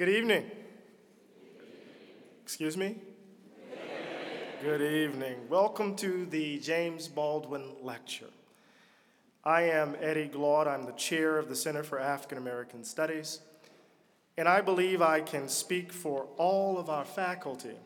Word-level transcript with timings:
Good 0.00 0.08
evening. 0.08 0.50
Excuse 2.42 2.74
me? 2.74 2.96
Good 4.62 4.80
evening. 4.80 5.46
Welcome 5.50 5.94
to 5.96 6.24
the 6.24 6.58
James 6.60 7.06
Baldwin 7.06 7.74
Lecture. 7.82 8.30
I 9.44 9.64
am 9.64 9.94
Eddie 10.00 10.30
Glaude. 10.30 10.68
I'm 10.68 10.84
the 10.84 10.92
chair 10.92 11.36
of 11.36 11.50
the 11.50 11.54
Center 11.54 11.82
for 11.82 12.00
African 12.00 12.38
American 12.38 12.82
Studies, 12.82 13.40
and 14.38 14.48
I 14.48 14.62
believe 14.62 15.02
I 15.02 15.20
can 15.20 15.50
speak 15.50 15.92
for 15.92 16.28
all 16.38 16.78
of 16.78 16.88
our 16.88 17.04
faculty 17.04 17.76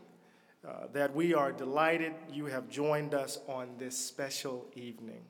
uh, 0.65 0.87
that 0.93 1.13
we 1.17 1.35
are 1.35 1.51
delighted 1.51 2.13
you 2.33 2.45
have 2.45 2.71
joined 2.71 3.13
us 3.15 3.41
on 3.49 3.71
this 3.77 3.99
special 3.99 4.69
evening. 4.77 5.23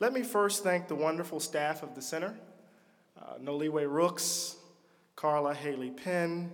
Let 0.00 0.12
me 0.12 0.22
first 0.22 0.62
thank 0.62 0.86
the 0.86 0.96
wonderful 0.96 1.40
staff 1.40 1.82
of 1.82 1.94
the 1.94 2.02
center, 2.02 2.34
uh, 3.18 3.38
Noliwe 3.42 3.90
Rooks, 3.90 4.56
Carla 5.16 5.54
Haley 5.54 5.90
Penn, 5.90 6.50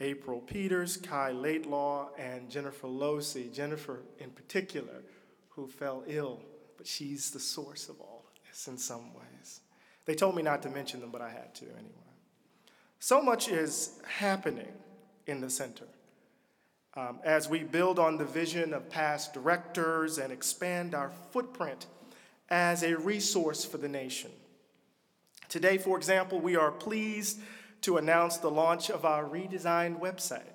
April 0.00 0.40
Peters, 0.40 0.96
Kai 0.96 1.32
Laidlaw, 1.32 2.08
and 2.16 2.48
Jennifer 2.48 2.86
Losey. 2.86 3.52
Jennifer, 3.52 4.00
in 4.20 4.30
particular, 4.30 5.02
who 5.48 5.66
fell 5.66 6.04
ill, 6.06 6.40
but 6.76 6.86
she's 6.86 7.32
the 7.32 7.40
source 7.40 7.88
of 7.88 8.00
all 8.00 8.24
of 8.28 8.48
this 8.48 8.68
in 8.68 8.78
some 8.78 9.12
ways. 9.14 9.60
They 10.06 10.14
told 10.14 10.36
me 10.36 10.42
not 10.42 10.62
to 10.62 10.70
mention 10.70 11.00
them, 11.00 11.10
but 11.10 11.20
I 11.20 11.28
had 11.28 11.54
to 11.56 11.64
anyway. 11.64 11.92
So 13.00 13.20
much 13.20 13.48
is 13.48 14.00
happening 14.06 14.72
in 15.26 15.40
the 15.40 15.50
center. 15.50 15.86
Um, 16.94 17.20
as 17.24 17.48
we 17.48 17.64
build 17.64 17.98
on 17.98 18.16
the 18.16 18.24
vision 18.24 18.72
of 18.72 18.88
past 18.88 19.34
directors 19.34 20.18
and 20.18 20.32
expand 20.32 20.94
our 20.94 21.10
footprint 21.30 21.86
as 22.48 22.82
a 22.82 22.96
resource 22.96 23.64
for 23.64 23.76
the 23.76 23.88
nation. 23.88 24.30
Today, 25.48 25.78
for 25.78 25.96
example, 25.96 26.40
we 26.40 26.56
are 26.56 26.70
pleased 26.70 27.40
to 27.82 27.96
announce 27.96 28.38
the 28.38 28.50
launch 28.50 28.90
of 28.90 29.04
our 29.04 29.24
redesigned 29.24 30.00
website. 30.00 30.54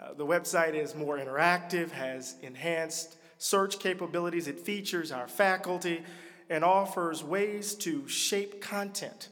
Uh, 0.00 0.14
the 0.14 0.26
website 0.26 0.74
is 0.74 0.94
more 0.94 1.18
interactive, 1.18 1.90
has 1.90 2.36
enhanced 2.42 3.16
search 3.38 3.78
capabilities, 3.78 4.46
it 4.46 4.58
features 4.58 5.12
our 5.12 5.28
faculty, 5.28 6.02
and 6.48 6.64
offers 6.64 7.24
ways 7.24 7.74
to 7.74 8.06
shape 8.08 8.60
content 8.60 9.28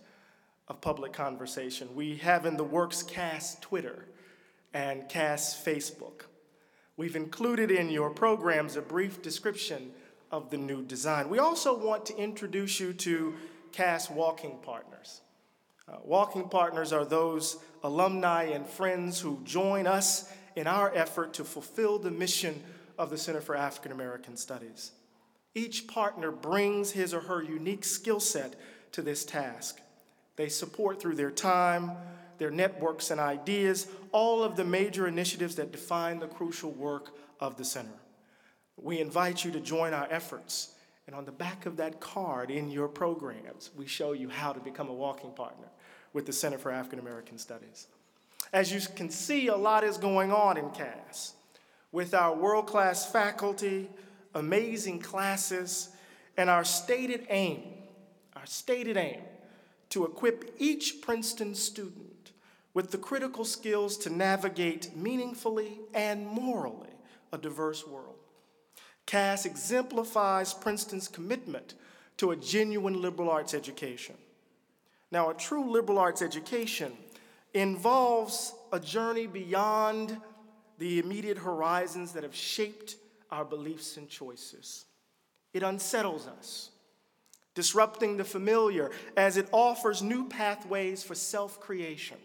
of 0.69 0.81
public 0.81 1.12
conversation. 1.12 1.95
We 1.95 2.17
have 2.17 2.47
in 2.47 2.56
the 2.56 2.64
works 2.64 3.03
CAS 3.03 3.56
Twitter 3.61 4.06
and 4.72 5.09
CAS 5.09 5.61
Facebook. 5.65 6.22
We've 6.97 7.17
included 7.17 7.70
in 7.70 7.89
your 7.89 8.11
programs 8.11 8.77
a 8.77 8.83
brief 8.83 9.22
description 9.22 9.92
of 10.31 10.50
the 10.50 10.59
new 10.59 10.83
design. 10.83 11.28
We 11.28 11.39
also 11.39 11.77
want 11.77 12.06
to 12.06 12.17
introduce 12.17 12.78
you 12.78 12.92
to 12.92 13.34
CAS 13.72 14.11
Walking 14.11 14.59
Partners. 14.62 15.22
Uh, 15.91 15.96
walking 16.05 16.48
partners 16.48 16.92
are 16.92 17.05
those 17.05 17.56
alumni 17.83 18.44
and 18.44 18.66
friends 18.66 19.20
who 19.20 19.41
join 19.44 19.86
us 19.86 20.30
in 20.55 20.66
our 20.66 20.94
effort 20.94 21.34
to 21.34 21.44
fulfill 21.44 21.98
the 21.98 22.10
mission 22.10 22.62
of 22.98 23.10
the 23.10 23.19
Center 23.19 23.41
for 23.41 23.56
African 23.56 23.91
American 23.91 24.36
Studies. 24.36 24.92
Each 25.55 25.88
partner 25.88 26.30
brings 26.30 26.92
his 26.92 27.12
or 27.12 27.20
her 27.20 27.42
unique 27.42 27.84
skill 27.84 28.20
set 28.20 28.55
to 28.92 29.02
this 29.02 29.24
task. 29.24 29.80
They 30.36 30.48
support 30.48 31.00
through 31.00 31.16
their 31.16 31.30
time, 31.30 31.92
their 32.38 32.50
networks, 32.50 33.10
and 33.10 33.20
ideas 33.20 33.88
all 34.12 34.44
of 34.44 34.56
the 34.56 34.64
major 34.64 35.08
initiatives 35.08 35.56
that 35.56 35.72
define 35.72 36.20
the 36.20 36.28
crucial 36.28 36.70
work 36.70 37.10
of 37.41 37.56
the 37.56 37.64
center. 37.64 37.88
We 38.77 39.00
invite 39.00 39.44
you 39.44 39.50
to 39.52 39.60
join 39.60 39.92
our 39.92 40.06
efforts. 40.10 40.75
And 41.06 41.16
on 41.16 41.25
the 41.25 41.32
back 41.32 41.66
of 41.66 41.77
that 41.78 41.98
card 41.98 42.52
in 42.52 42.70
your 42.70 42.86
programs, 42.86 43.70
we 43.76 43.86
show 43.86 44.12
you 44.12 44.28
how 44.28 44.53
to 44.53 44.60
become 44.60 44.88
a 44.88 44.94
walking 44.94 45.32
partner 45.32 45.66
with 46.12 46.26
the 46.26 46.32
Center 46.32 46.59
for 46.59 46.71
African 46.71 46.98
American 46.98 47.38
Studies. 47.38 47.87
As 48.53 48.72
you 48.72 48.81
can 48.94 49.10
see, 49.10 49.47
a 49.48 49.56
lot 49.56 49.84
is 49.84 49.97
going 49.97 50.32
on 50.32 50.56
in 50.56 50.71
CAS. 50.71 51.34
With 51.93 52.15
our 52.15 52.34
world 52.34 52.66
class 52.66 53.10
faculty, 53.10 53.88
amazing 54.34 55.00
classes, 55.00 55.91
and 56.37 56.48
our 56.48 56.65
stated 56.65 57.26
aim, 57.31 57.62
our 58.37 58.47
stated 58.47 58.97
aim 58.97 59.21
to 59.91 60.04
equip 60.04 60.54
each 60.59 61.00
Princeton 61.00 61.54
student 61.54 62.32
with 62.75 62.91
the 62.91 62.98
critical 62.98 63.44
skills 63.44 63.97
to 63.98 64.10
navigate 64.10 64.97
meaningfully 64.97 65.81
and 65.92 66.27
morally 66.27 66.88
a 67.32 67.38
diverse 67.38 67.87
world. 67.87 68.15
CAS 69.06 69.44
exemplifies 69.44 70.54
Princeton's 70.54 71.09
commitment 71.09 71.75
to 72.16 72.31
a 72.31 72.37
genuine 72.37 73.00
liberal 73.00 73.28
arts 73.28 73.54
education. 73.54 74.15
Now, 75.10 75.31
a 75.31 75.34
true 75.34 75.71
liberal 75.71 75.98
arts 75.98 76.22
education 76.22 76.93
involves 77.53 78.54
a 78.72 78.78
journey 78.78 79.26
beyond 79.26 80.16
the 80.78 80.98
immediate 80.98 81.38
horizons 81.38 82.12
that 82.12 82.22
have 82.22 82.34
shaped 82.34 82.97
our 83.31 83.44
beliefs 83.44 83.97
and 83.97 84.09
choices. 84.09 84.84
It 85.53 85.62
unsettles 85.62 86.26
us, 86.26 86.71
disrupting 87.54 88.16
the 88.16 88.25
familiar 88.25 88.91
as 89.16 89.37
it 89.37 89.48
offers 89.53 90.00
new 90.03 90.28
pathways 90.28 91.03
for 91.03 91.15
self 91.15 91.60
creation. 91.60 92.16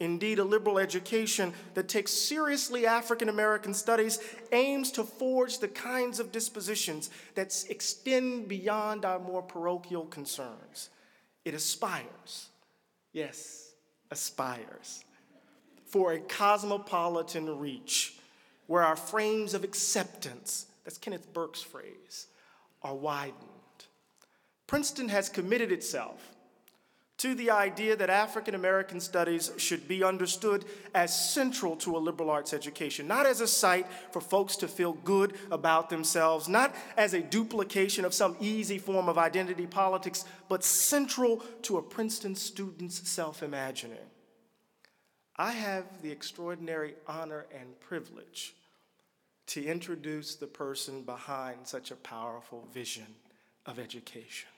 Indeed, 0.00 0.40
a 0.40 0.44
liberal 0.44 0.80
education 0.80 1.54
that 1.74 1.88
takes 1.88 2.12
seriously 2.12 2.84
African 2.84 3.28
American 3.28 3.72
studies 3.72 4.18
aims 4.50 4.90
to 4.92 5.04
forge 5.04 5.60
the 5.60 5.68
kinds 5.68 6.18
of 6.18 6.32
dispositions 6.32 7.10
that 7.36 7.64
extend 7.70 8.48
beyond 8.48 9.04
our 9.04 9.20
more 9.20 9.40
parochial 9.40 10.06
concerns 10.06 10.90
it 11.44 11.54
aspires, 11.54 12.48
yes, 13.12 13.72
aspires, 14.10 15.04
for 15.86 16.12
a 16.12 16.18
cosmopolitan 16.18 17.58
reach 17.58 18.18
where 18.66 18.82
our 18.82 18.96
frames 18.96 19.54
of 19.54 19.64
acceptance, 19.64 20.66
that's 20.84 20.98
Kenneth 20.98 21.32
Burke's 21.32 21.62
phrase, 21.62 22.26
are 22.82 22.94
widened. 22.94 23.38
Princeton 24.66 25.08
has 25.08 25.28
committed 25.28 25.70
itself 25.70 26.33
to 27.18 27.34
the 27.34 27.50
idea 27.50 27.94
that 27.96 28.10
African 28.10 28.54
American 28.54 29.00
studies 29.00 29.52
should 29.56 29.86
be 29.86 30.02
understood 30.02 30.64
as 30.94 31.32
central 31.32 31.76
to 31.76 31.96
a 31.96 31.98
liberal 31.98 32.28
arts 32.28 32.52
education, 32.52 33.06
not 33.06 33.24
as 33.24 33.40
a 33.40 33.46
site 33.46 33.86
for 34.10 34.20
folks 34.20 34.56
to 34.56 34.68
feel 34.68 34.92
good 34.92 35.34
about 35.50 35.90
themselves, 35.90 36.48
not 36.48 36.74
as 36.96 37.14
a 37.14 37.20
duplication 37.20 38.04
of 38.04 38.12
some 38.12 38.36
easy 38.40 38.78
form 38.78 39.08
of 39.08 39.16
identity 39.16 39.66
politics, 39.66 40.24
but 40.48 40.64
central 40.64 41.38
to 41.62 41.78
a 41.78 41.82
Princeton 41.82 42.34
student's 42.34 43.08
self 43.08 43.42
imagining. 43.42 43.98
I 45.36 45.52
have 45.52 46.02
the 46.02 46.10
extraordinary 46.10 46.94
honor 47.08 47.46
and 47.52 47.78
privilege 47.80 48.54
to 49.46 49.64
introduce 49.64 50.34
the 50.34 50.46
person 50.46 51.02
behind 51.02 51.66
such 51.66 51.90
a 51.90 51.96
powerful 51.96 52.66
vision 52.72 53.06
of 53.66 53.78
education. 53.78 54.48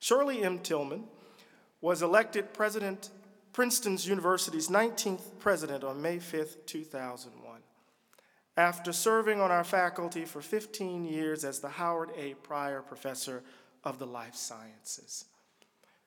Shirley 0.00 0.42
M. 0.42 0.58
Tilghman 0.58 1.04
was 1.84 2.00
elected 2.00 2.54
president, 2.54 3.10
Princeton 3.52 3.98
University's 4.00 4.68
19th 4.68 5.38
president 5.38 5.84
on 5.84 6.00
May 6.00 6.18
5, 6.18 6.64
2001. 6.64 7.60
After 8.56 8.90
serving 8.90 9.38
on 9.38 9.50
our 9.50 9.64
faculty 9.64 10.24
for 10.24 10.40
15 10.40 11.04
years 11.04 11.44
as 11.44 11.60
the 11.60 11.68
Howard 11.68 12.08
A. 12.16 12.32
Prior 12.42 12.80
Professor 12.80 13.42
of 13.84 13.98
the 13.98 14.06
Life 14.06 14.34
Sciences. 14.34 15.26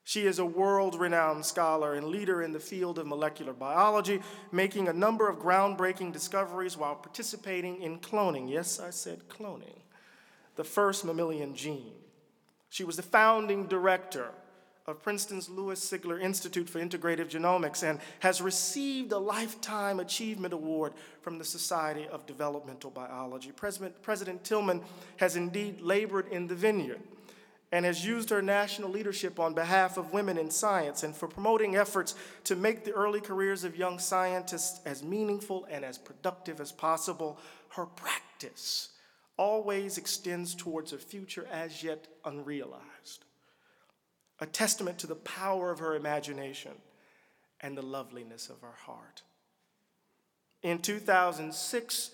She 0.04 0.26
is 0.26 0.40
a 0.40 0.46
world 0.48 1.00
renowned 1.00 1.46
scholar 1.46 1.94
and 1.94 2.08
leader 2.08 2.42
in 2.42 2.54
the 2.54 2.60
field 2.60 2.98
of 2.98 3.06
molecular 3.06 3.54
biology, 3.54 4.20
making 4.52 4.88
a 4.88 4.94
number 4.94 5.30
of 5.30 5.38
groundbreaking 5.38 6.12
discoveries 6.12 6.76
while 6.76 6.96
participating 6.96 7.84
in 7.84 8.00
cloning. 8.00 8.50
Yes, 8.50 8.80
I 8.80 8.90
said 8.90 9.30
cloning, 9.30 9.82
the 10.56 10.64
first 10.64 11.06
mammalian 11.06 11.54
gene. 11.54 11.94
She 12.68 12.84
was 12.84 12.96
the 12.96 13.04
founding 13.04 13.68
director 13.68 14.32
of 14.88 15.04
Princeton's 15.04 15.50
Lewis 15.50 15.82
Sigler 15.82 16.22
Institute 16.22 16.70
for 16.70 16.80
Integrative 16.80 17.28
Genomics 17.28 17.84
and 17.84 18.00
has 18.20 18.40
received 18.40 19.12
a 19.12 19.18
Lifetime 19.18 20.00
Achievement 20.00 20.54
Award 20.54 20.94
from 21.20 21.38
the 21.38 21.44
Society 21.44 22.08
of 22.08 22.26
Developmental 22.26 22.90
Biology. 22.90 23.52
President, 23.52 24.02
President 24.02 24.46
Tilghman 24.46 24.82
has 25.18 25.36
indeed 25.36 25.82
labored 25.82 26.30
in 26.30 26.48
the 26.48 26.56
vineyard 26.56 27.02
and 27.74 27.84
has 27.84 28.06
used 28.06 28.30
her 28.30 28.42
national 28.42 28.90
leadership 28.90 29.42
on 29.42 29.54
behalf 29.54 29.98
of 29.98 30.14
women 30.14 30.38
in 30.38 30.50
science 30.50 31.04
and 31.04 31.14
for 31.14 31.28
promoting 31.28 31.76
efforts 31.76 32.16
to 32.46 32.56
make 32.56 32.86
the 32.86 32.94
early 32.94 33.20
careers 33.20 33.66
of 33.66 33.76
young 33.76 34.00
scientists 34.00 34.80
as 34.86 35.04
meaningful 35.04 35.68
and 35.70 35.84
as 35.84 35.98
productive 35.98 36.62
as 36.62 36.72
possible. 36.72 37.38
Her 37.72 37.88
practice 37.88 38.92
always 39.36 39.98
extends 39.98 40.56
towards 40.56 40.94
a 40.94 40.98
future 40.98 41.46
as 41.52 41.84
yet 41.84 42.08
unrealized, 42.24 43.26
a 44.40 44.46
testament 44.46 45.00
to 45.00 45.08
the 45.08 45.16
power 45.16 45.72
of 45.72 45.80
her 45.80 45.96
imagination 45.96 46.74
and 47.62 47.78
the 47.78 47.82
loveliness 47.82 48.50
of 48.50 48.62
her 48.62 48.76
heart. 48.86 49.24
In 50.62 50.80
2006, 50.80 52.12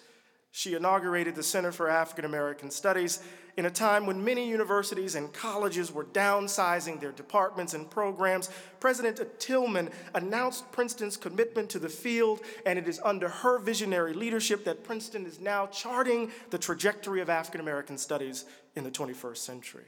She 0.55 0.75
inaugurated 0.75 1.33
the 1.33 1.41
Center 1.41 1.71
for 1.71 1.89
African 1.89 2.25
American 2.25 2.69
Studies 2.69 3.23
in 3.57 3.65
a 3.65 3.71
time 3.71 4.05
when 4.05 4.23
many 4.23 4.47
universities 4.47 5.15
and 5.15 5.33
colleges 5.33 5.91
were 5.91 6.05
downsizing 6.05 6.99
their 6.99 7.11
departments 7.11 7.73
and 7.73 7.89
programs. 7.89 8.51
President 8.79 9.17
Tilghman 9.39 9.91
announced 10.13 10.71
Princeton's 10.71 11.17
commitment 11.17 11.71
to 11.71 11.79
the 11.79 11.89
field, 11.89 12.41
and 12.67 12.77
it 12.77 12.87
is 12.87 13.01
under 13.03 13.29
her 13.29 13.57
visionary 13.57 14.13
leadership 14.13 14.63
that 14.65 14.83
Princeton 14.83 15.25
is 15.25 15.39
now 15.39 15.65
charting 15.65 16.31
the 16.51 16.59
trajectory 16.59 17.19
of 17.19 17.31
African 17.31 17.59
American 17.59 17.97
studies 17.97 18.45
in 18.75 18.83
the 18.83 18.91
21st 18.91 19.37
century. 19.37 19.85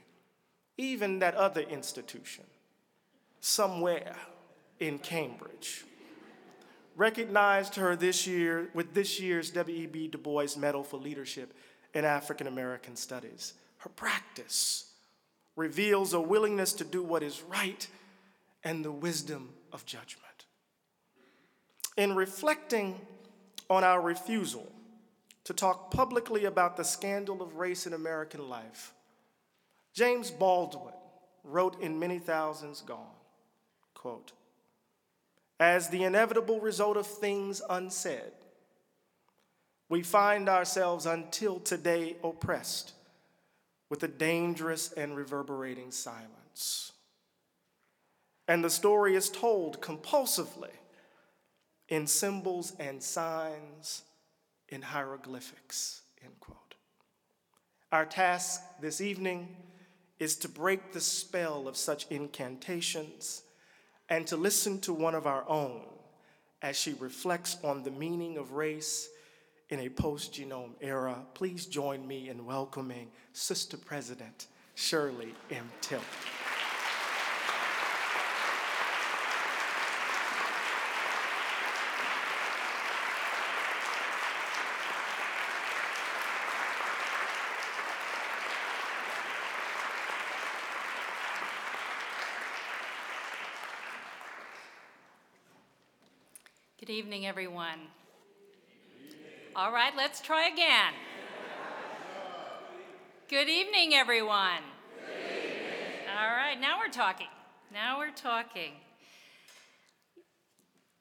Even 0.78 1.20
that 1.20 1.34
other 1.34 1.62
institution, 1.62 2.44
somewhere 3.40 4.16
in 4.78 4.98
Cambridge, 4.98 5.84
recognized 6.96 7.76
her 7.76 7.96
this 7.96 8.26
year 8.26 8.70
with 8.74 8.94
this 8.94 9.20
year's 9.20 9.50
W.E.B. 9.50 10.08
Du 10.08 10.18
Bois 10.18 10.56
Medal 10.56 10.82
for 10.82 10.98
Leadership 10.98 11.54
in 11.94 12.04
African 12.04 12.46
American 12.46 12.96
Studies. 12.96 13.54
Her 13.78 13.90
practice 13.90 14.92
reveals 15.54 16.12
a 16.12 16.20
willingness 16.20 16.72
to 16.74 16.84
do 16.84 17.02
what 17.02 17.22
is 17.22 17.42
right 17.42 17.86
and 18.64 18.84
the 18.84 18.92
wisdom 18.92 19.50
of 19.72 19.86
judgment. 19.86 20.46
In 21.96 22.14
reflecting 22.14 23.00
on 23.70 23.82
our 23.82 24.00
refusal 24.00 24.70
to 25.44 25.54
talk 25.54 25.90
publicly 25.90 26.44
about 26.44 26.76
the 26.76 26.84
scandal 26.84 27.40
of 27.42 27.56
race 27.56 27.86
in 27.86 27.94
American 27.94 28.48
life, 28.48 28.92
James 29.96 30.30
Baldwin 30.30 30.92
wrote 31.42 31.80
in 31.80 31.98
Many 31.98 32.18
Thousands 32.18 32.82
Gone, 32.82 33.16
quote, 33.94 34.32
as 35.58 35.88
the 35.88 36.04
inevitable 36.04 36.60
result 36.60 36.98
of 36.98 37.06
things 37.06 37.62
unsaid. 37.70 38.32
We 39.88 40.02
find 40.02 40.50
ourselves 40.50 41.06
until 41.06 41.60
today 41.60 42.16
oppressed 42.22 42.92
with 43.88 44.02
a 44.02 44.08
dangerous 44.08 44.92
and 44.92 45.16
reverberating 45.16 45.90
silence. 45.92 46.92
And 48.46 48.62
the 48.62 48.68
story 48.68 49.14
is 49.14 49.30
told 49.30 49.80
compulsively 49.80 50.74
in 51.88 52.06
symbols 52.06 52.74
and 52.78 53.02
signs, 53.02 54.02
in 54.68 54.82
hieroglyphics, 54.82 56.02
end 56.22 56.38
quote. 56.38 56.74
Our 57.92 58.04
task 58.04 58.60
this 58.82 59.00
evening 59.00 59.56
is 60.18 60.36
to 60.36 60.48
break 60.48 60.92
the 60.92 61.00
spell 61.00 61.68
of 61.68 61.76
such 61.76 62.06
incantations 62.10 63.42
and 64.08 64.26
to 64.26 64.36
listen 64.36 64.80
to 64.80 64.92
one 64.92 65.14
of 65.14 65.26
our 65.26 65.48
own 65.48 65.82
as 66.62 66.78
she 66.78 66.94
reflects 66.94 67.58
on 67.62 67.82
the 67.82 67.90
meaning 67.90 68.38
of 68.38 68.52
race 68.52 69.08
in 69.68 69.80
a 69.80 69.88
post 69.88 70.34
genome 70.34 70.72
era. 70.80 71.18
Please 71.34 71.66
join 71.66 72.06
me 72.06 72.28
in 72.28 72.46
welcoming 72.46 73.08
Sister 73.32 73.76
President 73.76 74.46
Shirley 74.74 75.34
M. 75.50 75.70
Tilghman. 75.80 76.35
Evening, 96.96 97.26
everyone. 97.26 97.78
All 99.54 99.70
right, 99.70 99.92
let's 99.94 100.22
try 100.22 100.48
again. 100.48 100.94
Good 103.28 103.50
evening, 103.50 103.92
everyone. 103.92 104.62
All 106.18 106.30
right, 106.30 106.58
now 106.58 106.78
we're 106.78 106.90
talking. 106.90 107.26
Now 107.70 107.98
we're 107.98 108.12
talking. 108.12 108.72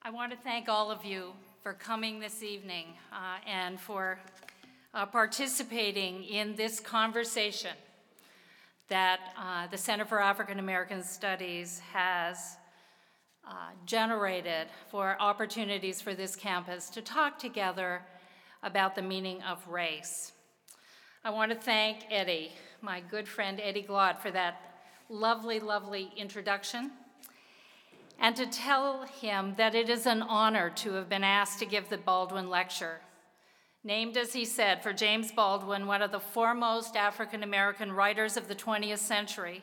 I 0.02 0.10
want 0.10 0.34
to 0.34 0.38
thank 0.38 0.68
all 0.68 0.92
of 0.92 1.06
you 1.06 1.32
for 1.64 1.72
coming 1.72 2.20
this 2.20 2.44
evening 2.44 2.88
uh, 3.14 3.38
and 3.48 3.80
for 3.80 4.20
uh, 4.94 5.06
participating 5.06 6.26
in 6.26 6.58
this 6.58 6.82
conversation 6.82 7.72
that 8.90 9.22
uh, 9.40 9.68
the 9.68 9.78
Center 9.78 10.04
for 10.04 10.22
African 10.22 10.60
American 10.60 11.02
Studies 11.02 11.80
has 11.94 12.58
uh, 13.48 13.70
generated 13.86 14.68
for 14.90 15.16
opportunities 15.20 16.02
for 16.02 16.16
this 16.16 16.36
campus 16.36 16.90
to 16.90 17.02
talk 17.02 17.38
together 17.38 18.02
about 18.64 18.96
the 18.96 19.02
meaning 19.02 19.42
of 19.44 19.68
race. 19.68 20.32
I 21.24 21.30
want 21.30 21.52
to 21.52 21.58
thank 21.58 22.06
Eddie, 22.10 22.52
my 22.82 23.02
good 23.02 23.28
friend 23.28 23.60
Eddie 23.62 23.84
Glaude, 23.84 24.20
for 24.20 24.32
that 24.32 24.62
lovely, 25.10 25.60
lovely 25.60 26.12
introduction, 26.18 26.92
and 28.20 28.36
to 28.36 28.46
tell 28.46 29.04
him 29.04 29.54
that 29.58 29.76
it 29.76 29.90
is 29.90 30.06
an 30.06 30.22
honor 30.22 30.70
to 30.72 30.94
have 30.94 31.10
been 31.10 31.24
asked 31.24 31.60
to 31.60 31.66
give 31.66 31.90
the 31.90 31.98
Baldwin 31.98 32.50
Lecture. 32.50 33.02
Named, 33.84 34.18
as 34.18 34.34
he 34.34 34.46
said, 34.46 34.82
for 34.82 34.94
James 34.94 35.32
Baldwin, 35.32 35.86
one 35.86 36.02
of 36.02 36.12
the 36.12 36.20
foremost 36.20 36.96
African 36.96 37.44
American 37.44 37.92
writers 37.92 38.38
of 38.38 38.48
the 38.48 38.56
20th 38.56 38.98
century 38.98 39.62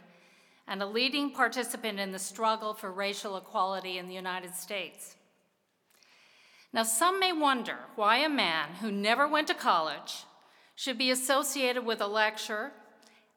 and 0.72 0.82
a 0.82 0.86
leading 0.86 1.28
participant 1.28 2.00
in 2.00 2.12
the 2.12 2.19
struggle 2.19 2.72
for 2.72 2.90
racial 2.90 3.36
equality 3.36 3.98
in 3.98 4.08
the 4.08 4.14
United 4.14 4.54
States. 4.54 5.16
Now, 6.72 6.82
some 6.82 7.20
may 7.20 7.30
wonder 7.30 7.76
why 7.94 8.16
a 8.20 8.28
man 8.30 8.70
who 8.80 8.90
never 8.90 9.28
went 9.28 9.48
to 9.48 9.54
college 9.54 10.24
should 10.74 10.96
be 10.96 11.10
associated 11.10 11.84
with 11.84 12.00
a 12.00 12.06
lecture 12.06 12.72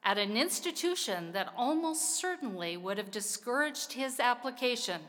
at 0.02 0.16
an 0.16 0.34
institution 0.34 1.32
that 1.32 1.52
almost 1.54 2.18
certainly 2.18 2.78
would 2.78 2.96
have 2.96 3.10
discouraged 3.10 3.92
his 3.92 4.18
application 4.18 5.02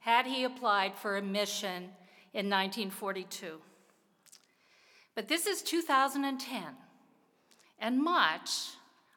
had 0.00 0.26
he 0.26 0.42
applied 0.42 0.96
for 0.96 1.16
admission 1.16 1.84
in 2.32 2.50
1942. 2.50 3.60
But 5.14 5.28
this 5.28 5.46
is 5.46 5.62
2010, 5.62 6.64
and 7.78 8.02
much, 8.02 8.50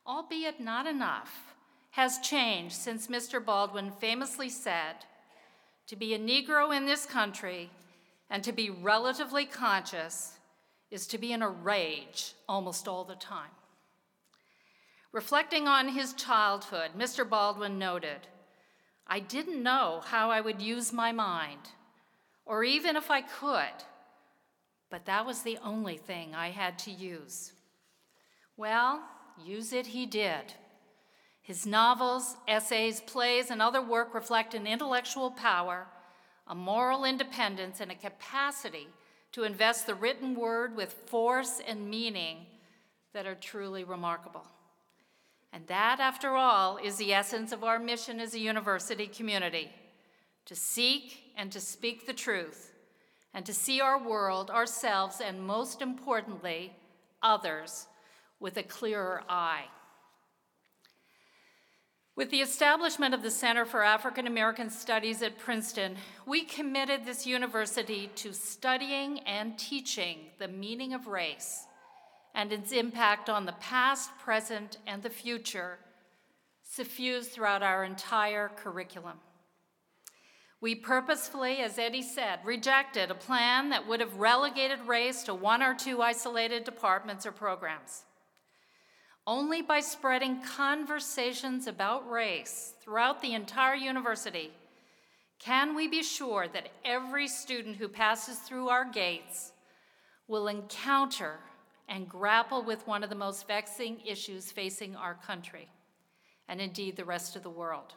albeit 0.05 0.59
not 0.59 0.85
enough, 0.85 1.46
has 1.97 2.19
changed 2.19 2.75
since 2.75 3.07
Mr. 3.07 3.43
Baldwin 3.43 3.89
famously 3.89 4.49
said, 4.49 4.97
To 5.87 5.95
be 5.95 6.13
a 6.13 6.19
Negro 6.19 6.77
in 6.77 6.85
this 6.85 7.07
country 7.07 7.71
and 8.29 8.43
to 8.43 8.51
be 8.51 8.69
relatively 8.69 9.45
conscious 9.45 10.33
is 10.91 11.07
to 11.07 11.17
be 11.17 11.33
in 11.33 11.41
a 11.41 11.49
rage 11.49 12.33
almost 12.47 12.87
all 12.87 13.03
the 13.03 13.15
time. 13.15 13.49
Reflecting 15.11 15.67
on 15.67 15.89
his 15.89 16.13
childhood, 16.13 16.91
Mr. 16.95 17.27
Baldwin 17.27 17.79
noted, 17.79 18.27
I 19.07 19.19
didn't 19.19 19.63
know 19.63 20.03
how 20.05 20.29
I 20.29 20.39
would 20.39 20.61
use 20.61 20.93
my 20.93 21.11
mind, 21.11 21.71
or 22.45 22.63
even 22.63 22.95
if 22.95 23.09
I 23.09 23.21
could, 23.21 23.83
but 24.91 25.07
that 25.07 25.25
was 25.25 25.41
the 25.41 25.57
only 25.63 25.97
thing 25.97 26.35
I 26.35 26.51
had 26.51 26.77
to 26.79 26.91
use. 26.91 27.53
Well, 28.55 29.01
use 29.43 29.73
it 29.73 29.87
he 29.87 30.05
did. 30.05 30.53
His 31.47 31.65
novels, 31.65 32.35
essays, 32.45 32.99
plays, 32.99 33.49
and 33.49 33.61
other 33.61 33.81
work 33.81 34.13
reflect 34.13 34.53
an 34.53 34.67
intellectual 34.67 35.31
power, 35.31 35.87
a 36.45 36.53
moral 36.53 37.05
independence, 37.05 37.79
and 37.79 37.89
a 37.89 37.95
capacity 37.95 38.89
to 39.31 39.45
invest 39.45 39.87
the 39.87 39.95
written 39.95 40.35
word 40.35 40.75
with 40.75 40.91
force 40.91 41.61
and 41.65 41.89
meaning 41.89 42.47
that 43.13 43.25
are 43.25 43.33
truly 43.33 43.85
remarkable. 43.85 44.45
And 45.53 45.65
that, 45.67 46.01
after 46.01 46.35
all, 46.35 46.79
is 46.83 46.97
the 46.97 47.13
essence 47.13 47.53
of 47.53 47.63
our 47.63 47.79
mission 47.79 48.19
as 48.19 48.33
a 48.33 48.39
university 48.39 49.07
community 49.07 49.71
to 50.47 50.53
seek 50.53 51.31
and 51.37 51.49
to 51.53 51.61
speak 51.61 52.05
the 52.05 52.13
truth, 52.13 52.73
and 53.33 53.45
to 53.45 53.53
see 53.53 53.79
our 53.79 54.05
world, 54.05 54.51
ourselves, 54.51 55.21
and 55.21 55.47
most 55.47 55.81
importantly, 55.81 56.75
others 57.23 57.87
with 58.37 58.57
a 58.57 58.63
clearer 58.63 59.23
eye. 59.29 59.63
With 62.17 62.31
the 62.31 62.41
establishment 62.41 63.13
of 63.13 63.21
the 63.21 63.29
Center 63.29 63.63
for 63.63 63.83
African 63.83 64.25
American 64.25 64.71
Studies 64.71 65.21
at 65.21 65.37
Princeton, 65.37 65.97
we 66.25 66.43
committed 66.45 67.05
this 67.05 67.27
university 67.27 68.09
to 68.15 68.33
studying 68.33 69.19
and 69.19 69.55
teaching 69.55 70.31
the 70.39 70.47
meaning 70.47 70.95
of 70.95 71.05
race 71.05 71.67
and 72.33 72.51
its 72.51 72.71
impact 72.71 73.29
on 73.29 73.45
the 73.45 73.51
past, 73.53 74.09
present, 74.17 74.79
and 74.87 75.03
the 75.03 75.11
future, 75.11 75.77
suffused 76.63 77.29
throughout 77.29 77.61
our 77.61 77.83
entire 77.83 78.49
curriculum. 78.49 79.19
We 80.59 80.73
purposefully, 80.73 81.57
as 81.57 81.77
Eddie 81.77 82.01
said, 82.01 82.39
rejected 82.43 83.11
a 83.11 83.15
plan 83.15 83.69
that 83.69 83.87
would 83.87 83.99
have 83.99 84.15
relegated 84.15 84.87
race 84.87 85.21
to 85.25 85.35
one 85.35 85.61
or 85.61 85.75
two 85.75 86.01
isolated 86.01 86.63
departments 86.63 87.27
or 87.27 87.31
programs. 87.31 88.05
Only 89.27 89.61
by 89.61 89.81
spreading 89.81 90.41
conversations 90.41 91.67
about 91.67 92.09
race 92.09 92.73
throughout 92.79 93.21
the 93.21 93.33
entire 93.33 93.75
university 93.75 94.51
can 95.37 95.75
we 95.75 95.89
be 95.89 96.01
sure 96.01 96.47
that 96.47 96.69
every 96.85 97.27
student 97.27 97.75
who 97.75 97.89
passes 97.89 98.37
through 98.39 98.69
our 98.69 98.85
gates 98.85 99.51
will 100.29 100.47
encounter 100.47 101.39
and 101.89 102.07
grapple 102.07 102.63
with 102.63 102.87
one 102.87 103.03
of 103.03 103.09
the 103.09 103.15
most 103.15 103.47
vexing 103.47 103.99
issues 104.05 104.49
facing 104.49 104.95
our 104.95 105.15
country, 105.15 105.67
and 106.47 106.61
indeed 106.61 106.95
the 106.95 107.05
rest 107.05 107.35
of 107.35 107.43
the 107.43 107.49
world. 107.49 107.95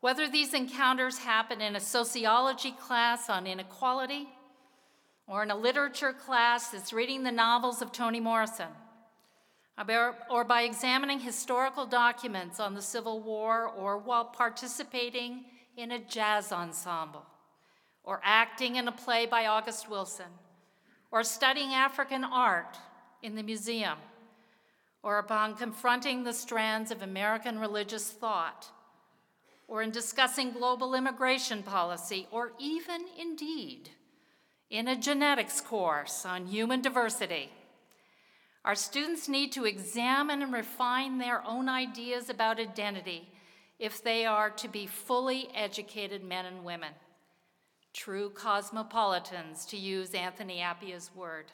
Whether 0.00 0.28
these 0.28 0.52
encounters 0.52 1.18
happen 1.18 1.60
in 1.60 1.76
a 1.76 1.80
sociology 1.80 2.72
class 2.72 3.30
on 3.30 3.46
inequality, 3.46 4.28
or 5.28 5.44
in 5.44 5.50
a 5.50 5.56
literature 5.56 6.12
class 6.12 6.70
that's 6.70 6.92
reading 6.92 7.22
the 7.22 7.32
novels 7.32 7.80
of 7.80 7.92
Toni 7.92 8.20
Morrison, 8.20 8.68
Uh, 9.78 10.12
or 10.28 10.44
by 10.44 10.62
examining 10.62 11.20
historical 11.20 11.86
documents 11.86 12.60
on 12.60 12.74
the 12.74 12.82
Civil 12.82 13.20
War, 13.22 13.66
or 13.66 13.98
while 13.98 14.26
participating 14.26 15.44
in 15.76 15.92
a 15.92 15.98
jazz 15.98 16.52
ensemble, 16.52 17.24
or 18.04 18.20
acting 18.22 18.76
in 18.76 18.86
a 18.86 18.92
play 18.92 19.24
by 19.24 19.46
August 19.46 19.88
Wilson, 19.88 20.26
or 21.10 21.24
studying 21.24 21.72
African 21.72 22.22
art 22.22 22.76
in 23.22 23.34
the 23.34 23.42
museum, 23.42 23.98
or 25.02 25.18
upon 25.18 25.56
confronting 25.56 26.22
the 26.22 26.34
strands 26.34 26.90
of 26.90 27.02
American 27.02 27.58
religious 27.58 28.10
thought, 28.10 28.68
or 29.68 29.80
in 29.80 29.90
discussing 29.90 30.52
global 30.52 30.94
immigration 30.94 31.62
policy, 31.62 32.26
or 32.30 32.52
even, 32.58 33.06
indeed, 33.18 33.88
in 34.68 34.86
a 34.86 34.96
genetics 34.96 35.62
course 35.62 36.26
on 36.26 36.46
human 36.46 36.82
diversity. 36.82 37.50
Our 38.64 38.74
students 38.74 39.28
need 39.28 39.52
to 39.52 39.64
examine 39.64 40.42
and 40.42 40.52
refine 40.52 41.18
their 41.18 41.44
own 41.44 41.68
ideas 41.68 42.30
about 42.30 42.60
identity 42.60 43.28
if 43.78 44.02
they 44.02 44.24
are 44.24 44.50
to 44.50 44.68
be 44.68 44.86
fully 44.86 45.48
educated 45.54 46.22
men 46.22 46.46
and 46.46 46.64
women 46.64 46.92
true 47.92 48.30
cosmopolitans, 48.30 49.66
to 49.66 49.76
use 49.76 50.14
Anthony 50.14 50.60
Appiah's 50.60 51.10
word. 51.14 51.46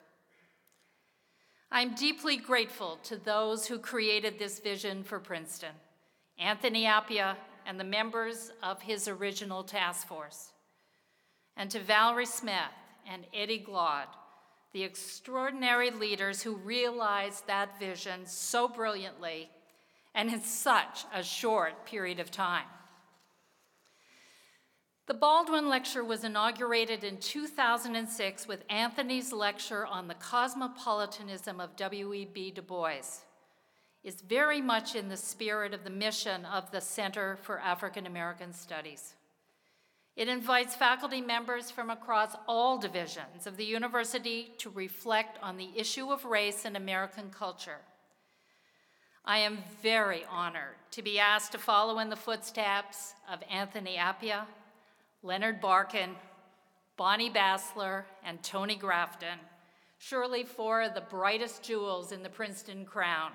I'm 1.70 1.94
deeply 1.94 2.36
grateful 2.36 2.98
to 3.04 3.16
those 3.16 3.66
who 3.66 3.78
created 3.78 4.38
this 4.38 4.60
vision 4.60 5.02
for 5.02 5.18
Princeton, 5.18 5.74
Anthony 6.38 6.84
Appiah 6.84 7.36
and 7.66 7.78
the 7.78 7.84
members 7.84 8.52
of 8.62 8.80
his 8.80 9.08
original 9.08 9.62
task 9.62 10.06
force, 10.06 10.52
and 11.56 11.70
to 11.70 11.80
Valerie 11.80 12.24
Smith 12.24 12.54
and 13.06 13.26
Eddie 13.34 13.58
Glaude, 13.58 14.08
the 14.72 14.82
extraordinary 14.82 15.90
leaders 15.90 16.42
who 16.42 16.56
realized 16.56 17.46
that 17.46 17.78
vision 17.78 18.26
so 18.26 18.68
brilliantly 18.68 19.50
and 20.14 20.32
in 20.32 20.42
such 20.42 21.04
a 21.14 21.22
short 21.22 21.87
period 21.87 22.20
of 22.20 22.30
time. 22.30 22.66
The 25.06 25.14
Baldwin 25.14 25.70
Lecture 25.70 26.04
was 26.04 26.22
inaugurated 26.22 27.02
in 27.02 27.16
2006 27.16 28.46
with 28.46 28.62
Anthony's 28.68 29.32
lecture 29.32 29.87
on 29.87 30.06
the 30.06 30.14
cosmopolitanism 30.14 31.60
of 31.60 31.76
W.E.B. 31.76 32.50
Du 32.50 32.60
Bois. 32.60 33.22
It's 34.04 34.20
very 34.20 34.60
much 34.60 34.94
in 34.94 35.08
the 35.08 35.16
spirit 35.16 35.72
of 35.72 35.82
the 35.82 35.90
mission 35.90 36.44
of 36.44 36.70
the 36.70 36.82
Center 36.82 37.37
for 37.37 37.58
African 37.58 38.06
American 38.06 38.52
Studies. 38.52 39.14
It 40.18 40.26
invites 40.26 40.75
faculty 40.75 41.20
members 41.20 41.70
from 41.70 41.90
across 41.90 42.34
all 42.48 42.76
divisions 42.76 43.46
of 43.46 43.56
the 43.56 43.64
university 43.64 44.52
to 44.58 44.68
reflect 44.68 45.38
on 45.44 45.56
the 45.56 45.70
issue 45.76 46.10
of 46.10 46.25
race 46.25 46.64
in 46.64 46.75
American 46.75 47.30
culture. 47.30 47.78
I 49.25 49.38
am 49.38 49.58
very 49.80 50.25
honored 50.28 50.75
to 50.90 51.02
be 51.02 51.20
asked 51.20 51.52
to 51.52 51.58
follow 51.58 52.00
in 52.00 52.10
the 52.10 52.16
footsteps 52.16 53.14
of 53.32 53.44
Anthony 53.48 53.96
Appiah, 53.96 54.46
Leonard 55.22 55.62
Barkan, 55.62 56.16
Bonnie 56.96 57.30
Bassler, 57.30 58.02
and 58.25 58.42
Tony 58.42 58.75
Grafton, 58.75 59.38
surely 59.98 60.42
four 60.42 60.82
of 60.82 60.94
the 60.94 61.00
brightest 61.00 61.62
jewels 61.62 62.10
in 62.10 62.25
the 62.25 62.28
Princeton 62.28 62.84
crown. 62.84 63.30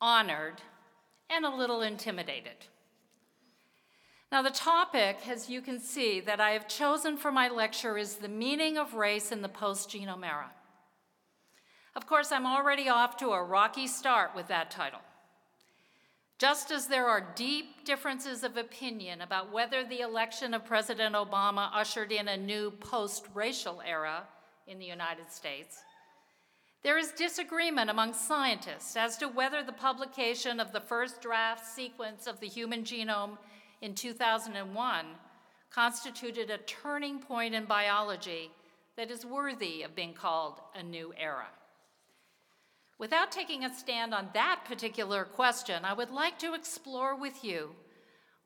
Honored 0.00 0.60
and 1.30 1.44
a 1.44 1.56
little 1.56 1.82
intimidated. 1.82 2.66
Now, 4.32 4.42
the 4.42 4.50
topic, 4.50 5.18
as 5.28 5.48
you 5.48 5.60
can 5.60 5.78
see, 5.78 6.20
that 6.20 6.40
I 6.40 6.50
have 6.50 6.66
chosen 6.66 7.16
for 7.16 7.30
my 7.30 7.48
lecture 7.48 7.96
is 7.96 8.16
the 8.16 8.28
meaning 8.28 8.76
of 8.76 8.94
race 8.94 9.30
in 9.30 9.40
the 9.40 9.48
post 9.48 9.90
genome 9.90 10.26
era. 10.26 10.50
Of 11.94 12.06
course, 12.06 12.32
I'm 12.32 12.46
already 12.46 12.88
off 12.88 13.16
to 13.18 13.30
a 13.30 13.42
rocky 13.42 13.86
start 13.86 14.34
with 14.34 14.48
that 14.48 14.70
title. 14.70 15.00
Just 16.38 16.70
as 16.70 16.86
there 16.86 17.06
are 17.06 17.32
deep 17.34 17.86
differences 17.86 18.44
of 18.44 18.58
opinion 18.58 19.22
about 19.22 19.52
whether 19.52 19.84
the 19.84 20.00
election 20.00 20.52
of 20.52 20.66
President 20.66 21.14
Obama 21.14 21.70
ushered 21.72 22.12
in 22.12 22.28
a 22.28 22.36
new 22.36 22.72
post 22.72 23.26
racial 23.32 23.80
era 23.86 24.24
in 24.66 24.78
the 24.78 24.84
United 24.84 25.32
States, 25.32 25.78
there 26.82 26.98
is 26.98 27.12
disagreement 27.12 27.88
among 27.88 28.12
scientists 28.12 28.96
as 28.96 29.16
to 29.16 29.28
whether 29.28 29.62
the 29.62 29.72
publication 29.72 30.60
of 30.60 30.72
the 30.72 30.80
first 30.80 31.22
draft 31.22 31.64
sequence 31.64 32.26
of 32.26 32.38
the 32.40 32.48
human 32.48 32.84
genome 32.84 33.38
in 33.86 33.94
2001 33.94 35.06
constituted 35.70 36.50
a 36.50 36.58
turning 36.58 37.20
point 37.20 37.54
in 37.54 37.64
biology 37.66 38.50
that 38.96 39.12
is 39.12 39.24
worthy 39.24 39.84
of 39.84 39.94
being 39.94 40.12
called 40.12 40.60
a 40.74 40.82
new 40.82 41.14
era. 41.16 41.46
Without 42.98 43.30
taking 43.30 43.64
a 43.64 43.72
stand 43.72 44.12
on 44.12 44.28
that 44.34 44.62
particular 44.64 45.24
question, 45.24 45.84
I 45.84 45.92
would 45.92 46.10
like 46.10 46.36
to 46.40 46.54
explore 46.54 47.14
with 47.14 47.44
you 47.44 47.76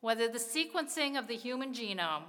whether 0.03 0.29
the 0.29 0.39
sequencing 0.39 1.19
of 1.19 1.27
the 1.27 1.37
human 1.37 1.73
genome 1.73 2.25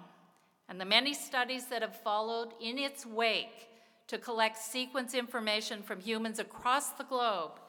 and 0.70 0.80
the 0.80 0.86
many 0.86 1.14
studies 1.14 1.66
that 1.66 1.82
have 1.82 2.02
followed 2.02 2.54
in 2.62 2.78
its 2.78 3.06
wake 3.06 3.68
to 4.08 4.18
collect 4.18 4.58
sequence 4.58 5.14
information 5.14 5.84
from 5.84 6.00
humans 6.00 6.40
across 6.40 6.92
the 6.92 7.04
globe 7.04 7.60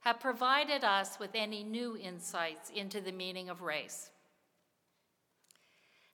have 0.00 0.18
provided 0.18 0.82
us 0.82 1.18
with 1.18 1.30
any 1.34 1.62
new 1.62 1.98
insights 1.98 2.70
into 2.70 3.02
the 3.02 3.12
meaning 3.12 3.50
of 3.50 3.60
race. 3.60 4.11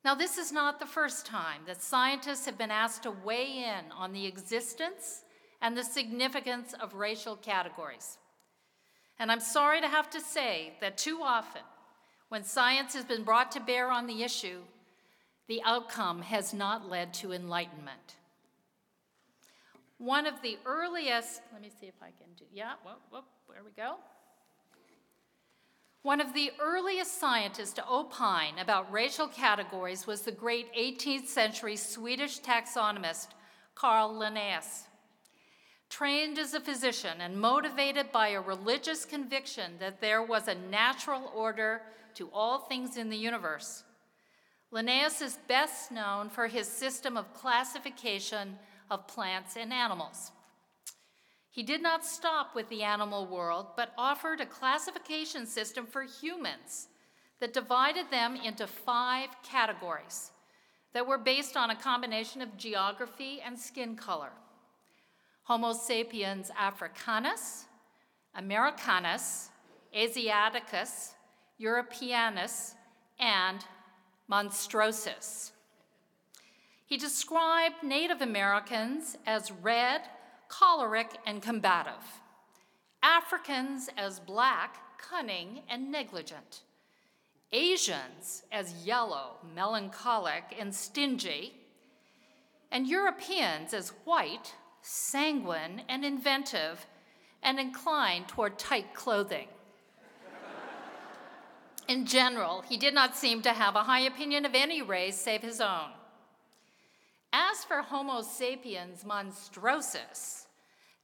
Now, 0.04 0.14
this 0.14 0.38
is 0.38 0.52
not 0.52 0.78
the 0.78 0.86
first 0.86 1.26
time 1.26 1.62
that 1.66 1.82
scientists 1.82 2.46
have 2.46 2.56
been 2.56 2.70
asked 2.70 3.02
to 3.02 3.10
weigh 3.10 3.64
in 3.64 3.90
on 3.92 4.12
the 4.12 4.26
existence 4.26 5.22
and 5.60 5.76
the 5.76 5.84
significance 5.84 6.72
of 6.80 6.94
racial 6.94 7.36
categories. 7.36 8.18
And 9.18 9.32
I'm 9.32 9.40
sorry 9.40 9.80
to 9.80 9.88
have 9.88 10.08
to 10.10 10.20
say 10.20 10.74
that 10.80 10.96
too 10.96 11.20
often, 11.22 11.62
when 12.28 12.44
science 12.44 12.94
has 12.94 13.04
been 13.04 13.24
brought 13.24 13.50
to 13.52 13.60
bear 13.60 13.90
on 13.90 14.06
the 14.06 14.22
issue, 14.22 14.60
the 15.48 15.62
outcome 15.64 16.22
has 16.22 16.54
not 16.54 16.88
led 16.88 17.12
to 17.14 17.32
enlightenment. 17.32 18.16
One 19.96 20.26
of 20.26 20.40
the 20.42 20.58
earliest, 20.64 21.40
let 21.52 21.60
me 21.60 21.70
see 21.80 21.86
if 21.86 22.00
I 22.00 22.12
can 22.18 22.28
do, 22.36 22.44
yeah, 22.52 22.74
whoop, 22.84 23.00
whoop, 23.10 23.24
there 23.48 23.64
we 23.64 23.72
go. 23.72 23.96
One 26.08 26.22
of 26.22 26.32
the 26.32 26.52
earliest 26.58 27.20
scientists 27.20 27.74
to 27.74 27.86
opine 27.86 28.58
about 28.58 28.90
racial 28.90 29.28
categories 29.28 30.06
was 30.06 30.22
the 30.22 30.32
great 30.32 30.74
18th 30.74 31.26
century 31.26 31.76
Swedish 31.76 32.40
taxonomist 32.40 33.26
Carl 33.74 34.16
Linnaeus. 34.16 34.86
Trained 35.90 36.38
as 36.38 36.54
a 36.54 36.60
physician 36.60 37.20
and 37.20 37.38
motivated 37.38 38.10
by 38.10 38.28
a 38.28 38.40
religious 38.40 39.04
conviction 39.04 39.72
that 39.80 40.00
there 40.00 40.22
was 40.22 40.48
a 40.48 40.54
natural 40.54 41.30
order 41.36 41.82
to 42.14 42.30
all 42.32 42.60
things 42.60 42.96
in 42.96 43.10
the 43.10 43.16
universe, 43.18 43.84
Linnaeus 44.70 45.20
is 45.20 45.38
best 45.46 45.92
known 45.92 46.30
for 46.30 46.46
his 46.46 46.68
system 46.68 47.18
of 47.18 47.34
classification 47.34 48.58
of 48.90 49.06
plants 49.08 49.58
and 49.58 49.74
animals. 49.74 50.32
He 51.58 51.64
did 51.64 51.82
not 51.82 52.06
stop 52.06 52.54
with 52.54 52.68
the 52.68 52.84
animal 52.84 53.26
world, 53.26 53.66
but 53.74 53.92
offered 53.98 54.40
a 54.40 54.46
classification 54.46 55.44
system 55.44 55.86
for 55.86 56.04
humans 56.04 56.86
that 57.40 57.52
divided 57.52 58.12
them 58.12 58.36
into 58.36 58.68
five 58.68 59.30
categories 59.42 60.30
that 60.92 61.04
were 61.04 61.18
based 61.18 61.56
on 61.56 61.70
a 61.70 61.74
combination 61.74 62.42
of 62.42 62.56
geography 62.56 63.40
and 63.44 63.58
skin 63.58 63.96
color. 63.96 64.30
Homo 65.42 65.72
sapiens 65.72 66.52
africanus, 66.56 67.64
americanus, 68.36 69.50
asiaticus, 69.92 71.14
europeanus, 71.60 72.74
and 73.18 73.64
monstrosus. 74.30 75.50
He 76.86 76.96
described 76.96 77.82
Native 77.82 78.22
Americans 78.22 79.18
as 79.26 79.50
red, 79.50 80.02
choleric, 80.48 81.18
and 81.26 81.42
combative, 81.42 82.20
Africans 83.02 83.88
as 83.96 84.20
black, 84.20 84.98
cunning, 84.98 85.60
and 85.68 85.90
negligent, 85.92 86.62
Asians 87.52 88.42
as 88.50 88.86
yellow, 88.86 89.36
melancholic, 89.54 90.54
and 90.58 90.74
stingy, 90.74 91.54
and 92.70 92.86
Europeans 92.86 93.72
as 93.72 93.90
white, 94.04 94.54
sanguine, 94.82 95.82
and 95.88 96.04
inventive, 96.04 96.86
and 97.42 97.58
inclined 97.58 98.28
toward 98.28 98.58
tight 98.58 98.94
clothing. 98.94 99.48
In 101.88 102.04
general, 102.04 102.62
he 102.68 102.76
did 102.76 102.92
not 102.92 103.16
seem 103.16 103.40
to 103.42 103.52
have 103.52 103.74
a 103.74 103.84
high 103.84 104.00
opinion 104.00 104.44
of 104.44 104.54
any 104.54 104.82
race 104.82 105.16
save 105.16 105.40
his 105.40 105.60
own. 105.60 105.88
As 107.32 107.64
for 107.64 107.82
Homo 107.82 108.22
sapiens 108.22 109.04
monstrosus, 109.04 110.46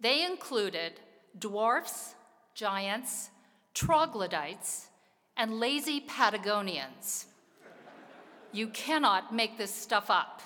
They 0.00 0.24
included 0.24 1.00
dwarfs, 1.38 2.14
giants, 2.54 3.30
troglodytes, 3.74 4.88
and 5.36 5.60
lazy 5.60 6.00
Patagonians. 6.00 7.26
You 8.52 8.68
cannot 8.68 9.34
make 9.34 9.58
this 9.58 9.74
stuff 9.74 10.10
up. 10.10 10.42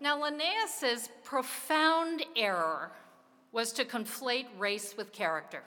Now, 0.00 0.20
Linnaeus's 0.20 1.08
profound 1.24 2.24
error 2.36 2.92
was 3.50 3.72
to 3.72 3.84
conflate 3.84 4.46
race 4.56 4.96
with 4.96 5.12
character, 5.12 5.62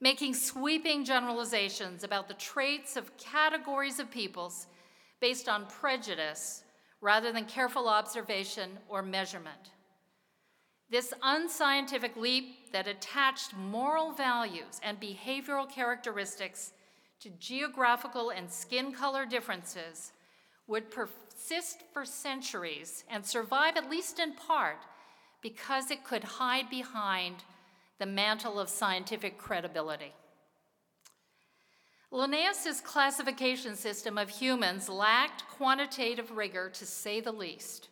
making 0.00 0.34
sweeping 0.34 1.04
generalizations 1.04 2.04
about 2.04 2.28
the 2.28 2.34
traits 2.34 2.96
of 2.96 3.16
categories 3.16 3.98
of 3.98 4.10
peoples 4.10 4.66
based 5.20 5.48
on 5.48 5.66
prejudice 5.66 6.62
rather 7.00 7.32
than 7.32 7.44
careful 7.44 7.88
observation 7.88 8.70
or 8.88 9.02
measurement. 9.02 9.70
This 10.90 11.14
unscientific 11.22 12.16
leap 12.16 12.72
that 12.72 12.88
attached 12.88 13.54
moral 13.56 14.12
values 14.12 14.80
and 14.82 15.00
behavioral 15.00 15.70
characteristics 15.70 16.72
to 17.20 17.30
geographical 17.38 18.30
and 18.30 18.50
skin 18.50 18.92
color 18.92 19.24
differences 19.24 20.12
would 20.66 20.90
persist 20.90 21.82
for 21.92 22.04
centuries 22.04 23.04
and 23.08 23.24
survive, 23.24 23.76
at 23.76 23.90
least 23.90 24.18
in 24.18 24.32
part, 24.32 24.78
because 25.42 25.90
it 25.90 26.04
could 26.04 26.24
hide 26.24 26.68
behind 26.70 27.36
the 27.98 28.06
mantle 28.06 28.58
of 28.58 28.68
scientific 28.68 29.38
credibility. 29.38 30.12
Linnaeus's 32.12 32.80
classification 32.80 33.76
system 33.76 34.18
of 34.18 34.28
humans 34.28 34.88
lacked 34.88 35.44
quantitative 35.48 36.32
rigor, 36.32 36.68
to 36.70 36.84
say 36.84 37.20
the 37.20 37.30
least. 37.30 37.88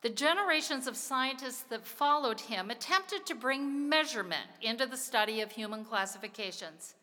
The 0.00 0.08
generations 0.08 0.86
of 0.86 0.96
scientists 0.96 1.62
that 1.68 1.86
followed 1.86 2.40
him 2.40 2.70
attempted 2.70 3.26
to 3.26 3.34
bring 3.34 3.88
measurement 3.88 4.48
into 4.62 4.86
the 4.86 4.96
study 4.96 5.42
of 5.42 5.52
human 5.52 5.84
classifications, 5.84 6.94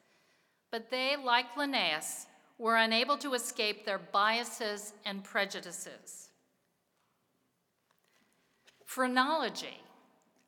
but 0.71 0.89
they, 0.89 1.15
like 1.17 1.55
Linnaeus, 1.55 2.25
were 2.57 2.77
unable 2.77 3.17
to 3.17 3.33
escape 3.33 3.85
their 3.85 3.99
biases 3.99 4.93
and 5.05 5.23
prejudices. 5.23 6.29
Phrenology, 8.85 9.81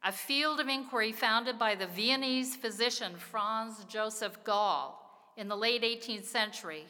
a 0.04 0.12
field 0.12 0.60
of 0.60 0.68
inquiry 0.68 1.12
founded 1.12 1.58
by 1.58 1.76
the 1.76 1.88
Viennese 1.88 2.56
physician 2.56 3.14
Franz 3.18 3.84
Joseph 3.86 4.44
Gall 4.44 5.03
in 5.38 5.48
the 5.48 5.58
late 5.58 5.84
18th 5.84 6.26
century, 6.26 6.86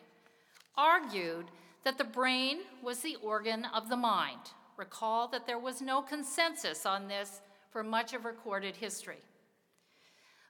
argued 0.78 1.46
that 1.84 1.98
the 1.98 2.04
brain 2.04 2.60
was 2.82 3.00
the 3.00 3.18
organ 3.22 3.66
of 3.74 3.90
the 3.90 3.98
mind. 3.98 4.40
Recall 4.78 5.28
that 5.30 5.46
there 5.46 5.60
was 5.60 5.82
no 5.82 6.02
consensus 6.02 6.86
on 6.86 7.08
this 7.08 7.42
for 7.72 7.84
much 7.84 8.14
of 8.14 8.26
recorded 8.26 8.76
history. 8.76 9.22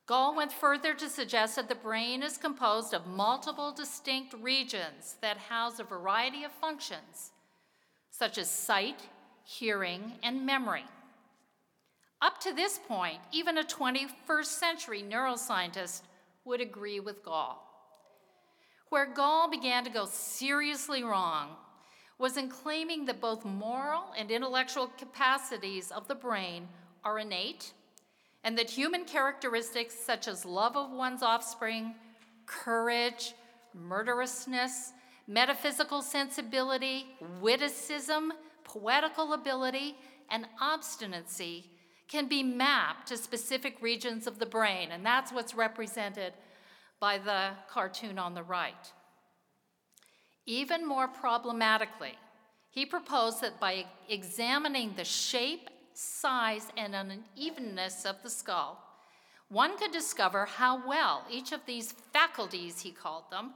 Gall 0.06 0.36
went 0.36 0.52
further 0.52 0.94
to 0.94 1.10
suggest 1.10 1.56
that 1.56 1.70
the 1.70 1.76
brain 1.76 2.24
is 2.24 2.38
composed 2.38 2.94
of 2.94 3.08
multiple 3.08 3.72
distinct 3.72 4.34
regions 4.42 5.16
that 5.22 5.38
house 5.38 5.80
a 5.80 5.84
variety 5.84 6.44
of 6.44 6.52
functions, 6.52 7.32
such 8.12 8.38
as 8.38 8.50
sight, 8.50 9.02
hearing, 9.46 10.14
and 10.22 10.46
memory. 10.46 10.86
Up 12.22 12.40
to 12.42 12.54
this 12.54 12.80
point, 12.88 13.20
even 13.32 13.58
a 13.58 13.64
21st 13.64 14.46
century 14.46 15.04
neuroscientist 15.04 16.02
would 16.46 16.62
agree 16.62 17.00
with 17.00 17.24
Gall. 17.24 17.73
Where 18.94 19.08
Gall 19.08 19.50
began 19.50 19.84
to 19.86 19.90
go 19.90 20.06
seriously 20.06 21.04
wrong 21.04 21.56
was 22.20 22.38
in 22.38 22.48
claiming 22.48 23.06
that 23.06 23.20
both 23.20 23.44
moral 23.44 24.14
and 24.16 24.30
intellectual 24.30 24.86
capacities 25.00 25.90
of 25.90 26.08
the 26.08 26.14
brain 26.14 26.68
are 27.04 27.18
innate, 27.18 27.74
and 28.44 28.56
that 28.56 28.70
human 28.70 29.06
characteristics 29.06 29.96
such 29.96 30.28
as 30.28 30.46
love 30.46 30.78
of 30.78 30.92
one's 30.92 31.24
offspring, 31.24 31.96
courage, 32.46 33.34
murderousness, 33.74 34.92
metaphysical 35.26 36.04
sensibility, 36.04 37.08
witticism, 37.42 38.32
poetical 38.64 39.34
ability, 39.34 39.98
and 40.30 40.46
obstinacy 40.62 41.66
can 42.08 42.28
be 42.28 42.44
mapped 42.44 43.08
to 43.08 43.18
specific 43.18 43.82
regions 43.82 44.28
of 44.28 44.38
the 44.38 44.46
brain, 44.46 44.92
and 44.92 45.04
that's 45.04 45.32
what's 45.32 45.56
represented 45.56 46.34
by 47.04 47.18
the 47.18 47.50
cartoon 47.70 48.18
on 48.18 48.34
the 48.34 48.44
right. 48.44 48.94
Even 50.46 50.88
more 50.88 51.10
problematically, 51.10 52.14
he 52.70 52.86
proposed 52.86 53.42
that 53.42 53.60
by 53.60 53.84
examining 54.08 54.94
the 54.96 55.04
shape, 55.04 55.70
size, 55.94 56.68
and 56.78 56.96
unevenness 56.96 58.06
of 58.06 58.16
the 58.24 58.30
skull, 58.30 58.82
one 59.50 59.78
could 59.78 59.92
discover 59.92 60.46
how 60.46 60.88
well 60.88 61.26
each 61.30 61.52
of 61.52 61.60
these 61.66 61.92
faculties, 61.92 62.80
he 62.80 62.92
called 62.92 63.30
them, 63.30 63.52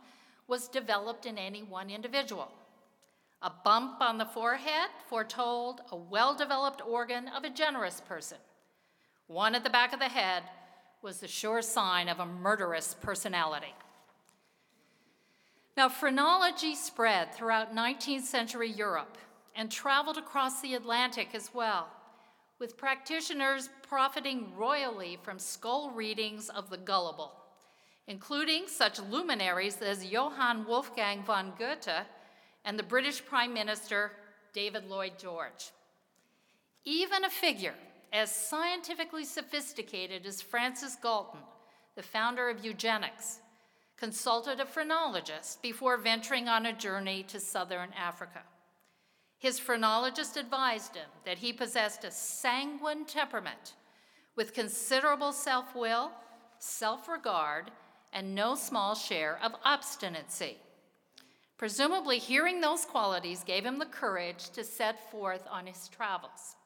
was 0.50 0.68
developed 0.68 1.26
in 1.26 1.38
any 1.38 1.64
one 1.64 1.90
individual. 1.90 2.52
A 3.42 3.52
bump 3.64 4.02
on 4.02 4.18
the 4.18 4.26
forehead 4.26 4.90
foretold 5.08 5.80
a 5.94 5.96
well 5.96 6.36
developed 6.36 6.82
organ 6.86 7.30
of 7.30 7.46
a 7.46 7.50
generous 7.50 8.02
person. 8.02 8.40
One 9.28 9.56
at 9.56 9.64
the 9.64 9.70
back 9.70 9.94
of 9.94 10.00
the 10.00 10.10
head 10.10 10.44
was 11.08 11.22
the 11.22 11.28
sure 11.30 11.62
sign 11.62 12.10
of 12.10 12.20
a 12.20 12.26
murderous 12.26 12.94
personality. 13.00 13.74
Now, 15.78 15.88
phrenology 15.88 16.76
spread 16.76 17.34
throughout 17.34 17.74
19th 17.74 18.24
century 18.24 18.70
Europe 18.70 19.18
and 19.56 19.72
traveled 19.72 20.18
across 20.18 20.60
the 20.62 20.74
Atlantic 20.74 21.30
as 21.34 21.52
well, 21.54 21.88
with 22.60 22.76
practitioners 22.76 23.70
profiting 23.88 24.54
royally 24.58 25.18
from 25.24 25.40
skull 25.40 25.92
readings 25.92 26.50
of 26.50 26.70
the 26.70 26.76
gullible, 26.76 27.32
including 28.08 28.68
such 28.68 29.00
luminaries 29.00 29.82
as 29.82 30.04
Johann 30.04 30.66
Wolfgang 30.66 31.24
von 31.24 31.54
Goethe 31.58 32.06
and 32.66 32.78
the 32.78 32.84
British 32.84 33.26
Prime 33.26 33.54
Minister 33.54 34.12
David 34.52 34.90
Lloyd 34.90 35.14
George. 35.18 35.72
Even 36.84 37.24
a 37.24 37.30
figure 37.30 37.76
as 38.14 38.34
scientifically 38.34 39.26
sophisticated 39.26 40.26
as 40.26 40.42
Francis 40.42 40.96
Galton, 41.02 41.40
the 41.96 42.04
founder 42.04 42.50
of 42.50 42.64
eugenics, 42.64 43.40
consulted 43.98 44.60
a 44.60 44.66
phrenologist 44.66 45.62
before 45.62 45.98
venturing 45.98 46.48
on 46.48 46.66
a 46.66 46.74
journey 46.74 47.24
to 47.24 47.40
southern 47.40 47.90
Africa. 47.98 48.44
His 49.40 49.60
phrenologist 49.60 50.38
advised 50.38 50.96
him 50.96 51.10
that 51.26 51.40
he 51.40 51.54
possessed 51.54 52.04
a 52.04 52.12
sanguine 52.12 53.06
temperament 53.06 53.74
with 54.36 54.54
considerable 54.54 55.32
self 55.32 55.76
will, 55.76 56.12
self 56.60 57.08
regard, 57.08 57.72
and 58.14 58.34
no 58.36 58.56
small 58.56 58.96
share 58.96 59.40
of 59.44 59.54
obstinacy. 59.64 60.58
Presumably, 61.58 62.20
hearing 62.20 62.62
those 62.62 62.86
qualities 62.86 63.44
gave 63.44 63.66
him 63.66 63.80
the 63.80 63.86
courage 63.86 64.50
to 64.52 64.64
set 64.64 65.12
forth 65.12 65.48
on 65.50 65.66
his 65.66 65.88
travels. 65.88 66.57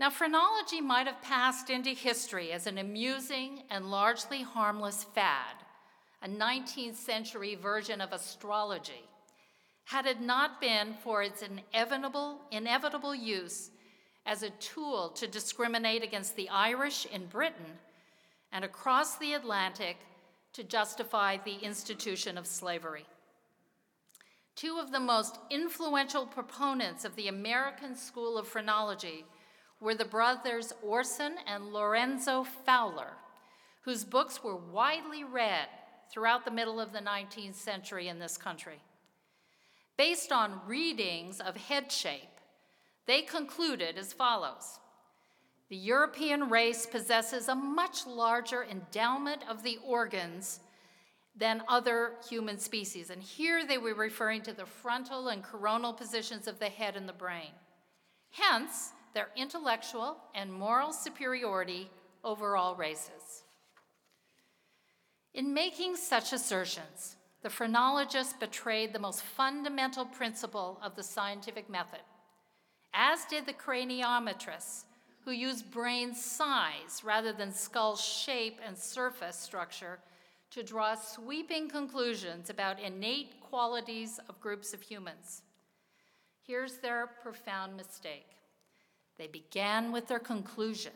Now, 0.00 0.08
phrenology 0.08 0.80
might 0.80 1.06
have 1.06 1.20
passed 1.20 1.68
into 1.68 1.90
history 1.90 2.52
as 2.52 2.66
an 2.66 2.78
amusing 2.78 3.64
and 3.68 3.90
largely 3.90 4.40
harmless 4.40 5.04
fad, 5.04 5.56
a 6.22 6.26
19th 6.26 6.94
century 6.94 7.54
version 7.54 8.00
of 8.00 8.14
astrology, 8.14 9.04
had 9.84 10.06
it 10.06 10.22
not 10.22 10.58
been 10.58 10.94
for 11.04 11.22
its 11.22 11.42
inevitable, 11.42 12.40
inevitable 12.50 13.14
use 13.14 13.68
as 14.24 14.42
a 14.42 14.48
tool 14.48 15.10
to 15.10 15.26
discriminate 15.26 16.02
against 16.02 16.34
the 16.34 16.48
Irish 16.48 17.04
in 17.04 17.26
Britain 17.26 17.78
and 18.52 18.64
across 18.64 19.18
the 19.18 19.34
Atlantic 19.34 19.98
to 20.54 20.64
justify 20.64 21.36
the 21.36 21.56
institution 21.56 22.38
of 22.38 22.46
slavery. 22.46 23.04
Two 24.56 24.78
of 24.78 24.92
the 24.92 25.00
most 25.00 25.38
influential 25.50 26.24
proponents 26.24 27.04
of 27.04 27.16
the 27.16 27.28
American 27.28 27.94
School 27.94 28.38
of 28.38 28.48
Phrenology 28.48 29.26
were 29.80 29.94
the 29.94 30.04
brothers 30.04 30.72
Orson 30.82 31.36
and 31.46 31.72
Lorenzo 31.72 32.44
Fowler, 32.44 33.14
whose 33.82 34.04
books 34.04 34.44
were 34.44 34.56
widely 34.56 35.24
read 35.24 35.68
throughout 36.12 36.44
the 36.44 36.50
middle 36.50 36.80
of 36.80 36.92
the 36.92 36.98
19th 36.98 37.54
century 37.54 38.08
in 38.08 38.18
this 38.18 38.36
country. 38.36 38.80
Based 39.96 40.32
on 40.32 40.60
readings 40.66 41.40
of 41.40 41.56
head 41.56 41.90
shape, 41.90 42.22
they 43.06 43.22
concluded 43.22 43.96
as 43.96 44.12
follows 44.12 44.78
The 45.68 45.76
European 45.76 46.50
race 46.50 46.86
possesses 46.86 47.48
a 47.48 47.54
much 47.54 48.06
larger 48.06 48.64
endowment 48.64 49.42
of 49.48 49.62
the 49.62 49.78
organs 49.84 50.60
than 51.36 51.62
other 51.68 52.12
human 52.28 52.58
species. 52.58 53.10
And 53.10 53.22
here 53.22 53.64
they 53.64 53.78
were 53.78 53.94
referring 53.94 54.42
to 54.42 54.52
the 54.52 54.66
frontal 54.66 55.28
and 55.28 55.42
coronal 55.42 55.92
positions 55.92 56.46
of 56.46 56.58
the 56.58 56.68
head 56.68 56.96
and 56.96 57.08
the 57.08 57.12
brain. 57.12 57.50
Hence, 58.30 58.92
their 59.14 59.28
intellectual 59.36 60.16
and 60.34 60.52
moral 60.52 60.92
superiority 60.92 61.90
over 62.24 62.56
all 62.56 62.74
races. 62.74 63.44
In 65.34 65.54
making 65.54 65.96
such 65.96 66.32
assertions, 66.32 67.16
the 67.42 67.50
phrenologists 67.50 68.34
betrayed 68.34 68.92
the 68.92 68.98
most 68.98 69.22
fundamental 69.22 70.04
principle 70.04 70.78
of 70.82 70.96
the 70.96 71.02
scientific 71.02 71.70
method 71.70 72.00
as 72.92 73.24
did 73.26 73.46
the 73.46 73.52
craniometrists, 73.52 74.84
who 75.24 75.30
used 75.30 75.70
brain 75.70 76.14
size 76.14 77.02
rather 77.04 77.32
than 77.32 77.52
skull 77.52 77.96
shape 77.96 78.58
and 78.66 78.76
surface 78.76 79.36
structure 79.36 79.98
to 80.50 80.62
draw 80.62 80.94
sweeping 80.94 81.68
conclusions 81.68 82.50
about 82.50 82.80
innate 82.80 83.40
qualities 83.40 84.18
of 84.28 84.40
groups 84.40 84.74
of 84.74 84.80
humans. 84.80 85.42
Here's 86.42 86.78
their 86.78 87.06
profound 87.22 87.76
mistake. 87.76 88.26
They 89.20 89.26
began 89.26 89.92
with 89.92 90.08
their 90.08 90.18
conclusion, 90.18 90.94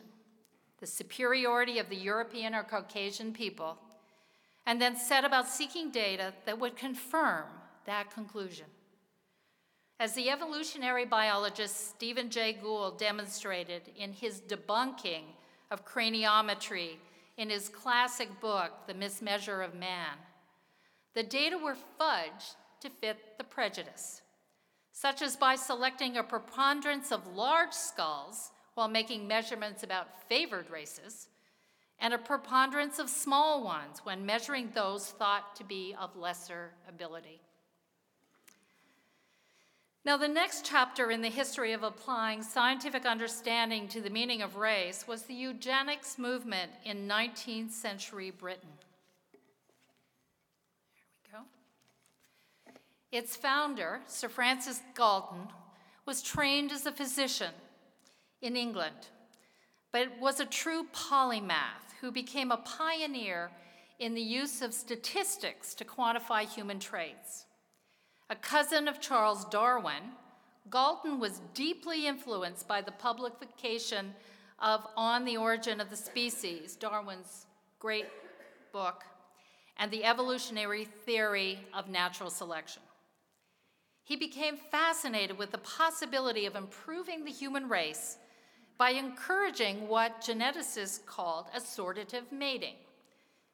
the 0.79 0.87
superiority 0.87 1.77
of 1.77 1.89
the 1.89 1.95
European 1.95 2.55
or 2.55 2.63
Caucasian 2.63 3.31
people, 3.31 3.77
and 4.65 4.81
then 4.81 4.95
set 4.95 5.23
about 5.23 5.47
seeking 5.47 5.91
data 5.91 6.33
that 6.47 6.59
would 6.59 6.75
confirm 6.75 7.45
that 7.85 8.09
conclusion. 8.09 8.65
As 9.99 10.15
the 10.15 10.31
evolutionary 10.31 11.05
biologist 11.05 11.91
Stephen 11.91 12.31
Jay 12.31 12.53
Gould 12.53 12.97
demonstrated 12.97 13.91
in 13.95 14.11
his 14.11 14.41
debunking 14.41 15.25
of 15.69 15.85
craniometry 15.85 16.95
in 17.37 17.51
his 17.51 17.69
classic 17.69 18.41
book, 18.41 18.71
The 18.87 18.95
Mismeasure 18.95 19.63
of 19.63 19.75
Man, 19.75 20.17
the 21.13 21.21
data 21.21 21.59
were 21.59 21.77
fudged 22.01 22.55
to 22.79 22.89
fit 22.89 23.37
the 23.37 23.43
prejudice, 23.43 24.23
such 24.95 25.21
as 25.21 25.35
by 25.35 25.55
selecting 25.55 26.15
a 26.15 26.23
preponderance 26.23 27.11
of 27.11 27.35
large 27.35 27.73
skulls 27.73 28.51
while 28.75 28.87
making 28.87 29.27
measurements 29.27 29.83
about 29.83 30.23
favored 30.29 30.69
races, 30.69 31.27
and 31.99 32.13
a 32.13 32.17
preponderance 32.17 32.97
of 32.97 33.09
small 33.09 33.61
ones 33.61 33.99
when 34.05 34.25
measuring 34.25 34.69
those 34.73 35.07
thought 35.07 35.53
to 35.53 35.65
be 35.65 35.93
of 35.99 36.15
lesser 36.15 36.71
ability. 36.87 37.41
Now, 40.05 40.15
the 40.15 40.29
next 40.29 40.63
chapter 40.63 41.11
in 41.11 41.21
the 41.21 41.29
history 41.29 41.73
of 41.73 41.83
applying 41.83 42.41
scientific 42.41 43.05
understanding 43.05 43.89
to 43.89 43.99
the 43.99 44.09
meaning 44.09 44.41
of 44.41 44.55
race 44.55 45.05
was 45.05 45.23
the 45.23 45.33
eugenics 45.33 46.17
movement 46.17 46.71
in 46.85 47.05
19th 47.05 47.71
century 47.71 48.31
Britain. 48.31 48.69
There 51.33 51.39
we 52.63 52.71
go. 52.71 52.79
Its 53.15 53.37
founder, 53.37 54.01
Sir 54.07 54.27
Francis 54.27 54.81
Galton, 54.93 55.47
was 56.05 56.21
trained 56.21 56.73
as 56.73 56.85
a 56.85 56.91
physician 56.91 57.53
in 58.41 58.57
England, 58.57 59.07
but 59.93 60.19
was 60.19 60.41
a 60.41 60.45
true 60.45 60.85
polymath 60.91 61.93
who 62.01 62.11
became 62.11 62.51
a 62.51 62.57
pioneer 62.57 63.51
in 63.99 64.15
the 64.15 64.21
use 64.21 64.61
of 64.61 64.73
statistics 64.73 65.73
to 65.75 65.85
quantify 65.85 66.43
human 66.43 66.77
traits. 66.77 67.45
A 68.29 68.35
cousin 68.35 68.85
of 68.85 68.99
Charles 68.99 69.45
Darwin, 69.45 70.11
Galton 70.69 71.17
was 71.17 71.39
deeply 71.53 72.07
influenced 72.07 72.67
by 72.67 72.81
the 72.81 72.91
publication 72.91 74.13
of 74.59 74.85
On 74.97 75.23
the 75.23 75.37
Origin 75.37 75.79
of 75.79 75.89
the 75.89 75.95
Species, 75.95 76.75
Darwin's 76.75 77.45
great 77.79 78.07
book, 78.73 79.05
and 79.77 79.89
the 79.89 80.03
evolutionary 80.03 80.83
theory 80.83 81.59
of 81.73 81.87
natural 81.87 82.29
selection. 82.29 82.81
He 84.05 84.15
became 84.15 84.55
fascinated 84.55 85.37
with 85.37 85.51
the 85.51 85.57
possibility 85.57 86.45
of 86.45 86.55
improving 86.55 87.25
the 87.25 87.31
human 87.31 87.67
race 87.67 88.17
by 88.77 88.91
encouraging 88.91 89.87
what 89.87 90.21
geneticists 90.21 91.05
called 91.05 91.47
assortative 91.55 92.31
mating 92.31 92.75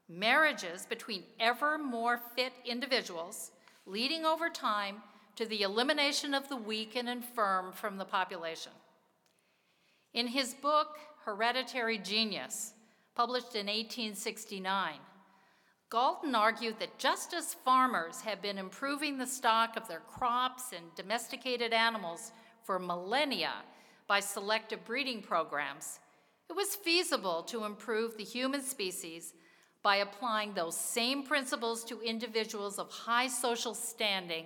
marriages 0.10 0.86
between 0.86 1.24
ever 1.40 1.78
more 1.78 2.20
fit 2.36 2.52
individuals 2.66 3.52
leading 3.86 4.26
over 4.26 4.50
time 4.50 4.98
to 5.38 5.46
the 5.46 5.62
elimination 5.62 6.34
of 6.34 6.50
the 6.50 6.56
weak 6.56 6.96
and 6.96 7.08
infirm 7.08 7.72
from 7.72 7.98
the 7.98 8.06
population. 8.06 8.74
In 10.14 10.28
his 10.28 10.54
book, 10.54 10.98
Hereditary 11.24 11.98
Genius, 11.98 12.74
published 13.16 13.56
in 13.56 13.68
1869, 13.68 14.96
Galton 15.92 16.36
argued 16.36 16.80
that 16.80 16.98
just 16.98 17.34
as 17.34 17.54
farmers 17.54 18.22
have 18.22 18.42
been 18.42 18.58
improving 18.58 19.18
the 19.18 19.28
stock 19.28 19.76
of 19.76 19.90
their 19.90 20.00
crops 20.00 20.72
and 20.72 20.86
domesticated 20.96 21.74
animals 21.74 22.32
for 22.64 22.80
millennia 22.80 23.52
by 24.08 24.22
selective 24.22 24.86
breeding 24.86 25.22
programs, 25.22 26.00
it 26.50 26.56
was 26.56 26.76
feasible 26.76 27.44
to 27.44 27.66
improve 27.66 28.16
the 28.16 28.24
human 28.24 28.62
species 28.62 29.34
by 29.84 29.98
applying 29.98 30.54
those 30.54 30.78
same 30.78 31.24
principles 31.24 31.84
to 31.84 32.00
individuals 32.00 32.80
of 32.80 32.90
high 32.90 33.28
social 33.28 33.74
standing 33.74 34.46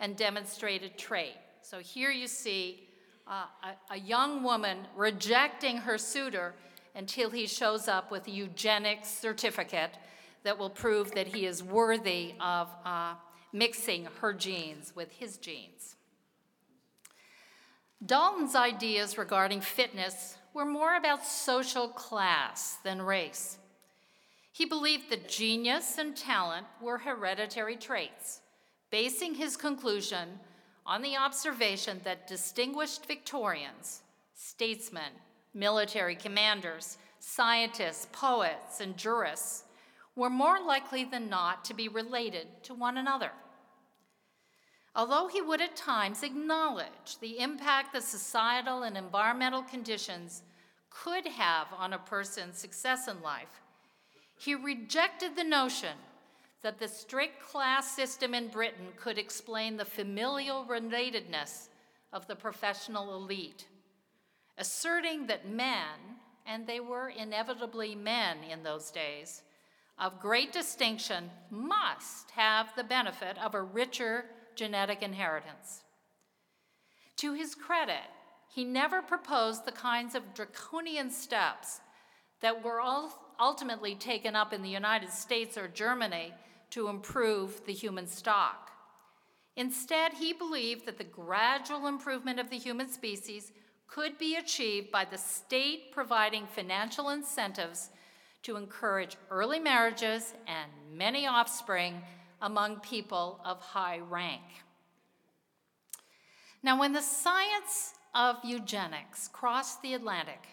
and 0.00 0.16
demonstrated 0.16 0.96
trait. 0.96 1.34
So 1.60 1.80
here 1.80 2.10
you 2.10 2.26
see 2.26 2.88
uh, 3.26 3.44
a, 3.62 3.94
a, 3.94 3.98
young 3.98 4.42
woman 4.42 4.78
rejecting 4.96 5.78
her 5.78 5.98
suitor 5.98 6.54
until 6.94 7.28
he 7.28 7.46
shows 7.46 7.88
up 7.88 8.10
with 8.10 8.28
a 8.28 8.30
eugenics 8.30 9.08
certificate 9.08 9.90
that 10.46 10.56
will 10.56 10.70
prove 10.70 11.10
that 11.10 11.26
he 11.26 11.44
is 11.44 11.60
worthy 11.60 12.32
of 12.38 12.68
uh, 12.84 13.14
mixing 13.52 14.06
her 14.20 14.32
genes 14.32 14.94
with 14.94 15.10
his 15.10 15.38
genes. 15.38 15.96
Galton's 18.06 18.54
ideas 18.54 19.18
regarding 19.18 19.60
fitness 19.60 20.36
were 20.54 20.64
more 20.64 20.94
about 20.94 21.26
social 21.26 21.88
class 21.88 22.76
than 22.84 23.02
race. 23.02 23.58
He 24.52 24.66
believed 24.66 25.10
that 25.10 25.28
genius 25.28 25.98
and 25.98 26.16
talent 26.16 26.68
were 26.80 26.98
hereditary 26.98 27.74
traits, 27.74 28.40
basing 28.92 29.34
his 29.34 29.56
conclusion 29.56 30.38
on 30.86 31.02
the 31.02 31.16
observation 31.16 32.00
that 32.04 32.28
distinguished 32.28 33.04
Victorians, 33.06 34.02
statesmen, 34.32 35.10
military 35.54 36.14
commanders, 36.14 36.98
scientists, 37.18 38.06
poets, 38.12 38.78
and 38.78 38.96
jurists 38.96 39.64
were 40.16 40.30
more 40.30 40.58
likely 40.58 41.04
than 41.04 41.28
not 41.28 41.64
to 41.66 41.74
be 41.74 41.88
related 41.88 42.46
to 42.64 42.74
one 42.74 42.96
another. 42.96 43.30
Although 44.94 45.28
he 45.28 45.42
would 45.42 45.60
at 45.60 45.76
times 45.76 46.22
acknowledge 46.22 47.18
the 47.20 47.38
impact 47.38 47.92
that 47.92 48.02
societal 48.02 48.82
and 48.82 48.96
environmental 48.96 49.62
conditions 49.62 50.42
could 50.88 51.26
have 51.26 51.66
on 51.76 51.92
a 51.92 51.98
person's 51.98 52.56
success 52.56 53.06
in 53.06 53.20
life, 53.20 53.60
he 54.38 54.54
rejected 54.54 55.36
the 55.36 55.44
notion 55.44 55.96
that 56.62 56.78
the 56.78 56.88
strict 56.88 57.42
class 57.42 57.94
system 57.94 58.34
in 58.34 58.48
Britain 58.48 58.88
could 58.96 59.18
explain 59.18 59.76
the 59.76 59.84
familial 59.84 60.64
relatedness 60.64 61.68
of 62.12 62.26
the 62.26 62.34
professional 62.34 63.14
elite, 63.14 63.68
asserting 64.56 65.26
that 65.26 65.48
men, 65.48 66.16
and 66.46 66.66
they 66.66 66.80
were 66.80 67.10
inevitably 67.10 67.94
men 67.94 68.38
in 68.50 68.62
those 68.62 68.90
days, 68.90 69.42
of 69.98 70.20
great 70.20 70.52
distinction 70.52 71.30
must 71.50 72.30
have 72.32 72.74
the 72.76 72.84
benefit 72.84 73.38
of 73.42 73.54
a 73.54 73.62
richer 73.62 74.26
genetic 74.54 75.02
inheritance. 75.02 75.82
To 77.16 77.32
his 77.32 77.54
credit, 77.54 78.04
he 78.48 78.64
never 78.64 79.02
proposed 79.02 79.64
the 79.64 79.72
kinds 79.72 80.14
of 80.14 80.34
draconian 80.34 81.10
steps 81.10 81.80
that 82.40 82.62
were 82.62 82.82
ultimately 83.40 83.94
taken 83.94 84.36
up 84.36 84.52
in 84.52 84.62
the 84.62 84.68
United 84.68 85.10
States 85.10 85.56
or 85.56 85.68
Germany 85.68 86.32
to 86.70 86.88
improve 86.88 87.64
the 87.64 87.72
human 87.72 88.06
stock. 88.06 88.70
Instead, 89.56 90.12
he 90.12 90.34
believed 90.34 90.84
that 90.84 90.98
the 90.98 91.04
gradual 91.04 91.86
improvement 91.86 92.38
of 92.38 92.50
the 92.50 92.58
human 92.58 92.90
species 92.90 93.52
could 93.86 94.18
be 94.18 94.36
achieved 94.36 94.90
by 94.90 95.04
the 95.04 95.16
state 95.16 95.92
providing 95.92 96.46
financial 96.46 97.08
incentives 97.08 97.90
to 98.46 98.56
encourage 98.56 99.16
early 99.28 99.58
marriages 99.58 100.32
and 100.46 100.70
many 100.96 101.26
offspring 101.26 102.00
among 102.42 102.76
people 102.76 103.40
of 103.44 103.60
high 103.60 103.98
rank. 104.08 104.42
Now, 106.62 106.78
when 106.78 106.92
the 106.92 107.02
science 107.02 107.94
of 108.14 108.36
eugenics 108.44 109.26
crossed 109.32 109.82
the 109.82 109.94
Atlantic, 109.94 110.46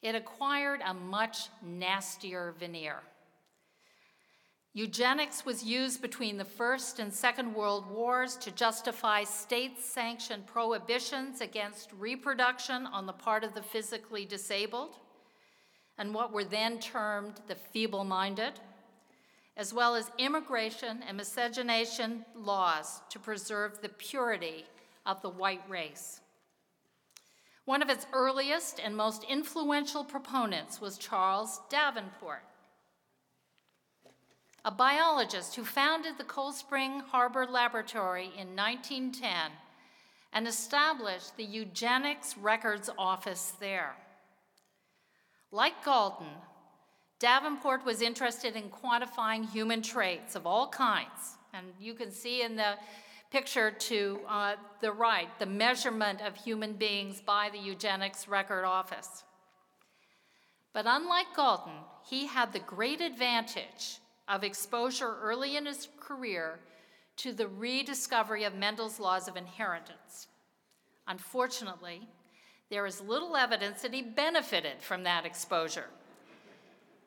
it 0.00 0.14
acquired 0.14 0.80
a 0.86 0.94
much 0.94 1.48
nastier 1.60 2.54
veneer. 2.56 3.00
Eugenics 4.72 5.44
was 5.44 5.64
used 5.64 6.00
between 6.00 6.36
the 6.36 6.44
First 6.44 7.00
and 7.00 7.12
Second 7.12 7.52
World 7.52 7.90
Wars 7.90 8.36
to 8.36 8.52
justify 8.52 9.24
state 9.24 9.80
sanctioned 9.80 10.46
prohibitions 10.46 11.40
against 11.40 11.90
reproduction 11.98 12.86
on 12.86 13.06
the 13.06 13.12
part 13.12 13.42
of 13.42 13.54
the 13.54 13.62
physically 13.62 14.24
disabled 14.24 14.94
and 15.98 16.14
what 16.14 16.32
were 16.32 16.44
then 16.44 16.78
termed 16.78 17.40
the 17.48 17.54
feeble 17.54 18.04
minded, 18.04 18.52
as 19.56 19.74
well 19.74 19.96
as 19.96 20.10
immigration 20.18 21.02
and 21.06 21.16
miscegenation 21.16 22.24
laws 22.34 23.00
to 23.10 23.18
preserve 23.18 23.82
the 23.82 23.88
purity 23.88 24.64
of 25.04 25.20
the 25.22 25.28
white 25.28 25.68
race. 25.68 26.20
One 27.64 27.82
of 27.82 27.90
its 27.90 28.06
earliest 28.12 28.80
and 28.80 28.96
most 28.96 29.24
influential 29.24 30.04
proponents 30.04 30.80
was 30.80 30.96
Charles 30.96 31.60
Davenport, 31.68 32.44
a 34.64 34.70
biologist 34.70 35.56
who 35.56 35.64
founded 35.64 36.16
the 36.16 36.24
Cold 36.24 36.54
Spring 36.54 37.00
Harbor 37.00 37.46
Laboratory 37.46 38.26
in 38.26 38.54
1910 38.56 39.52
and 40.32 40.46
established 40.46 41.36
the 41.36 41.44
Eugenics 41.44 42.36
Records 42.36 42.90
Office 42.98 43.54
there. 43.60 43.96
Like 45.50 45.84
Galton, 45.84 46.26
Davenport 47.18 47.84
was 47.84 48.02
interested 48.02 48.54
in 48.54 48.70
quantifying 48.70 49.48
human 49.50 49.82
traits 49.82 50.36
of 50.36 50.46
all 50.46 50.68
kinds. 50.68 51.38
And 51.52 51.66
you 51.80 51.94
can 51.94 52.10
see 52.10 52.42
in 52.42 52.54
the 52.56 52.74
picture 53.30 53.70
to 53.70 54.20
uh, 54.28 54.54
the 54.80 54.92
right 54.92 55.28
the 55.38 55.46
measurement 55.46 56.20
of 56.20 56.36
human 56.36 56.74
beings 56.74 57.20
by 57.20 57.50
the 57.50 57.58
Eugenics 57.58 58.28
Record 58.28 58.64
Office. 58.64 59.24
But 60.72 60.84
unlike 60.86 61.34
Galton, 61.34 61.72
he 62.08 62.26
had 62.26 62.52
the 62.52 62.60
great 62.60 63.00
advantage 63.00 63.98
of 64.28 64.44
exposure 64.44 65.16
early 65.22 65.56
in 65.56 65.66
his 65.66 65.88
career 65.98 66.60
to 67.16 67.32
the 67.32 67.48
rediscovery 67.48 68.44
of 68.44 68.54
Mendel's 68.54 69.00
laws 69.00 69.28
of 69.28 69.36
inheritance. 69.36 70.28
Unfortunately, 71.08 72.06
there 72.70 72.86
is 72.86 73.00
little 73.00 73.36
evidence 73.36 73.82
that 73.82 73.94
he 73.94 74.02
benefited 74.02 74.80
from 74.80 75.02
that 75.04 75.24
exposure, 75.24 75.88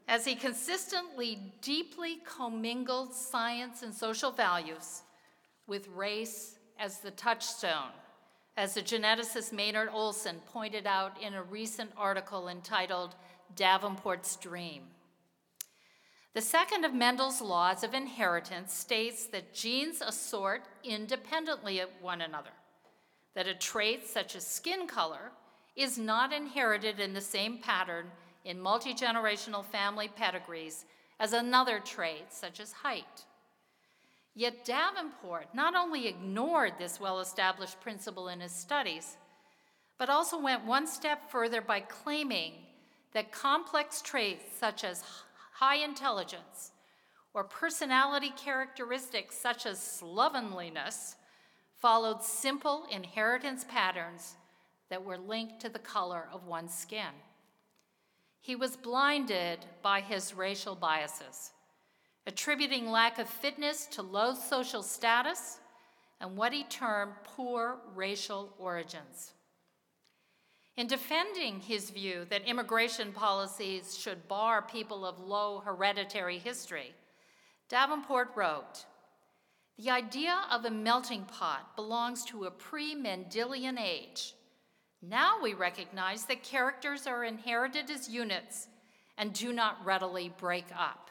as 0.08 0.26
he 0.26 0.36
consistently 0.36 1.40
deeply 1.62 2.18
commingled 2.26 3.14
science 3.14 3.84
and 3.84 3.94
social 3.94 4.32
values 4.32 5.04
with 5.68 5.88
race 5.90 6.56
as 6.80 7.00
the 7.00 7.12
touchstone, 7.12 7.92
as 8.58 8.74
the 8.74 8.82
geneticist 8.82 9.54
Maynard 9.54 9.90
Olson 9.94 10.42
pointed 10.48 10.88
out 10.88 11.22
in 11.22 11.36
a 11.36 11.44
recent 11.44 11.92
article 11.96 12.48
entitled 12.48 13.16
Davenport's 13.56 14.36
Dream. 14.38 14.84
The 16.34 16.42
second 16.42 16.86
of 16.86 16.94
Mendel's 16.94 17.42
laws 17.42 17.84
of 17.84 17.94
inheritance 17.94 18.74
states 18.74 19.26
that 19.28 19.54
genes 19.54 20.02
assort 20.02 20.64
independently 20.84 21.80
of 21.80 21.90
one 22.02 22.22
another, 22.22 22.52
that 23.36 23.48
a 23.48 23.54
trait 23.54 24.08
such 24.08 24.36
as 24.36 24.48
skin 24.48 24.88
color 24.88 25.32
is 25.76 25.98
not 25.98 26.34
inherited 26.34 27.00
in 27.00 27.14
the 27.14 27.22
same 27.22 27.58
pattern 27.58 28.08
in 28.44 28.60
multi 28.60 28.94
generational 28.94 29.64
family 29.64 30.08
pedigrees 30.08 30.86
as 31.20 31.34
another 31.34 31.80
trait 31.80 32.26
such 32.30 32.60
as 32.60 32.72
height. 32.72 33.26
Yet 34.34 34.66
Davenport 34.66 35.54
not 35.54 35.76
only 35.76 36.08
ignored 36.08 36.74
this 36.78 37.00
well 37.00 37.20
established 37.20 37.80
principle 37.82 38.30
in 38.30 38.40
his 38.40 38.52
studies, 38.52 39.18
but 39.98 40.10
also 40.10 40.40
went 40.40 40.66
one 40.66 40.88
step 40.88 41.30
further 41.30 41.62
by 41.62 41.82
claiming 41.82 42.54
that 43.14 43.32
complex 43.32 44.02
traits 44.02 44.46
such 44.58 44.84
as 44.84 45.04
high 45.54 45.84
intelligence 45.84 46.72
or 47.34 47.44
personality 47.44 48.34
characteristics 48.36 49.38
such 49.38 49.66
as 49.66 49.80
slovenliness 49.82 51.18
followed 51.78 52.24
simple 52.24 52.86
inheritance 52.92 53.64
patterns 53.68 54.36
that 54.92 55.06
were 55.06 55.18
linked 55.18 55.62
to 55.62 55.70
the 55.70 55.80
color 55.80 56.28
of 56.34 56.46
one's 56.46 56.74
skin. 56.74 57.14
He 58.42 58.58
was 58.58 58.76
blinded 58.76 59.60
by 59.82 60.02
his 60.02 60.34
racial 60.34 60.76
biases, 60.76 61.52
attributing 62.28 62.92
lack 62.92 63.18
of 63.18 63.30
fitness 63.30 63.86
to 63.92 64.02
low 64.02 64.34
social 64.34 64.84
status 64.84 65.60
and 66.20 66.36
what 66.36 66.52
he 66.52 66.66
termed 66.66 67.14
poor 67.24 67.78
racial 67.96 68.54
origins. 68.60 69.32
In 70.76 70.88
defending 70.88 71.62
his 71.62 71.90
view 71.90 72.26
that 72.30 72.46
immigration 72.46 73.14
policies 73.14 73.98
should 73.98 74.28
bar 74.28 74.62
people 74.62 75.06
of 75.06 75.20
low 75.20 75.62
hereditary 75.64 76.38
history, 76.38 76.94
Davenport 77.70 78.32
wrote 78.36 78.86
The 79.78 79.90
idea 79.90 80.42
of 80.52 80.66
a 80.66 80.70
melting 80.70 81.24
pot 81.24 81.78
belongs 81.78 82.26
to 82.26 82.44
a 82.44 82.52
pre 82.52 82.94
Mendelian 82.94 83.80
age 83.80 84.36
now 85.02 85.36
we 85.42 85.54
recognize 85.54 86.26
that 86.26 86.44
characters 86.44 87.08
are 87.08 87.24
inherited 87.24 87.90
as 87.90 88.10
units 88.10 88.68
and 89.18 89.34
do 89.34 89.52
not 89.52 89.84
readily 89.84 90.34
break 90.38 90.66
up. 90.78 91.10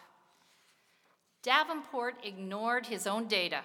Davenport 1.43 2.17
ignored 2.23 2.87
his 2.87 3.07
own 3.07 3.27
data, 3.27 3.63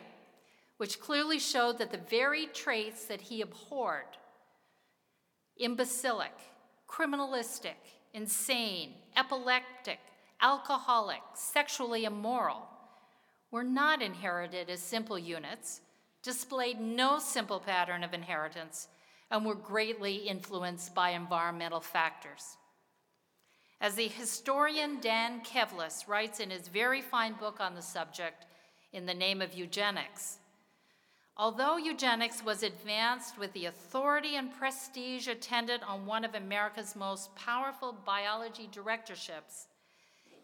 which 0.78 1.00
clearly 1.00 1.40
showed 1.40 1.78
that 1.78 1.92
the 1.92 1.98
very 2.10 2.48
traits 2.48 3.06
that 3.06 3.22
he 3.22 3.42
abhorred 3.42 4.18
imbecilic, 5.58 6.34
criminalistic, 6.88 7.76
insane, 8.14 8.94
epileptic, 9.16 10.00
alcoholic, 10.42 11.22
sexually 11.34 12.06
immoral 12.06 12.68
were 13.52 13.64
not 13.64 14.02
inherited 14.02 14.70
as 14.70 14.82
simple 14.82 15.18
units, 15.18 15.82
displayed 16.22 16.80
no 16.80 17.20
simple 17.20 17.60
pattern 17.60 18.04
of 18.04 18.14
inheritance, 18.14 18.90
and 19.32 19.46
were 19.46 19.56
greatly 19.56 20.16
influenced 20.16 20.94
by 20.94 21.12
environmental 21.12 21.80
factors. 21.80 22.58
As 23.82 23.96
the 23.96 24.08
historian 24.08 25.00
Dan 25.02 25.42
Kevles 25.42 26.08
writes 26.08 26.40
in 26.40 26.50
his 26.50 26.68
very 26.68 27.02
fine 27.02 27.34
book 27.34 27.60
on 27.60 27.76
the 27.76 27.82
subject, 27.82 28.46
In 28.94 29.06
the 29.06 29.14
Name 29.14 29.42
of 29.42 29.54
Eugenics, 29.54 30.38
although 31.38 31.76
eugenics 31.76 32.44
was 32.44 32.64
advanced 32.64 33.38
with 33.38 33.52
the 33.54 33.66
authority 33.66 34.38
and 34.38 34.54
prestige 34.54 35.28
attendant 35.28 35.84
on 35.84 36.06
one 36.06 36.24
of 36.24 36.34
America's 36.36 36.96
most 36.96 37.36
powerful 37.36 37.94
biology 38.06 38.70
directorships, 38.72 39.68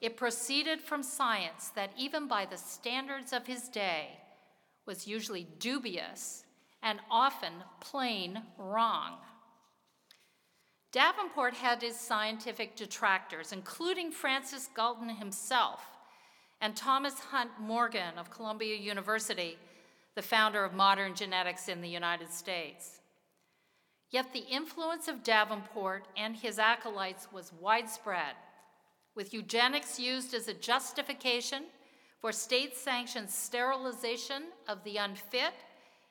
it 0.02 0.18
proceeded 0.18 0.82
from 0.82 1.04
science 1.04 1.70
that, 1.76 1.92
even 1.96 2.28
by 2.28 2.46
the 2.46 2.58
standards 2.58 3.32
of 3.32 3.48
his 3.48 3.70
day, 3.70 4.20
was 4.86 5.08
usually 5.08 5.48
dubious 5.60 6.41
and 6.84 7.00
often 7.10 7.54
plain 7.80 8.42
wrong. 8.58 9.18
Davenport 10.92 11.54
had 11.54 11.82
his 11.82 11.98
scientific 11.98 12.76
detractors, 12.76 13.54
including 13.54 14.12
Francis 14.12 14.70
Galton 14.76 15.10
himself 15.10 15.86
and 16.60 16.76
Thomas 16.76 17.20
Hunt 17.20 17.52
Morgan 17.60 18.18
of 18.18 18.30
Columbia 18.30 18.76
University, 18.76 19.58
the 20.16 20.22
founder 20.22 20.64
of 20.64 20.74
modern 20.74 21.16
genetics 21.16 21.70
in 21.70 21.82
the 21.82 21.90
United 21.90 22.32
States. 22.32 23.00
Yet 24.12 24.34
the 24.34 24.40
influence 24.40 25.08
of 25.08 25.24
Davenport 25.24 26.08
and 26.18 26.36
his 26.36 26.60
acolytes 26.60 27.28
was 27.32 27.54
widespread, 27.60 28.36
with 29.16 29.34
eugenics 29.34 29.98
used 29.98 30.34
as 30.34 30.50
a 30.50 30.54
justification 30.54 31.64
for 32.20 32.34
state 32.34 32.76
sanctioned 32.76 33.30
sterilization 33.30 34.44
of 34.68 34.84
the 34.84 34.98
unfit 34.98 35.54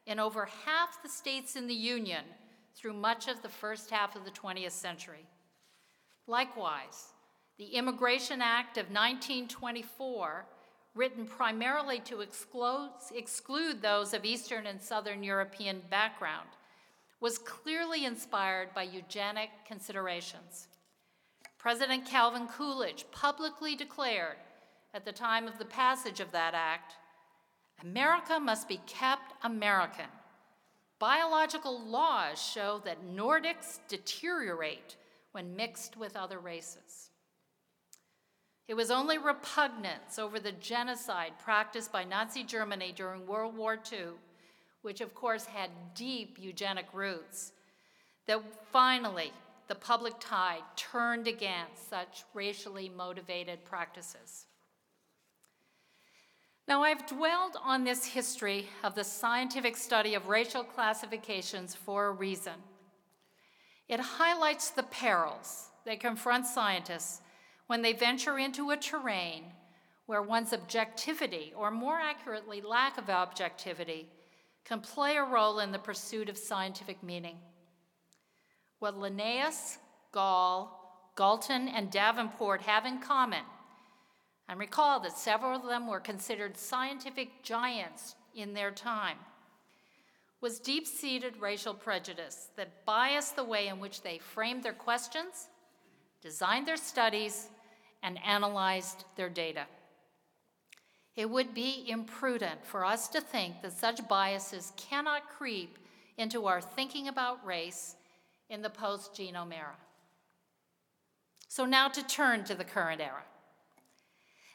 in 0.06 0.18
over 0.18 0.48
half 0.64 1.02
the 1.02 1.08
states 1.08 1.56
in 1.56 1.66
the 1.66 1.74
Union 1.74 2.24
through 2.74 2.94
much 2.94 3.28
of 3.28 3.42
the 3.42 3.48
first 3.48 3.90
half 3.90 4.16
of 4.16 4.24
the 4.24 4.30
20th 4.30 4.70
century. 4.72 5.26
Likewise, 6.26 7.12
the 7.58 7.74
Immigration 7.76 8.40
Act 8.40 8.78
of 8.78 8.86
1924, 8.86 10.46
written 10.94 11.26
primarily 11.26 12.00
to 12.00 12.20
exclude, 12.20 13.82
those 13.82 14.14
of 14.14 14.24
Eastern 14.24 14.66
and 14.66 14.80
Southern 14.80 15.22
European 15.22 15.82
background, 15.90 16.48
was 17.20 17.38
clearly 17.38 18.06
inspired 18.06 18.72
by 18.74 18.82
eugenic 18.82 19.50
considerations. 19.66 20.68
President 21.58 22.06
Calvin 22.06 22.48
Coolidge 22.48 23.04
publicly 23.12 23.76
declared 23.76 24.36
at 24.94 25.04
the 25.04 25.12
time 25.12 25.46
of 25.46 25.58
the 25.58 25.64
passage 25.66 26.20
of 26.20 26.32
that 26.32 26.54
act 26.54 26.94
America 27.82 28.38
must 28.38 28.68
be 28.68 28.80
kept 28.86 29.32
American. 29.42 30.06
Biological 30.98 31.80
laws 31.80 32.40
show 32.40 32.82
that 32.84 33.06
Nordics 33.06 33.78
deteriorate 33.88 34.96
when 35.32 35.56
mixed 35.56 35.96
with 35.96 36.16
other 36.16 36.38
races. 36.38 37.10
It 38.68 38.74
was 38.74 38.90
only 38.90 39.18
repugnance 39.18 40.18
over 40.18 40.38
the 40.38 40.52
genocide 40.52 41.32
practiced 41.42 41.90
by 41.90 42.04
Nazi 42.04 42.44
Germany 42.44 42.92
during 42.94 43.26
World 43.26 43.56
War 43.56 43.78
II, 43.90 44.10
which 44.82 45.00
of 45.00 45.14
course 45.14 45.44
had 45.44 45.70
deep 45.94 46.38
eugenic 46.38 46.86
roots, 46.92 47.52
that 48.26 48.42
finally 48.70 49.32
the 49.66 49.74
public 49.74 50.14
tide 50.20 50.62
turned 50.76 51.26
against 51.26 51.88
such 51.88 52.24
racially 52.34 52.88
motivated 52.88 53.64
practices. 53.64 54.46
Now, 56.70 56.84
I've 56.84 57.04
dwelled 57.04 57.56
on 57.64 57.82
this 57.82 58.04
history 58.04 58.68
of 58.84 58.94
the 58.94 59.02
scientific 59.02 59.76
study 59.76 60.14
of 60.14 60.28
racial 60.28 60.62
classifications 60.62 61.74
for 61.74 62.06
a 62.06 62.12
reason. 62.12 62.52
It 63.88 63.98
highlights 63.98 64.70
the 64.70 64.84
perils 64.84 65.70
that 65.84 65.98
confront 65.98 66.46
scientists 66.46 67.22
when 67.66 67.82
they 67.82 67.92
venture 67.92 68.38
into 68.38 68.70
a 68.70 68.76
terrain 68.76 69.46
where 70.06 70.22
one's 70.22 70.52
objectivity, 70.52 71.52
or 71.56 71.72
more 71.72 71.98
accurately, 71.98 72.60
lack 72.60 72.98
of 72.98 73.10
objectivity, 73.10 74.08
can 74.64 74.78
play 74.78 75.16
a 75.16 75.24
role 75.24 75.58
in 75.58 75.72
the 75.72 75.78
pursuit 75.80 76.28
of 76.28 76.38
scientific 76.38 77.02
meaning. 77.02 77.38
What 78.78 78.96
Linnaeus, 78.96 79.78
Gall, 80.12 81.10
Galton, 81.16 81.66
and 81.66 81.90
Davenport 81.90 82.62
have 82.62 82.86
in 82.86 83.00
common 83.00 83.42
and 84.50 84.58
recall 84.58 84.98
that 84.98 85.16
several 85.16 85.54
of 85.54 85.62
them 85.62 85.86
were 85.86 86.00
considered 86.00 86.56
scientific 86.56 87.40
giants 87.44 88.16
in 88.34 88.52
their 88.52 88.72
time, 88.72 89.16
was 90.40 90.58
deep 90.58 90.88
seated 90.88 91.36
racial 91.36 91.72
prejudice 91.72 92.48
that 92.56 92.84
biased 92.84 93.36
the 93.36 93.44
way 93.44 93.68
in 93.68 93.78
which 93.78 94.02
they 94.02 94.18
framed 94.18 94.64
their 94.64 94.72
questions, 94.72 95.46
designed 96.20 96.66
their 96.66 96.76
studies, 96.76 97.46
and 98.02 98.18
analyzed 98.24 99.04
their 99.14 99.28
data. 99.28 99.66
It 101.14 101.30
would 101.30 101.54
be 101.54 101.84
imprudent 101.86 102.66
for 102.66 102.84
us 102.84 103.06
to 103.08 103.20
think 103.20 103.62
that 103.62 103.78
such 103.78 104.08
biases 104.08 104.72
cannot 104.76 105.28
creep 105.28 105.78
into 106.18 106.46
our 106.46 106.60
thinking 106.60 107.06
about 107.06 107.46
race 107.46 107.94
in 108.48 108.62
the 108.62 108.70
post 108.70 109.14
genome 109.14 109.54
era. 109.54 109.76
So, 111.46 111.66
now 111.66 111.88
to 111.88 112.04
turn 112.04 112.42
to 112.44 112.56
the 112.56 112.64
current 112.64 113.00
era. 113.00 113.22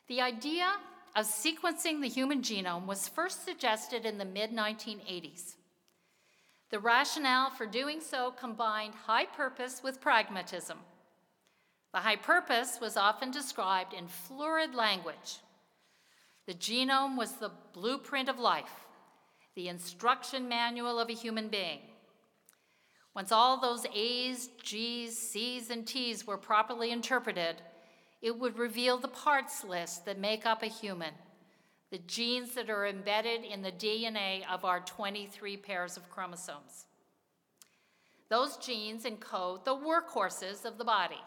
The 0.07 0.21
idea 0.21 0.67
of 1.15 1.25
sequencing 1.25 2.01
the 2.01 2.07
human 2.07 2.41
genome 2.41 2.85
was 2.85 3.07
first 3.07 3.43
suggested 3.43 4.05
in 4.05 4.17
the 4.17 4.25
mid 4.25 4.51
1980s. 4.51 5.55
The 6.69 6.79
rationale 6.79 7.49
for 7.49 7.65
doing 7.65 8.01
so 8.01 8.31
combined 8.31 8.93
high 9.05 9.25
purpose 9.25 9.81
with 9.83 10.01
pragmatism. 10.01 10.77
The 11.93 12.01
high 12.01 12.17
purpose 12.17 12.79
was 12.81 12.97
often 12.97 13.31
described 13.31 13.93
in 13.93 14.07
florid 14.07 14.75
language. 14.75 15.39
The 16.45 16.53
genome 16.53 17.17
was 17.17 17.33
the 17.33 17.51
blueprint 17.73 18.29
of 18.29 18.37
life, 18.37 18.85
the 19.55 19.69
instruction 19.69 20.47
manual 20.49 20.99
of 20.99 21.09
a 21.09 21.13
human 21.13 21.47
being. 21.47 21.79
Once 23.15 23.31
all 23.31 23.57
those 23.57 23.85
A's, 23.95 24.49
G's, 24.61 25.17
C's, 25.17 25.69
and 25.69 25.87
T's 25.87 26.27
were 26.27 26.37
properly 26.37 26.91
interpreted, 26.91 27.61
it 28.25 28.39
would 28.39 28.57
reveal 28.57 28.97
the 28.97 29.07
parts 29.07 29.63
list 29.63 30.03
that 30.03 30.17
make 30.17 30.47
up 30.47 30.63
a 30.63 30.65
human, 30.65 31.13
the 31.91 31.99
genes 31.99 32.55
that 32.55 32.71
are 32.71 32.88
embedded 32.88 33.43
in 33.43 33.61
the 33.61 33.71
DNA 33.71 34.41
of 34.51 34.65
our 34.65 34.79
23 34.79 35.57
pairs 35.57 35.95
of 35.95 36.09
chromosomes. 36.09 36.88
Those 38.27 38.57
genes 38.57 39.03
encode 39.03 39.63
the 39.63 39.75
workhorses 39.75 40.65
of 40.65 40.79
the 40.79 40.83
body, 40.83 41.21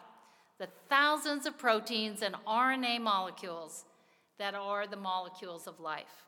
the 0.57 0.67
thousands 0.89 1.45
of 1.45 1.57
proteins 1.57 2.21
and 2.21 2.35
RNA 2.45 2.99
molecules 2.99 3.85
that 4.37 4.53
are 4.53 4.85
the 4.85 4.97
molecules 4.97 5.67
of 5.67 5.79
life. 5.79 6.25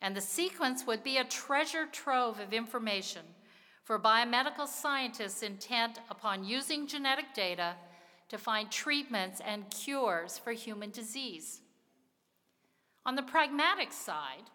And 0.00 0.14
the 0.14 0.20
sequence 0.20 0.86
would 0.86 1.02
be 1.02 1.16
a 1.16 1.24
treasure 1.24 1.86
trove 1.90 2.38
of 2.38 2.52
information 2.52 3.22
for 3.82 3.98
biomedical 3.98 4.68
scientists 4.68 5.42
intent 5.42 5.98
upon 6.08 6.44
using 6.44 6.86
genetic 6.86 7.34
data 7.34 7.74
to 8.32 8.38
find 8.38 8.70
treatments 8.70 9.42
and 9.46 9.68
cures 9.68 10.38
for 10.38 10.52
human 10.52 10.90
disease. 10.90 11.60
On 13.04 13.14
the 13.14 13.22
pragmatic 13.22 13.92
side, 13.92 14.48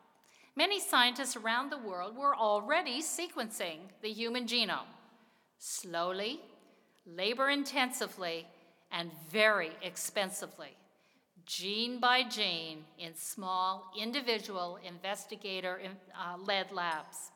many 0.55 0.79
scientists 0.79 1.35
around 1.35 1.69
the 1.69 1.77
world 1.77 2.17
were 2.17 2.35
already 2.35 3.03
sequencing 3.03 3.77
the 4.01 4.09
human 4.09 4.47
genome, 4.47 4.89
slowly, 5.59 6.39
labor 7.05 7.51
intensively, 7.51 8.47
and 8.91 9.11
very 9.29 9.69
expensively, 9.83 10.75
gene 11.45 11.99
by 11.99 12.23
gene, 12.23 12.83
in 12.97 13.13
small, 13.13 13.91
individual, 13.95 14.79
investigator 14.83 15.79
uh, 16.19 16.35
led 16.39 16.71
labs. 16.71 17.29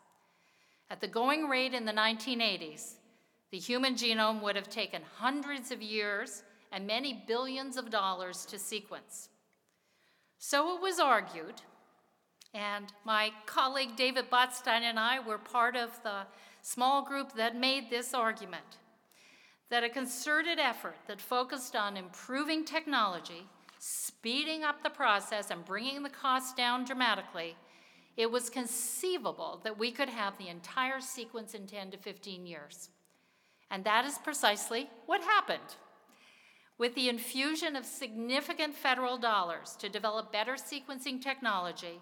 At 0.90 1.02
the 1.02 1.08
going 1.08 1.48
rate 1.48 1.76
in 1.76 1.86
the 1.86 1.94
1980s, 1.94 2.96
the 3.52 3.60
human 3.60 3.96
genome 3.96 4.42
would 4.42 4.56
have 4.56 4.70
taken 4.70 5.02
hundreds 5.18 5.72
of 5.72 5.82
years 5.82 6.44
and 6.72 6.88
many 6.88 7.24
billions 7.28 7.78
of 7.78 7.90
dollars 7.90 8.46
to 8.46 8.58
sequence. 8.58 9.30
So 10.38 10.76
it 10.76 10.82
was 10.82 11.00
argued, 11.00 11.62
and 12.54 12.92
my 13.06 13.32
colleague 13.46 13.96
David 13.96 14.30
Botstein 14.32 14.82
and 14.82 15.00
I 15.00 15.20
were 15.20 15.38
part 15.38 15.76
of 15.76 16.02
the 16.04 16.22
small 16.62 17.04
group 17.04 17.34
that 17.36 17.56
made 17.56 17.90
this 17.90 18.14
argument 18.14 18.78
that 19.70 19.84
a 19.84 19.90
concerted 19.90 20.60
effort 20.60 20.96
that 21.08 21.22
focused 21.22 21.76
on 21.76 21.96
improving 21.96 22.66
technology, 22.66 23.48
speeding 23.80 24.64
up 24.64 24.84
the 24.84 24.90
process, 24.90 25.50
and 25.50 25.66
bringing 25.66 26.04
the 26.04 26.10
cost 26.10 26.58
down 26.58 26.84
dramatically, 26.84 27.56
it 28.18 28.30
was 28.30 28.50
conceivable 28.50 29.62
that 29.64 29.80
we 29.80 29.92
could 29.92 30.10
have 30.10 30.38
the 30.38 30.50
entire 30.50 31.00
sequence 31.00 31.54
in 31.54 31.66
10 31.68 31.92
to 31.92 31.98
15 31.98 32.46
years. 32.46 32.90
And 33.72 33.86
that 33.86 34.06
is 34.06 34.18
precisely 34.18 34.90
what 35.06 35.22
happened. 35.24 35.78
With 36.78 36.94
the 36.94 37.10
infusion 37.10 37.76
of 37.76 37.86
significant 37.86 38.76
federal 38.76 39.18
dollars 39.18 39.78
to 39.80 39.88
develop 39.88 40.34
better 40.34 40.56
sequencing 40.56 41.22
technology 41.22 42.00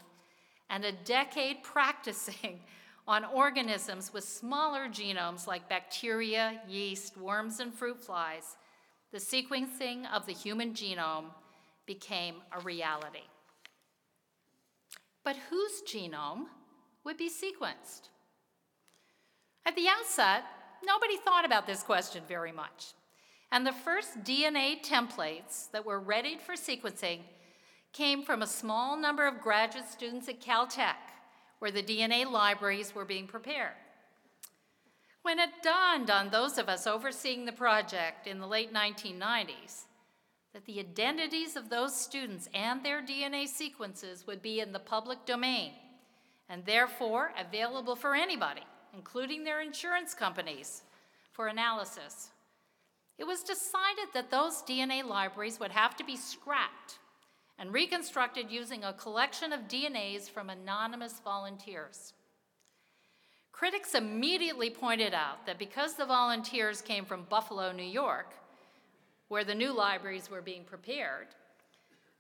and 0.69 0.83
a 0.83 0.91
decade 0.91 1.63
practicing 1.63 2.61
on 3.07 3.23
organisms 3.25 4.11
with 4.13 4.23
smaller 4.23 4.87
genomes 4.87 5.47
like 5.47 5.69
bacteria, 5.69 6.61
yeast, 6.67 7.17
worms, 7.17 7.59
and 7.59 7.73
fruit 7.73 8.03
flies, 8.03 8.57
the 9.11 9.17
sequencing 9.17 10.11
of 10.13 10.25
the 10.25 10.33
human 10.33 10.73
genome 10.73 11.25
became 11.87 12.35
a 12.51 12.59
reality. 12.59 13.27
But 15.23 15.37
whose 15.49 15.81
genome 15.81 16.45
would 17.03 17.17
be 17.17 17.29
sequenced? 17.29 18.09
At 19.65 19.75
the 19.75 19.87
outset, 19.87 20.43
nobody 20.85 21.17
thought 21.17 21.45
about 21.45 21.67
this 21.67 21.83
question 21.83 22.23
very 22.27 22.51
much. 22.51 22.93
And 23.51 23.65
the 23.65 23.71
first 23.71 24.23
DNA 24.23 24.83
templates 24.83 25.71
that 25.71 25.85
were 25.85 25.99
readied 25.99 26.41
for 26.41 26.53
sequencing 26.53 27.21
came 27.93 28.23
from 28.23 28.41
a 28.41 28.47
small 28.47 28.95
number 28.95 29.27
of 29.27 29.41
graduate 29.41 29.89
students 29.89 30.29
at 30.29 30.41
Caltech, 30.41 30.95
where 31.57 31.71
the 31.71 31.81
DNA 31.81 32.29
libraries 32.29 32.93
were 32.93 33.05
being 33.05 33.27
prepared. 33.27 33.73
When 35.23 35.39
it 35.39 35.63
dawned 35.63 36.09
on 36.09 36.29
those 36.29 36.57
of 36.57 36.69
us 36.69 36.87
overseeing 36.87 37.45
the 37.45 37.51
project 37.51 38.27
in 38.27 38.39
the 38.39 38.47
late 38.47 38.73
1990s 38.73 39.83
that 40.53 40.65
the 40.65 40.79
identities 40.79 41.55
of 41.55 41.69
those 41.69 41.95
students 41.95 42.49
and 42.53 42.83
their 42.83 43.01
DNA 43.01 43.47
sequences 43.47 44.25
would 44.25 44.41
be 44.41 44.59
in 44.59 44.71
the 44.71 44.79
public 44.79 45.25
domain 45.25 45.73
and 46.47 46.65
therefore 46.65 47.31
available 47.37 47.95
for 47.95 48.15
anybody 48.15 48.63
including 48.93 49.43
their 49.43 49.61
insurance 49.61 50.13
companies, 50.13 50.83
for 51.39 51.47
analysis. 51.47 52.31
It 53.17 53.25
was 53.25 53.43
decided 53.43 54.09
that 54.13 54.29
those 54.29 54.61
DNA 54.63 55.05
libraries 55.05 55.57
would 55.59 55.71
have 55.71 55.95
to 55.95 56.03
be 56.03 56.17
scrapped 56.17 56.99
and 57.57 57.71
reconstructed 57.71 58.49
using 58.49 58.83
a 58.83 58.91
collection 58.91 59.53
of 59.53 59.69
DNAs 59.69 60.29
from 60.29 60.49
anonymous 60.49 61.21
volunteers. 61.23 62.13
Critics 63.53 63.95
immediately 63.95 64.69
pointed 64.69 65.13
out 65.13 65.45
that 65.45 65.59
because 65.59 65.95
the 65.95 66.05
volunteers 66.05 66.81
came 66.81 67.05
from 67.05 67.27
Buffalo, 67.29 67.71
New 67.71 67.83
York, 67.83 68.33
where 69.29 69.43
the 69.43 69.55
new 69.55 69.71
libraries 69.71 70.29
were 70.29 70.41
being 70.41 70.65
prepared, 70.65 71.27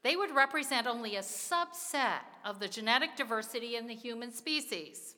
they 0.01 0.15
would 0.15 0.33
represent 0.33 0.87
only 0.87 1.17
a 1.17 1.21
subset 1.21 2.21
of 2.45 2.59
the 2.59 2.69
genetic 2.69 3.17
diversity 3.17 3.75
in 3.75 3.87
the 3.87 3.95
human 3.95 4.31
species 4.31 5.15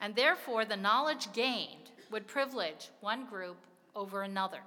and 0.00 0.14
therefore 0.14 0.64
the 0.64 0.76
knowledge 0.76 1.32
gained 1.32 1.90
would 2.10 2.26
privilege 2.26 2.90
one 3.00 3.26
group 3.26 3.58
over 3.94 4.22
another. 4.22 4.60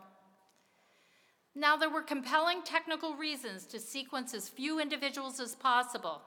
Now, 1.56 1.78
there 1.78 1.90
were 1.90 2.02
compelling 2.02 2.64
technical 2.64 3.16
reasons 3.16 3.66
to 3.68 3.80
sequence 3.80 4.34
as 4.34 4.50
few 4.50 4.80
individuals 4.80 5.40
as 5.40 5.56
possible, 5.56 6.22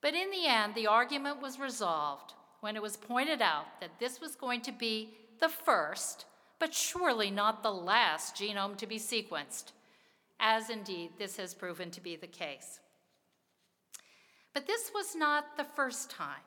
but 0.00 0.14
in 0.14 0.30
the 0.30 0.46
end, 0.46 0.74
the 0.74 0.86
argument 0.86 1.42
was 1.42 1.58
resolved 1.58 2.32
when 2.60 2.76
it 2.76 2.82
was 2.82 2.96
pointed 2.96 3.42
out 3.42 3.80
that 3.80 3.98
this 4.00 4.20
was 4.20 4.34
going 4.34 4.62
to 4.62 4.72
be 4.72 5.10
the 5.40 5.48
first, 5.48 6.24
but 6.58 6.72
surely 6.72 7.30
not 7.30 7.62
the 7.62 7.72
last 7.72 8.36
genome 8.36 8.76
to 8.78 8.86
be 8.86 8.98
sequenced, 8.98 9.72
as 10.40 10.70
indeed 10.70 11.10
this 11.18 11.36
has 11.36 11.54
proven 11.54 11.90
to 11.90 12.00
be 12.00 12.16
the 12.16 12.26
case. 12.26 12.80
But 14.54 14.66
this 14.66 14.90
was 14.94 15.14
not 15.14 15.58
the 15.58 15.66
first 15.76 16.10
time 16.10 16.42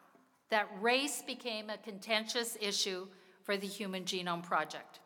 that 0.50 0.70
race 0.82 1.22
became 1.22 1.70
a 1.70 1.78
contentious 1.78 2.58
issue 2.60 3.08
for 3.44 3.58
the 3.58 3.68
Human 3.68 4.04
Genome 4.04 4.44
Project. 4.44 5.00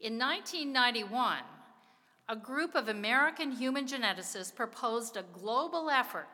In 0.00 0.18
1991, 0.18 1.38
a 2.28 2.36
group 2.36 2.74
of 2.74 2.88
American 2.88 3.52
human 3.52 3.86
geneticists 3.86 4.54
proposed 4.54 5.16
a 5.16 5.24
global 5.32 5.88
effort 5.90 6.26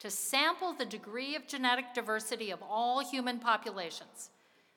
to 0.00 0.10
sample 0.10 0.72
the 0.72 0.84
degree 0.84 1.34
of 1.34 1.46
genetic 1.46 1.92
diversity 1.94 2.50
of 2.50 2.62
all 2.62 3.00
human 3.00 3.38
populations, 3.38 4.30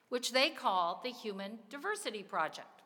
which 0.10 0.32
they 0.32 0.50
called 0.50 0.98
the 1.04 1.12
Human 1.12 1.60
Diversity 1.70 2.24
Project. 2.24 2.82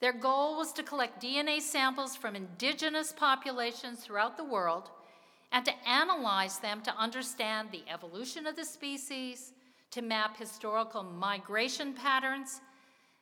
Their 0.00 0.12
goal 0.12 0.56
was 0.56 0.72
to 0.74 0.82
collect 0.82 1.22
DNA 1.22 1.60
samples 1.60 2.14
from 2.14 2.36
indigenous 2.36 3.12
populations 3.12 4.00
throughout 4.00 4.36
the 4.36 4.44
world 4.44 4.90
and 5.52 5.64
to 5.64 5.88
analyze 5.88 6.58
them 6.58 6.80
to 6.82 6.94
understand 6.96 7.68
the 7.70 7.82
evolution 7.92 8.46
of 8.46 8.56
the 8.56 8.64
species, 8.64 9.52
to 9.90 10.02
map 10.02 10.36
historical 10.36 11.02
migration 11.02 11.94
patterns, 11.94 12.60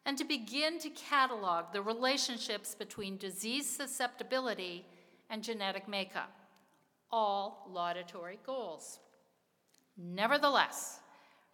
and 0.04 0.18
to 0.18 0.24
begin 0.24 0.78
to 0.78 0.90
catalog 0.90 1.72
the 1.72 1.82
relationships 1.82 2.74
between 2.74 3.16
disease 3.16 3.68
susceptibility 3.68 4.84
and 5.30 5.42
genetic 5.42 5.88
makeup. 5.88 6.32
All 7.10 7.68
laudatory 7.72 8.38
goals. 8.44 8.98
Nevertheless, 9.96 11.00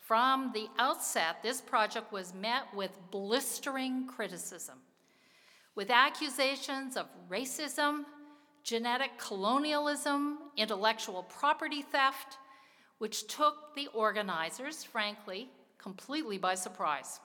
From 0.03 0.51
the 0.53 0.69
outset, 0.81 1.43
this 1.45 1.61
project 1.61 2.13
was 2.13 2.35
met 2.35 2.65
with 2.75 2.91
blistering 3.13 4.09
criticism, 4.09 4.79
with 5.77 5.91
accusations 5.91 6.97
of 6.97 7.07
racism, 7.31 8.05
genetic 8.63 9.19
colonialism, 9.19 10.39
intellectual 10.57 11.25
property 11.25 11.83
theft, 11.83 12.39
which 12.99 13.27
took 13.27 13.75
the 13.75 13.89
organizers, 13.89 14.85
frankly, 14.85 15.49
completely 15.79 16.39
by 16.39 16.55
surprise. 16.55 17.19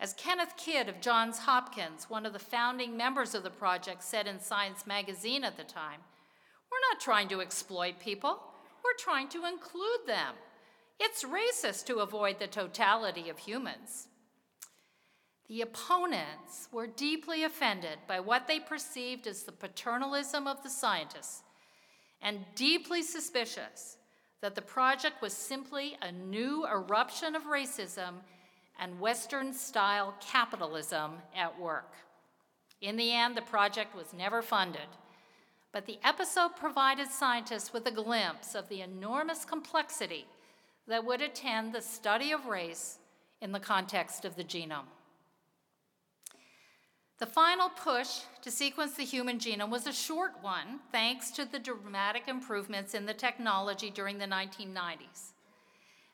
As 0.00 0.12
Kenneth 0.14 0.54
Kidd 0.56 0.88
of 0.88 1.00
Johns 1.00 1.38
Hopkins, 1.38 2.10
one 2.10 2.26
of 2.26 2.32
the 2.32 2.38
founding 2.38 2.96
members 2.96 3.34
of 3.34 3.42
the 3.42 3.50
project, 3.50 4.02
said 4.02 4.26
in 4.26 4.40
Science 4.40 4.86
magazine 4.86 5.44
at 5.44 5.56
the 5.56 5.64
time, 5.64 6.00
we're 6.70 6.92
not 6.92 7.00
trying 7.00 7.28
to 7.28 7.40
exploit 7.40 7.98
people, 8.00 8.40
we're 8.84 8.96
trying 8.98 9.28
to 9.28 9.46
include 9.46 10.06
them. 10.06 10.34
It's 11.00 11.24
racist 11.24 11.86
to 11.86 11.98
avoid 11.98 12.38
the 12.38 12.46
totality 12.46 13.28
of 13.28 13.38
humans. 13.38 14.08
The 15.48 15.60
opponents 15.60 16.68
were 16.72 16.86
deeply 16.86 17.44
offended 17.44 17.98
by 18.08 18.20
what 18.20 18.46
they 18.46 18.60
perceived 18.60 19.26
as 19.26 19.42
the 19.42 19.52
paternalism 19.52 20.46
of 20.46 20.62
the 20.62 20.70
scientists 20.70 21.42
and 22.22 22.46
deeply 22.54 23.02
suspicious 23.02 23.98
that 24.40 24.54
the 24.54 24.62
project 24.62 25.20
was 25.20 25.34
simply 25.34 25.96
a 26.00 26.10
new 26.10 26.66
eruption 26.66 27.34
of 27.34 27.44
racism 27.44 28.14
and 28.80 28.98
Western 28.98 29.52
style 29.52 30.14
capitalism 30.20 31.12
at 31.36 31.60
work. 31.60 31.92
In 32.80 32.96
the 32.96 33.12
end, 33.12 33.36
the 33.36 33.42
project 33.42 33.94
was 33.94 34.12
never 34.12 34.42
funded, 34.42 34.88
but 35.72 35.86
the 35.86 35.98
episode 36.02 36.56
provided 36.56 37.08
scientists 37.08 37.72
with 37.72 37.86
a 37.86 37.90
glimpse 37.90 38.54
of 38.54 38.68
the 38.68 38.80
enormous 38.80 39.44
complexity 39.44 40.26
that 40.88 41.04
would 41.04 41.20
attend 41.20 41.72
the 41.72 41.82
study 41.82 42.32
of 42.32 42.46
race 42.46 42.98
in 43.40 43.52
the 43.52 43.60
context 43.60 44.24
of 44.24 44.36
the 44.36 44.44
genome. 44.44 44.86
The 47.24 47.30
final 47.30 47.70
push 47.70 48.20
to 48.42 48.50
sequence 48.50 48.96
the 48.96 49.02
human 49.02 49.38
genome 49.38 49.70
was 49.70 49.86
a 49.86 49.94
short 49.94 50.32
one, 50.42 50.80
thanks 50.92 51.30
to 51.30 51.46
the 51.46 51.58
dramatic 51.58 52.28
improvements 52.28 52.92
in 52.92 53.06
the 53.06 53.14
technology 53.14 53.88
during 53.88 54.18
the 54.18 54.26
1990s. 54.26 55.32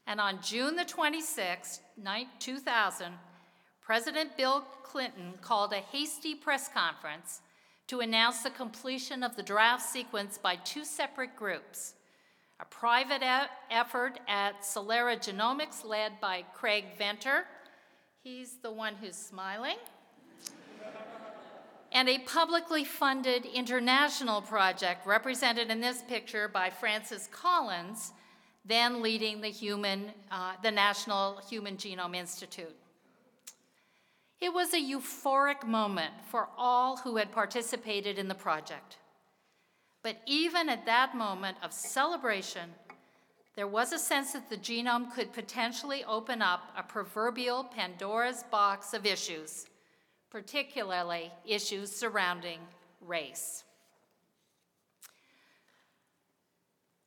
And 0.06 0.20
on 0.20 0.40
June 0.40 0.76
the 0.76 0.84
26th, 0.84 1.80
2000, 2.38 3.12
President 3.80 4.36
Bill 4.36 4.64
Clinton 4.84 5.32
called 5.40 5.72
a 5.72 5.80
hasty 5.80 6.36
press 6.36 6.68
conference 6.68 7.40
to 7.88 7.98
announce 7.98 8.44
the 8.44 8.50
completion 8.50 9.24
of 9.24 9.34
the 9.34 9.42
draft 9.42 9.82
sequence 9.82 10.38
by 10.38 10.54
two 10.54 10.84
separate 10.84 11.34
groups 11.34 11.94
a 12.60 12.64
private 12.66 13.22
e 13.24 13.48
effort 13.72 14.20
at 14.28 14.62
Celera 14.62 15.16
Genomics 15.16 15.84
led 15.84 16.20
by 16.20 16.44
Craig 16.54 16.84
Venter. 16.96 17.46
He's 18.22 18.58
the 18.62 18.70
one 18.70 18.94
who's 18.94 19.16
smiling. 19.16 19.78
And 21.92 22.08
a 22.08 22.18
publicly 22.20 22.84
funded 22.84 23.44
international 23.44 24.40
project 24.42 25.06
represented 25.06 25.70
in 25.70 25.80
this 25.80 26.02
picture 26.02 26.48
by 26.48 26.70
Francis 26.70 27.28
Collins, 27.32 28.12
then 28.64 29.02
leading 29.02 29.40
the, 29.40 29.48
human, 29.48 30.12
uh, 30.30 30.52
the 30.62 30.70
National 30.70 31.40
Human 31.48 31.76
Genome 31.76 32.16
Institute. 32.16 32.76
It 34.40 34.54
was 34.54 34.72
a 34.72 34.80
euphoric 34.80 35.66
moment 35.66 36.14
for 36.30 36.48
all 36.56 36.96
who 36.98 37.16
had 37.16 37.32
participated 37.32 38.18
in 38.18 38.28
the 38.28 38.34
project. 38.34 38.96
But 40.02 40.16
even 40.26 40.68
at 40.68 40.86
that 40.86 41.14
moment 41.14 41.58
of 41.62 41.72
celebration, 41.72 42.70
there 43.54 43.66
was 43.66 43.92
a 43.92 43.98
sense 43.98 44.32
that 44.32 44.48
the 44.48 44.56
genome 44.56 45.12
could 45.12 45.32
potentially 45.32 46.04
open 46.04 46.40
up 46.40 46.72
a 46.76 46.82
proverbial 46.82 47.64
Pandora's 47.64 48.44
box 48.44 48.94
of 48.94 49.04
issues, 49.04 49.66
particularly 50.30 51.30
issues 51.44 51.90
surrounding 51.90 52.60
race. 53.00 53.64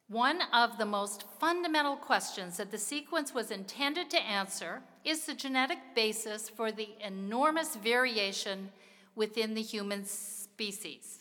One 0.09 0.41
of 0.53 0.77
the 0.77 0.85
most 0.85 1.23
fundamental 1.39 1.95
questions 1.95 2.57
that 2.57 2.69
the 2.69 2.77
sequence 2.77 3.33
was 3.33 3.49
intended 3.49 4.09
to 4.11 4.21
answer 4.21 4.81
is 5.03 5.25
the 5.25 5.33
genetic 5.33 5.79
basis 5.95 6.49
for 6.49 6.71
the 6.71 6.89
enormous 6.99 7.75
variation 7.75 8.69
within 9.15 9.53
the 9.53 9.61
human 9.61 10.05
species. 10.05 11.19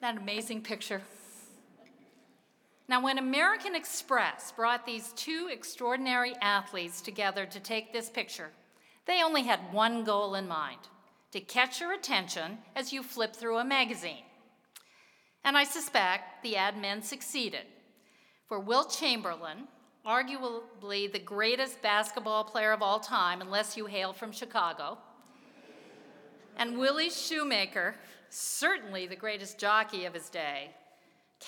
That 0.00 0.16
amazing 0.16 0.62
picture. 0.62 1.02
Now, 2.86 3.02
when 3.02 3.18
American 3.18 3.74
Express 3.74 4.52
brought 4.52 4.84
these 4.84 5.12
two 5.14 5.48
extraordinary 5.50 6.34
athletes 6.42 7.00
together 7.00 7.46
to 7.46 7.60
take 7.60 7.92
this 7.92 8.10
picture, 8.10 8.50
they 9.06 9.22
only 9.22 9.42
had 9.42 9.72
one 9.72 10.04
goal 10.04 10.34
in 10.34 10.46
mind 10.46 10.80
to 11.32 11.40
catch 11.40 11.80
your 11.80 11.92
attention 11.92 12.58
as 12.76 12.92
you 12.92 13.02
flip 13.02 13.34
through 13.34 13.58
a 13.58 13.64
magazine. 13.64 14.24
And 15.44 15.56
I 15.56 15.64
suspect 15.64 16.42
the 16.42 16.56
ad 16.56 16.76
men 16.76 17.02
succeeded. 17.02 17.64
For 18.46 18.60
Wilt 18.60 18.94
Chamberlain, 18.98 19.66
arguably 20.06 21.10
the 21.10 21.18
greatest 21.18 21.80
basketball 21.80 22.44
player 22.44 22.72
of 22.72 22.82
all 22.82 23.00
time, 23.00 23.40
unless 23.40 23.76
you 23.76 23.86
hail 23.86 24.12
from 24.12 24.30
Chicago, 24.30 24.98
and 26.56 26.78
Willie 26.78 27.10
Shoemaker, 27.10 27.96
certainly 28.28 29.06
the 29.06 29.16
greatest 29.16 29.58
jockey 29.58 30.04
of 30.04 30.14
his 30.14 30.28
day, 30.28 30.70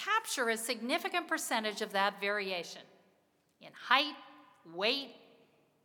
capture 0.05 0.51
a 0.51 0.57
significant 0.57 1.29
percentage 1.29 1.83
of 1.83 1.93
that 1.93 2.21
variation 2.21 2.83
in 3.61 3.69
height, 3.73 4.15
weight, 4.75 5.11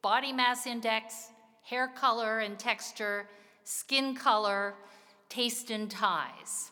body 0.02 0.34
mass 0.34 0.68
index, 0.68 1.28
hair 1.64 1.88
color 1.88 2.40
and 2.40 2.58
texture, 2.58 3.28
skin 3.64 4.16
color, 4.16 4.74
taste 5.30 5.72
and 5.72 5.90
ties. 5.90 6.72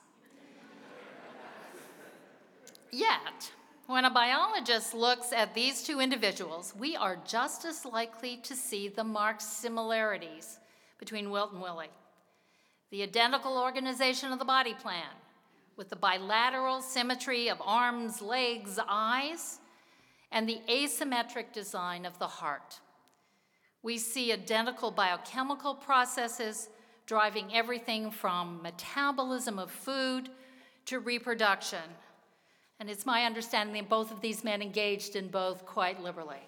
Yet, 2.91 3.51
when 3.85 4.05
a 4.05 4.09
biologist 4.09 4.93
looks 4.93 5.31
at 5.31 5.53
these 5.53 5.83
two 5.83 5.99
individuals, 5.99 6.73
we 6.77 6.95
are 6.95 7.17
just 7.27 7.65
as 7.65 7.85
likely 7.85 8.37
to 8.37 8.55
see 8.55 8.87
the 8.87 9.03
marked 9.03 9.43
similarities 9.43 10.59
between 10.97 11.29
Wilt 11.29 11.53
and 11.53 11.61
Willie 11.61 11.89
the 12.91 13.03
identical 13.03 13.57
organization 13.57 14.31
of 14.31 14.39
the 14.39 14.45
body 14.45 14.73
plan, 14.73 15.05
with 15.79 15.89
the 15.89 15.95
bilateral 15.95 16.81
symmetry 16.81 17.47
of 17.47 17.57
arms, 17.65 18.21
legs, 18.21 18.77
eyes, 18.89 19.59
and 20.29 20.47
the 20.47 20.59
asymmetric 20.67 21.53
design 21.53 22.05
of 22.05 22.19
the 22.19 22.27
heart. 22.27 22.81
We 23.81 23.97
see 23.97 24.33
identical 24.33 24.91
biochemical 24.91 25.73
processes 25.73 26.67
driving 27.05 27.55
everything 27.55 28.11
from 28.11 28.61
metabolism 28.61 29.57
of 29.57 29.71
food 29.71 30.29
to 30.87 30.99
reproduction. 30.99 31.79
And 32.81 32.89
it's 32.89 33.05
my 33.05 33.23
understanding 33.23 33.81
that 33.81 33.89
both 33.89 34.11
of 34.11 34.19
these 34.19 34.43
men 34.43 34.61
engaged 34.61 35.15
in 35.15 35.29
both 35.29 35.65
quite 35.65 36.03
liberally. 36.03 36.41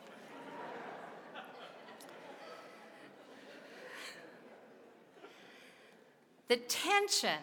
The 6.50 6.58
tension 6.58 7.40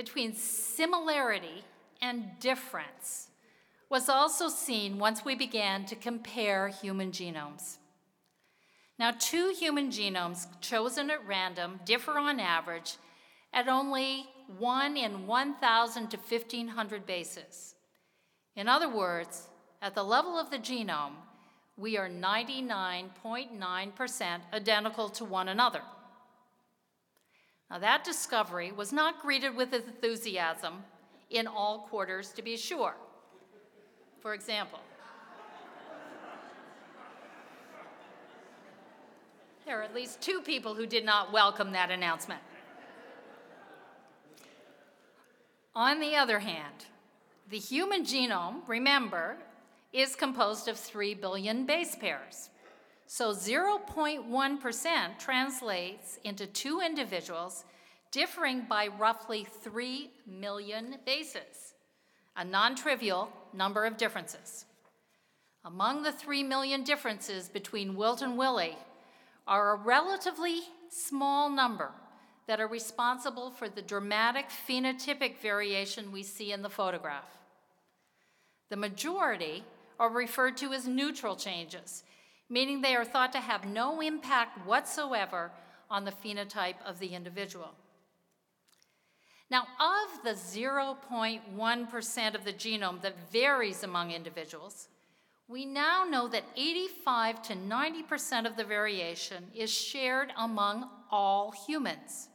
between 0.00 0.32
similarity 0.32 1.62
and 2.00 2.24
difference 2.40 3.28
was 3.90 4.08
also 4.08 4.48
seen 4.48 4.98
once 4.98 5.26
we 5.26 5.34
began 5.34 5.84
to 5.84 5.94
compare 5.94 6.68
human 6.68 7.12
genomes. 7.12 7.76
Now, 8.98 9.10
two 9.10 9.52
human 9.58 9.90
genomes 9.90 10.46
chosen 10.62 11.10
at 11.10 11.26
random 11.26 11.80
differ 11.84 12.12
on 12.12 12.40
average 12.40 12.96
at 13.52 13.68
only 13.68 14.26
1 14.56 14.96
in 14.96 15.26
1,000 15.26 16.08
to 16.08 16.16
1,500 16.16 17.04
bases. 17.04 17.74
In 18.56 18.68
other 18.68 18.88
words, 18.88 19.48
at 19.82 19.94
the 19.94 20.02
level 20.02 20.38
of 20.38 20.50
the 20.50 20.58
genome, 20.58 21.16
we 21.76 21.98
are 21.98 22.08
99.9% 22.08 24.40
identical 24.54 25.10
to 25.10 25.26
one 25.26 25.48
another. 25.48 25.82
Now, 27.70 27.78
that 27.78 28.02
discovery 28.02 28.72
was 28.72 28.92
not 28.92 29.22
greeted 29.22 29.54
with 29.54 29.72
enthusiasm 29.72 30.82
in 31.30 31.46
all 31.46 31.86
quarters, 31.88 32.32
to 32.32 32.42
be 32.42 32.56
sure. 32.56 32.96
For 34.20 34.34
example, 34.34 34.80
there 39.64 39.78
are 39.78 39.84
at 39.84 39.94
least 39.94 40.20
two 40.20 40.40
people 40.40 40.74
who 40.74 40.84
did 40.84 41.04
not 41.04 41.32
welcome 41.32 41.70
that 41.72 41.92
announcement. 41.92 42.40
On 45.76 46.00
the 46.00 46.16
other 46.16 46.40
hand, 46.40 46.86
the 47.48 47.58
human 47.58 48.04
genome, 48.04 48.62
remember, 48.66 49.36
is 49.92 50.16
composed 50.16 50.66
of 50.66 50.76
3 50.76 51.14
billion 51.14 51.66
base 51.66 51.94
pairs. 51.94 52.50
So 53.12 53.32
0.1% 53.32 55.18
translates 55.18 56.20
into 56.22 56.46
two 56.46 56.80
individuals 56.80 57.64
differing 58.12 58.66
by 58.68 58.86
roughly 58.86 59.48
3 59.62 60.12
million 60.28 60.94
bases, 61.04 61.74
a 62.36 62.44
non 62.44 62.76
trivial 62.76 63.28
number 63.52 63.84
of 63.84 63.96
differences. 63.96 64.64
among 65.64 66.04
the 66.04 66.12
3 66.12 66.44
million 66.44 66.84
differences 66.84 67.48
between 67.48 67.96
Wilt 67.96 68.22
and 68.22 68.38
Willie 68.38 68.78
are 69.44 69.72
a 69.72 69.82
relatively 69.82 70.60
small 70.88 71.50
number 71.50 71.90
that 72.46 72.60
are 72.60 72.68
responsible 72.68 73.50
for 73.50 73.68
the 73.68 73.82
dramatic 73.82 74.46
phenotypic 74.50 75.38
variation 75.38 76.12
we 76.12 76.22
see 76.22 76.52
in 76.52 76.62
the 76.62 76.70
photograph. 76.70 77.38
The 78.68 78.76
majority 78.76 79.64
are 79.98 80.10
referred 80.10 80.56
to 80.58 80.72
as 80.72 80.86
neutral 80.86 81.34
changes, 81.34 82.04
meaning 82.50 82.80
they 82.80 82.96
are 82.96 83.04
thought 83.04 83.32
to 83.32 83.40
have 83.40 83.64
no 83.64 84.00
impact 84.00 84.66
whatsoever 84.66 85.52
on 85.88 86.04
the 86.04 86.12
phenotype 86.12 86.74
of 86.84 86.98
the 86.98 87.14
individual. 87.14 87.70
Now, 89.50 89.66
of 89.80 90.22
the 90.22 90.34
0.1% 90.38 92.34
of 92.34 92.44
the 92.44 92.52
genome 92.52 93.00
that 93.02 93.32
varies 93.32 93.82
among 93.82 94.10
individuals, 94.12 94.88
we 95.48 95.64
now 95.66 96.04
know 96.04 96.28
that 96.28 96.44
85 96.56 97.42
to 97.42 97.54
90% 97.54 98.46
of 98.46 98.56
the 98.56 98.62
variation 98.62 99.50
is 99.52 99.72
shared 99.72 100.32
among 100.36 100.88
all 101.10 101.52
humans, 101.66 102.28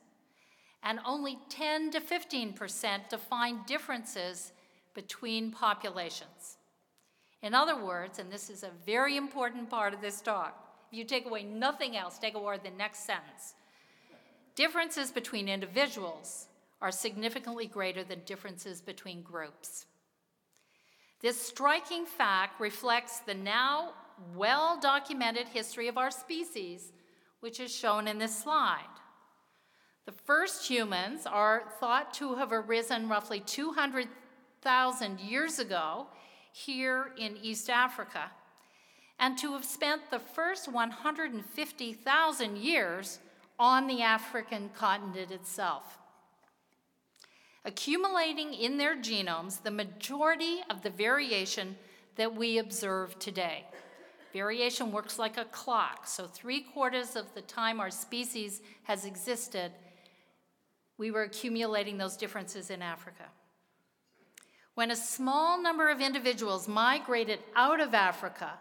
and 0.83 0.99
only 1.05 1.39
10 1.47 1.91
to 1.91 2.01
15% 2.01 3.07
define 3.07 3.61
differences 3.65 4.51
between 4.93 5.51
populations. 5.51 6.54
In 7.45 7.53
other 7.53 7.77
words, 7.77 8.17
and 8.17 8.31
this 8.31 8.49
is 8.49 8.63
a 8.63 8.71
very 8.87 9.17
important 9.17 9.69
part 9.69 9.93
of 9.93 10.01
this 10.01 10.19
talk, 10.19 10.67
if 10.91 10.97
you 10.97 11.05
take 11.05 11.27
away 11.27 11.43
nothing 11.43 11.95
else, 11.95 12.17
take 12.17 12.33
away 12.33 12.57
the 12.57 12.71
next 12.71 13.05
sentence. 13.05 13.53
Differences 14.55 15.11
between 15.11 15.47
individuals 15.47 16.47
are 16.81 16.91
significantly 16.91 17.67
greater 17.67 18.03
than 18.03 18.21
differences 18.25 18.81
between 18.81 19.21
groups. 19.21 19.85
This 21.21 21.39
striking 21.39 22.07
fact 22.07 22.59
reflects 22.59 23.19
the 23.19 23.35
now 23.35 23.93
well 24.35 24.79
documented 24.79 25.47
history 25.47 25.87
of 25.87 25.99
our 25.99 26.09
species, 26.09 26.93
which 27.41 27.59
is 27.59 27.71
shown 27.71 28.07
in 28.07 28.17
this 28.17 28.35
slide. 28.35 28.89
The 30.07 30.13
first 30.13 30.67
humans 30.67 31.27
are 31.27 31.65
thought 31.79 32.11
to 32.15 32.33
have 32.33 32.51
arisen 32.51 33.07
roughly 33.07 33.39
200,000 33.39 35.19
years 35.19 35.59
ago 35.59 36.07
here 36.55 37.11
in 37.17 37.35
East 37.41 37.69
Africa, 37.69 38.31
and 39.19 39.37
to 39.37 39.53
have 39.53 39.65
spent 39.65 40.09
the 40.09 40.19
first 40.19 40.71
150,000 40.71 42.57
years 42.57 43.19
on 43.59 43.87
the 43.87 44.01
African 44.01 44.69
continent 44.75 45.31
itself 45.31 45.97
accumulating 47.65 48.53
in 48.53 48.77
their 48.77 48.95
genomes 48.95 49.61
the 49.63 49.71
majority 49.71 50.61
of 50.69 50.83
the 50.83 50.89
variation 50.89 51.75
that 52.15 52.33
we 52.33 52.59
observe 52.59 53.17
today. 53.19 53.65
Variation 54.31 54.91
works 54.91 55.17
like 55.17 55.37
a 55.37 55.45
clock, 55.45 56.07
so 56.07 56.27
three 56.27 56.61
quarters 56.61 57.15
of 57.15 57.33
the 57.33 57.41
time 57.41 57.79
our 57.79 57.89
species 57.89 58.61
has 58.83 59.05
existed, 59.05 59.71
we 60.97 61.09
were 61.09 61.23
accumulating 61.23 61.97
those 61.97 62.15
differences 62.15 62.69
in 62.69 62.81
Africa. 62.81 63.23
When 64.75 64.91
a 64.91 64.95
small 64.97 65.61
number 65.61 65.89
of 65.89 66.01
individuals 66.01 66.67
migrated 66.67 67.39
out 67.55 67.79
of 67.79 67.93
Africa 67.93 68.59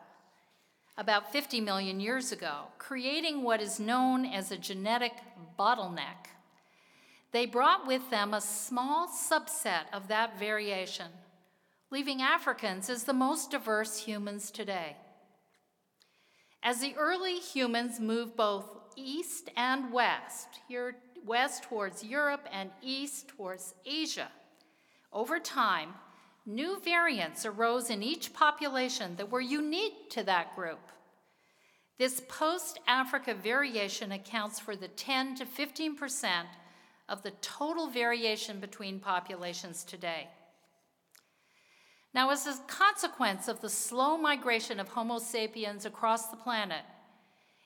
about 0.97 1.33
50 1.33 1.61
million 1.61 1.99
years 1.99 2.31
ago, 2.31 2.67
creating 2.79 3.43
what 3.43 3.61
is 3.61 3.81
known 3.81 4.25
as 4.25 4.53
a 4.53 4.57
genetic 4.57 5.13
bottleneck, 5.59 6.31
they 7.33 7.47
brought 7.47 7.85
with 7.85 8.11
them 8.11 8.33
a 8.33 8.41
small 8.41 9.09
subset 9.09 9.93
of 9.93 10.07
that 10.07 10.39
variation, 10.39 11.09
leaving 11.91 12.23
Africans 12.23 12.89
as 12.89 13.03
the 13.03 13.13
most 13.13 13.51
diverse 13.51 13.99
humans 13.99 14.53
today. 14.53 14.97
As 16.63 16.79
the 16.79 16.95
early 16.97 17.41
humans 17.41 17.99
moved 17.99 18.37
both 18.37 18.67
east 18.95 19.51
and 19.57 19.93
west, 19.93 20.61
here 20.69 20.95
west 21.27 21.65
towards 21.65 22.05
Europe 22.05 22.47
and 22.53 22.71
east 22.83 23.27
towards 23.27 23.75
Asia, 23.85 24.29
over 25.13 25.41
time, 25.41 25.95
new 26.47 26.81
variants 26.81 27.47
arose 27.47 27.91
in 27.91 28.03
each 28.03 28.33
population 28.33 29.17
that 29.17 29.31
were 29.31 29.41
unique 29.41 30.11
to 30.11 30.23
that 30.25 30.55
group. 30.55 30.81
This 31.99 32.21
post 32.29 32.81
Africa 32.87 33.35
variation 33.35 34.13
accounts 34.13 34.59
for 34.59 34.75
the 34.75 34.89
10 34.89 35.37
to 35.37 35.47
15 35.47 35.97
percent 35.97 36.49
of 37.09 37.23
the 37.23 37.33
total 37.43 37.89
variation 37.89 38.61
between 38.61 38.99
populations 38.99 39.85
today. 39.85 40.29
Now, 42.15 42.31
as 42.31 42.47
a 42.47 42.57
consequence 42.67 43.49
of 43.49 43.61
the 43.61 43.69
slow 43.69 44.17
migration 44.17 44.79
of 44.81 44.89
Homo 44.89 45.19
sapiens 45.19 45.85
across 45.85 46.29
the 46.29 46.37
planet, 46.37 46.85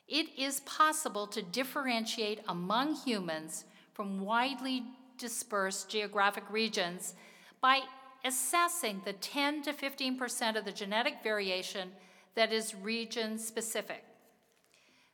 it 0.09 0.27
is 0.39 0.61
possible 0.61 1.27
to 1.29 1.43
differentiate 1.43 2.41
among 2.49 2.95
humans 2.95 3.65
from 3.93 4.21
widely 4.21 4.85
dispersed 5.19 5.91
geographic 5.91 6.45
regions 6.51 7.15
by 7.61 7.81
assessing 8.25 9.03
the 9.05 9.13
10 9.13 9.63
to 9.63 9.73
15% 9.73 10.57
of 10.57 10.65
the 10.65 10.73
genetic 10.73 11.23
variation 11.23 11.91
that 12.35 12.53
is 12.53 12.75
region 12.75 13.39
specific. 13.39 14.05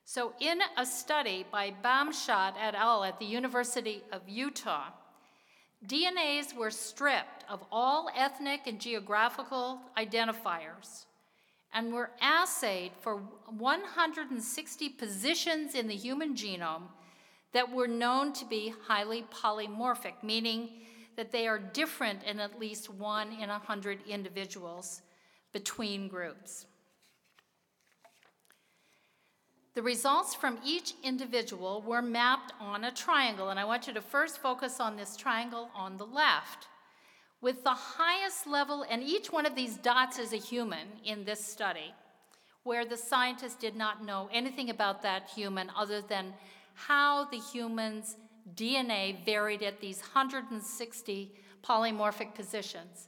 So, 0.03 0.33
in 0.39 0.59
a 0.77 0.85
study 0.85 1.45
by 1.51 1.73
Bamshad 1.83 2.53
et 2.61 2.75
al. 2.75 3.03
at 3.03 3.19
the 3.19 3.25
University 3.25 4.03
of 4.11 4.21
Utah, 4.27 4.89
DNAs 5.85 6.55
were 6.55 6.71
stripped 6.71 7.43
of 7.49 7.63
all 7.71 8.09
ethnic 8.15 8.67
and 8.67 8.79
geographical 8.79 9.79
identifiers 9.97 11.05
and 11.73 11.91
were 11.91 12.11
assayed 12.21 12.91
for 13.01 13.17
160 13.47 14.89
positions 14.89 15.75
in 15.75 15.87
the 15.87 15.95
human 15.95 16.35
genome 16.35 16.83
that 17.53 17.71
were 17.71 17.87
known 17.87 18.31
to 18.33 18.45
be 18.45 18.73
highly 18.87 19.23
polymorphic, 19.23 20.13
meaning 20.23 20.69
that 21.15 21.31
they 21.31 21.47
are 21.47 21.59
different 21.59 22.23
in 22.23 22.39
at 22.39 22.59
least 22.59 22.89
one 22.89 23.31
in 23.31 23.49
a 23.49 23.59
hundred 23.59 23.99
individuals 24.07 25.01
between 25.53 26.07
groups. 26.07 26.65
The 29.75 29.81
results 29.81 30.33
from 30.33 30.59
each 30.65 30.93
individual 31.03 31.81
were 31.81 32.01
mapped 32.01 32.53
on 32.61 32.85
a 32.85 32.91
triangle, 32.91 33.49
and 33.49 33.59
I 33.59 33.65
want 33.65 33.87
you 33.87 33.93
to 33.93 34.01
first 34.01 34.39
focus 34.39 34.79
on 34.79 34.95
this 34.95 35.17
triangle 35.17 35.69
on 35.75 35.97
the 35.97 36.05
left. 36.05 36.67
With 37.41 37.63
the 37.63 37.73
highest 37.73 38.47
level, 38.47 38.85
and 38.89 39.03
each 39.03 39.31
one 39.33 39.45
of 39.45 39.55
these 39.55 39.75
dots 39.75 40.17
is 40.17 40.31
a 40.31 40.37
human 40.37 40.87
in 41.03 41.25
this 41.25 41.45
study, 41.45 41.93
where 42.63 42.85
the 42.85 42.95
scientists 42.95 43.55
did 43.55 43.75
not 43.75 44.03
know 44.03 44.29
anything 44.31 44.69
about 44.69 45.01
that 45.03 45.29
human 45.29 45.69
other 45.75 46.01
than 46.01 46.33
how 46.73 47.25
the 47.25 47.37
human's 47.37 48.15
DNA 48.53 49.25
varied 49.25 49.63
at 49.63 49.79
these 49.79 49.99
160 49.99 51.31
polymorphic 51.63 52.35
positions. 52.35 53.07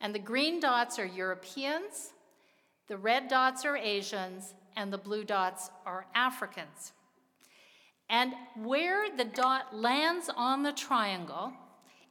And 0.00 0.14
the 0.14 0.20
green 0.20 0.60
dots 0.60 0.98
are 0.98 1.06
Europeans, 1.06 2.12
the 2.86 2.96
red 2.96 3.28
dots 3.28 3.64
are 3.64 3.76
Asians, 3.76 4.54
and 4.76 4.92
the 4.92 4.98
blue 4.98 5.24
dots 5.24 5.70
are 5.84 6.06
Africans. 6.14 6.92
And 8.08 8.34
where 8.62 9.10
the 9.16 9.24
dot 9.24 9.74
lands 9.74 10.30
on 10.36 10.62
the 10.62 10.72
triangle 10.72 11.52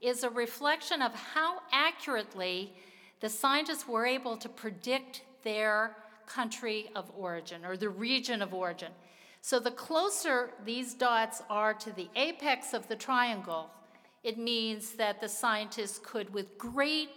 is 0.02 0.24
a 0.24 0.30
reflection 0.30 1.02
of 1.02 1.14
how 1.14 1.60
accurately 1.72 2.74
the 3.22 3.30
scientists 3.30 3.88
were 3.88 4.06
able 4.06 4.36
to 4.38 4.50
predict 4.50 5.22
their 5.44 5.96
country 6.28 6.90
of 6.96 7.10
origin 7.18 7.64
or 7.66 7.78
the 7.78 7.90
region 7.90 8.42
of 8.42 8.54
origin. 8.54 8.92
So 9.46 9.60
the 9.60 9.70
closer 9.70 10.50
these 10.66 10.96
dots 10.96 11.44
are 11.52 11.76
to 11.76 11.92
the 11.92 12.10
apex 12.16 12.74
of 12.74 12.88
the 12.88 12.96
triangle, 12.96 13.70
it 14.24 14.40
means 14.40 14.94
that 14.94 15.22
the 15.22 15.30
scientists 15.30 16.00
could, 16.04 16.34
with 16.34 16.58
great 16.58 17.12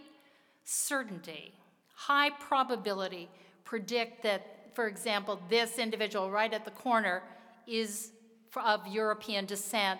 certainty, 0.62 1.54
high 1.94 2.28
probability, 2.28 3.30
predict 3.64 4.22
that 4.24 4.74
for 4.74 4.88
example, 4.88 5.40
this 5.48 5.78
individual 5.78 6.30
right 6.30 6.52
at 6.52 6.66
the 6.66 6.70
corner 6.70 7.22
is 7.66 8.10
of 8.54 8.86
European 8.86 9.46
descent. 9.46 9.98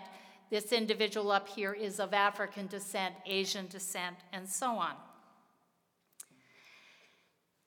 This 0.51 0.71
individual 0.71 1.33
up 1.33 1.49
here 1.49 1.73
is 1.73 1.99
of 1.99 2.13
African 2.13 2.67
descent, 2.67 3.15
Asian 3.25 3.69
descent, 3.69 4.17
and 4.35 4.47
so 4.47 4.73
on. 4.73 4.97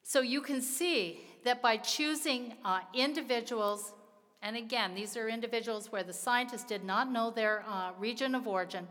So 0.04 0.22
you 0.22 0.42
can 0.42 0.62
see 0.62 1.22
that 1.46 1.64
by 1.64 1.78
choosing 1.78 2.54
uh, 2.64 2.82
individuals, 2.94 3.94
and 4.42 4.56
again, 4.56 4.96
these 4.96 5.16
are 5.16 5.30
individuals 5.30 5.92
where 5.92 6.04
the 6.04 6.14
scientists 6.14 6.64
did 6.64 6.84
not 6.84 7.12
know 7.12 7.32
their 7.32 7.64
uh, 7.68 7.92
region 8.00 8.36
of 8.36 8.48
origin, 8.48 8.88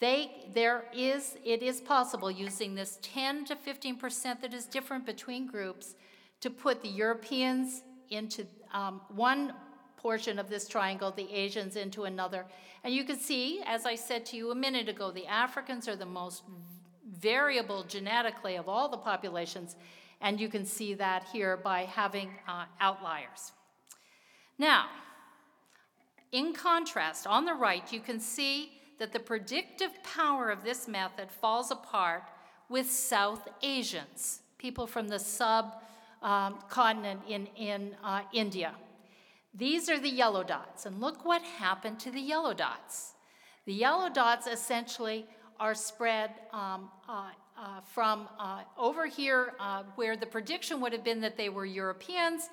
they, 0.00 0.46
there 0.54 0.84
is, 0.94 1.36
it 1.44 1.62
is 1.62 1.80
possible 1.80 2.30
using 2.30 2.74
this 2.74 2.98
10 3.02 3.46
to 3.46 3.56
15% 3.56 4.40
that 4.40 4.54
is 4.54 4.66
different 4.66 5.04
between 5.04 5.46
groups 5.46 5.96
to 6.40 6.50
put 6.50 6.82
the 6.82 6.88
Europeans 6.88 7.82
into 8.10 8.46
um, 8.72 9.00
one 9.08 9.52
portion 9.96 10.38
of 10.38 10.48
this 10.48 10.68
triangle, 10.68 11.10
the 11.10 11.28
Asians 11.32 11.74
into 11.74 12.04
another. 12.04 12.46
And 12.84 12.94
you 12.94 13.02
can 13.02 13.18
see, 13.18 13.60
as 13.66 13.86
I 13.86 13.96
said 13.96 14.24
to 14.26 14.36
you 14.36 14.52
a 14.52 14.54
minute 14.54 14.88
ago, 14.88 15.10
the 15.10 15.26
Africans 15.26 15.88
are 15.88 15.96
the 15.96 16.06
most 16.06 16.44
variable 17.20 17.82
genetically 17.82 18.54
of 18.54 18.68
all 18.68 18.88
the 18.88 18.96
populations, 18.96 19.74
And 20.20 20.40
you 20.40 20.48
can 20.48 20.64
see 20.64 20.94
that 20.94 21.24
here 21.32 21.56
by 21.56 21.84
having 21.84 22.30
uh, 22.46 22.64
outliers. 22.80 23.52
Now, 24.58 24.86
in 26.32 26.52
contrast, 26.52 27.26
on 27.26 27.44
the 27.44 27.54
right, 27.54 27.90
you 27.92 28.00
can 28.00 28.20
see 28.20 28.72
that 28.98 29.12
the 29.12 29.20
predictive 29.20 30.02
power 30.02 30.50
of 30.50 30.64
this 30.64 30.88
method 30.88 31.30
falls 31.30 31.70
apart 31.70 32.24
with 32.68 32.90
South 32.90 33.48
Asians, 33.62 34.40
people 34.58 34.86
from 34.86 35.08
the 35.08 35.18
subcontinent 35.18 37.20
um, 37.20 37.28
in, 37.28 37.46
in 37.56 37.94
uh, 38.02 38.22
India. 38.32 38.74
These 39.54 39.88
are 39.88 39.98
the 39.98 40.10
yellow 40.10 40.42
dots, 40.42 40.84
and 40.84 41.00
look 41.00 41.24
what 41.24 41.42
happened 41.42 41.98
to 42.00 42.10
the 42.10 42.20
yellow 42.20 42.52
dots. 42.52 43.14
The 43.64 43.72
yellow 43.72 44.10
dots 44.10 44.46
essentially 44.46 45.26
are 45.58 45.74
spread 45.74 46.30
um, 46.52 46.90
uh, 47.08 47.30
uh, 47.58 47.80
from 47.80 48.28
uh, 48.38 48.62
over 48.76 49.06
here, 49.06 49.54
uh, 49.58 49.82
where 49.96 50.16
the 50.16 50.26
prediction 50.26 50.80
would 50.80 50.92
have 50.92 51.02
been 51.02 51.20
that 51.20 51.36
they 51.36 51.48
were 51.48 51.64
Europeans, 51.64 52.50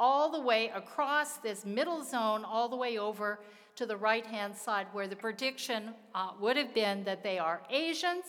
all 0.00 0.30
the 0.30 0.40
way 0.40 0.72
across 0.74 1.36
this 1.36 1.66
middle 1.66 2.02
zone, 2.02 2.42
all 2.42 2.70
the 2.70 2.76
way 2.76 2.96
over 2.96 3.38
to 3.76 3.84
the 3.84 3.96
right 3.96 4.24
hand 4.24 4.56
side, 4.56 4.86
where 4.92 5.06
the 5.06 5.14
prediction 5.14 5.90
uh, 6.14 6.30
would 6.40 6.56
have 6.56 6.74
been 6.74 7.04
that 7.04 7.22
they 7.22 7.38
are 7.38 7.60
Asians. 7.70 8.24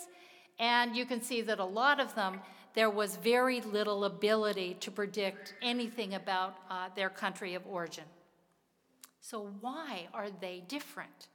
And 0.59 0.95
you 0.95 1.05
can 1.05 1.22
see 1.22 1.41
that 1.41 1.59
a 1.59 1.65
lot 1.65 2.01
of 2.01 2.13
them, 2.13 2.41
there 2.74 2.89
was 2.89 3.15
very 3.15 3.61
little 3.61 4.03
ability 4.03 4.76
to 4.82 4.91
predict 4.91 5.55
anything 5.61 6.13
about 6.13 6.57
uh, 6.69 6.89
their 6.95 7.09
country 7.09 7.55
of 7.55 7.65
origin. 7.65 8.03
So, 9.22 9.49
why 9.61 10.07
are 10.13 10.30
they 10.30 10.63
different? 10.67 11.28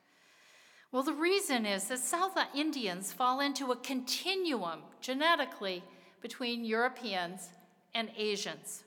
Well, 0.93 1.03
the 1.03 1.13
reason 1.13 1.67
is 1.67 1.85
that 1.89 1.99
South 1.99 2.37
Indians 2.55 3.13
fall 3.13 3.41
into 3.41 3.73
a 3.73 3.77
continuum 3.77 4.81
genetically 5.01 5.83
between 6.21 6.65
Europeans 6.65 7.51
and 7.95 8.11
Asians. 8.17 8.85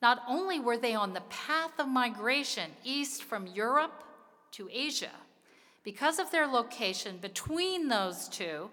Not 0.00 0.22
only 0.28 0.60
were 0.60 0.76
they 0.76 0.94
on 0.94 1.12
the 1.12 1.22
path 1.22 1.72
of 1.78 1.88
migration 1.88 2.70
east 2.84 3.24
from 3.24 3.46
Europe 3.46 4.04
to 4.52 4.68
Asia, 4.72 5.10
because 5.82 6.18
of 6.18 6.30
their 6.30 6.46
location 6.46 7.18
between 7.18 7.88
those 7.88 8.28
two, 8.28 8.70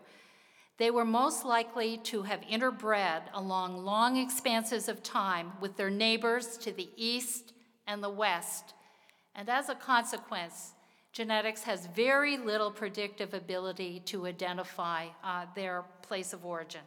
they 0.78 0.92
were 0.92 1.06
most 1.06 1.46
likely 1.46 1.98
to 1.98 2.24
have 2.24 2.42
interbred 2.42 3.22
along 3.34 3.86
long 3.86 4.18
expanses 4.18 4.90
of 4.90 5.02
time 5.02 5.54
with 5.62 5.78
their 5.78 5.90
neighbors 5.90 6.58
to 6.58 6.72
the 6.74 6.90
east 6.98 7.54
and 7.88 8.04
the 8.04 8.10
west. 8.10 8.74
And 9.34 9.50
as 9.50 9.70
a 9.70 9.76
consequence, 9.76 10.74
genetics 11.14 11.64
has 11.64 11.88
very 11.88 12.38
little 12.38 12.72
predictive 12.72 13.34
ability 13.34 14.02
to 14.06 14.28
identify 14.28 15.08
uh, 15.24 15.46
their 15.56 15.86
place 16.02 16.34
of 16.34 16.46
origin. 16.46 16.82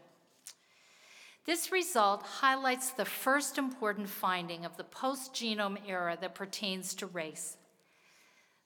This 1.49 1.73
result 1.73 2.23
highlights 2.25 2.91
the 2.91 3.07
first 3.07 3.57
important 3.57 4.11
finding 4.11 4.67
of 4.67 4.77
the 4.77 4.85
post 4.85 5.33
genome 5.33 5.79
era 5.89 6.19
that 6.21 6.35
pertains 6.35 6.95
to 6.97 7.07
race. 7.07 7.57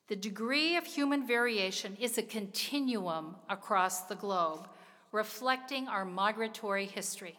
The 0.08 0.16
degree 0.16 0.74
of 0.74 0.84
human 0.84 1.24
variation 1.24 1.96
is 2.00 2.18
a 2.18 2.24
continuum 2.24 3.36
across 3.48 4.00
the 4.00 4.16
globe, 4.16 4.66
reflecting 5.12 5.86
our 5.86 6.04
migratory 6.04 6.86
history. 6.86 7.38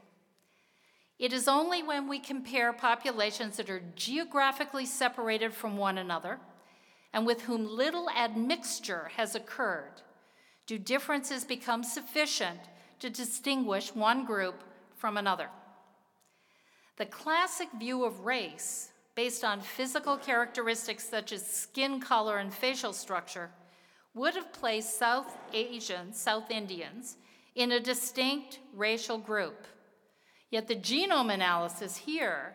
It 1.19 1.33
is 1.33 1.49
only 1.49 1.83
when 1.83 2.07
we 2.07 2.19
compare 2.19 2.71
populations 2.71 3.57
that 3.57 3.69
are 3.69 3.83
geographically 3.97 4.85
separated 4.85 5.53
from 5.53 5.75
one 5.75 5.97
another 5.97 6.39
and 7.11 7.25
with 7.25 7.41
whom 7.41 7.67
little 7.67 8.09
admixture 8.11 9.11
has 9.17 9.35
occurred, 9.35 10.03
do 10.67 10.79
differences 10.79 11.43
become 11.43 11.83
sufficient 11.83 12.61
to 12.99 13.09
distinguish 13.09 13.93
one 13.93 14.23
group 14.23 14.63
from 15.03 15.17
another. 15.17 15.49
The 16.95 17.05
classic 17.07 17.67
view 17.77 18.05
of 18.05 18.21
race, 18.21 18.93
based 19.15 19.43
on 19.43 19.59
physical 19.59 20.15
characteristics 20.15 21.03
such 21.03 21.33
as 21.33 21.45
skin 21.45 21.99
color 21.99 22.37
and 22.37 22.53
facial 22.53 22.93
structure, 22.93 23.49
would 24.13 24.33
have 24.35 24.53
placed 24.53 24.97
South 24.97 25.37
Asians, 25.51 26.17
South 26.17 26.49
Indians, 26.49 27.17
in 27.53 27.73
a 27.73 27.81
distinct 27.81 28.59
racial 28.73 29.17
group. 29.17 29.67
Yet 30.51 30.69
the 30.69 30.77
genome 30.77 31.33
analysis 31.33 31.97
here 31.97 32.53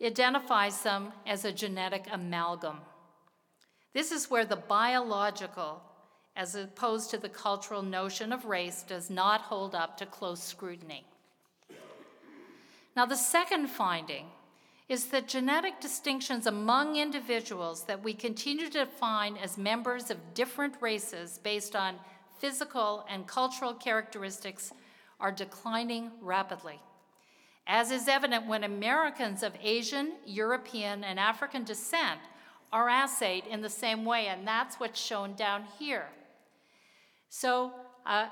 identifies 0.00 0.80
them 0.84 1.08
as 1.26 1.44
a 1.44 1.50
genetic 1.50 2.06
amalgam. 2.12 2.76
This 3.94 4.12
is 4.12 4.30
where 4.30 4.44
the 4.44 4.62
biological, 4.78 5.82
as 6.36 6.54
opposed 6.54 7.10
to 7.10 7.18
the 7.18 7.28
cultural 7.28 7.82
notion 7.82 8.32
of 8.32 8.44
race, 8.44 8.84
does 8.84 9.10
not 9.10 9.40
hold 9.40 9.74
up 9.74 9.96
to 9.96 10.06
close 10.06 10.40
scrutiny. 10.40 11.04
Now, 12.94 13.06
the 13.06 13.16
second 13.16 13.68
finding 13.68 14.26
is 14.88 15.06
that 15.06 15.26
genetic 15.28 15.80
distinctions 15.80 16.46
among 16.46 16.96
individuals 16.96 17.84
that 17.84 18.02
we 18.02 18.12
continue 18.12 18.68
to 18.68 18.84
define 18.84 19.36
as 19.36 19.56
members 19.56 20.10
of 20.10 20.34
different 20.34 20.74
races 20.80 21.40
based 21.42 21.74
on 21.74 21.96
physical 22.38 23.06
and 23.08 23.26
cultural 23.26 23.72
characteristics 23.72 24.72
are 25.18 25.32
declining 25.32 26.10
rapidly. 26.20 26.80
As 27.66 27.90
is 27.90 28.08
evident 28.08 28.46
when 28.46 28.64
Americans 28.64 29.42
of 29.42 29.54
Asian, 29.62 30.12
European, 30.26 31.04
and 31.04 31.18
African 31.18 31.64
descent 31.64 32.20
are 32.72 32.88
assayed 32.88 33.46
in 33.46 33.62
the 33.62 33.70
same 33.70 34.04
way, 34.04 34.26
and 34.26 34.46
that's 34.46 34.76
what's 34.76 35.00
shown 35.00 35.34
down 35.34 35.64
here. 35.78 36.08
So, 37.28 37.72
uh, 38.04 38.28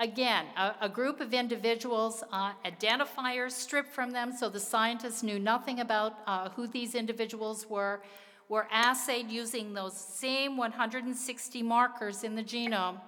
again, 0.00 0.46
a, 0.56 0.74
a, 0.82 0.88
group 0.88 1.20
of 1.20 1.32
individuals, 1.32 2.24
uh, 2.32 2.52
identifiers 2.64 3.52
stripped 3.52 3.92
from 3.92 4.10
them, 4.10 4.32
so 4.32 4.48
the 4.48 4.58
scientists 4.58 5.22
knew 5.22 5.38
nothing 5.38 5.80
about 5.80 6.14
uh, 6.26 6.48
who 6.50 6.66
these 6.66 6.94
individuals 6.94 7.68
were, 7.68 8.02
were 8.48 8.66
assayed 8.72 9.30
using 9.30 9.72
those 9.72 9.96
same 9.96 10.56
160 10.56 11.62
markers 11.62 12.24
in 12.24 12.34
the 12.34 12.42
genome. 12.42 13.00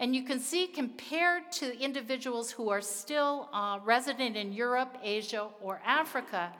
And 0.00 0.16
you 0.16 0.24
can 0.24 0.40
see, 0.40 0.66
compared 0.66 1.52
to 1.52 1.78
individuals 1.78 2.50
who 2.50 2.70
are 2.70 2.80
still 2.80 3.48
uh, 3.52 3.78
resident 3.84 4.36
in 4.36 4.52
Europe, 4.52 4.96
Asia, 5.02 5.48
or 5.60 5.80
Africa, 5.84 6.52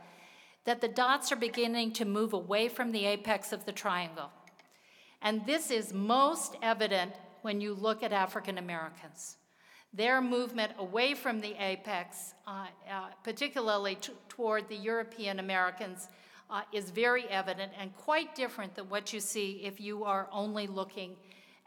that 0.65 0.81
the 0.81 0.89
dots 0.89 1.33
are 1.33 1.37
beginning 1.37 1.93
to 1.95 2.05
move 2.05 2.35
away 2.35 2.69
from 2.69 2.93
the 2.93 3.07
apex 3.07 3.53
of 3.53 3.65
the 3.65 3.73
triangle. 3.73 4.31
And 5.23 5.45
this 5.47 5.71
is 5.71 5.93
most 5.93 6.57
evident 6.63 7.13
when 7.43 7.61
you 7.61 7.75
look 7.75 8.03
at 8.03 8.13
African 8.13 8.59
Americans. 8.59 9.37
Their 9.93 10.21
movement 10.21 10.73
away 10.79 11.15
from 11.15 11.41
the 11.41 11.55
apex, 11.59 12.35
uh, 12.47 12.67
uh, 12.89 13.09
particularly 13.25 13.97
t- 13.97 14.13
toward 14.29 14.69
the 14.69 14.77
European 14.77 15.41
Americans, 15.41 16.09
uh, 16.49 16.63
is 16.73 16.91
very 16.91 17.29
evident 17.29 17.73
and 17.79 17.97
quite 17.97 18.35
different 18.35 18.75
than 18.75 18.89
what 18.89 19.13
you 19.13 19.21
see 19.21 19.63
if 19.65 19.81
you 19.81 20.05
are 20.05 20.29
only 20.33 20.67
looking 20.67 21.17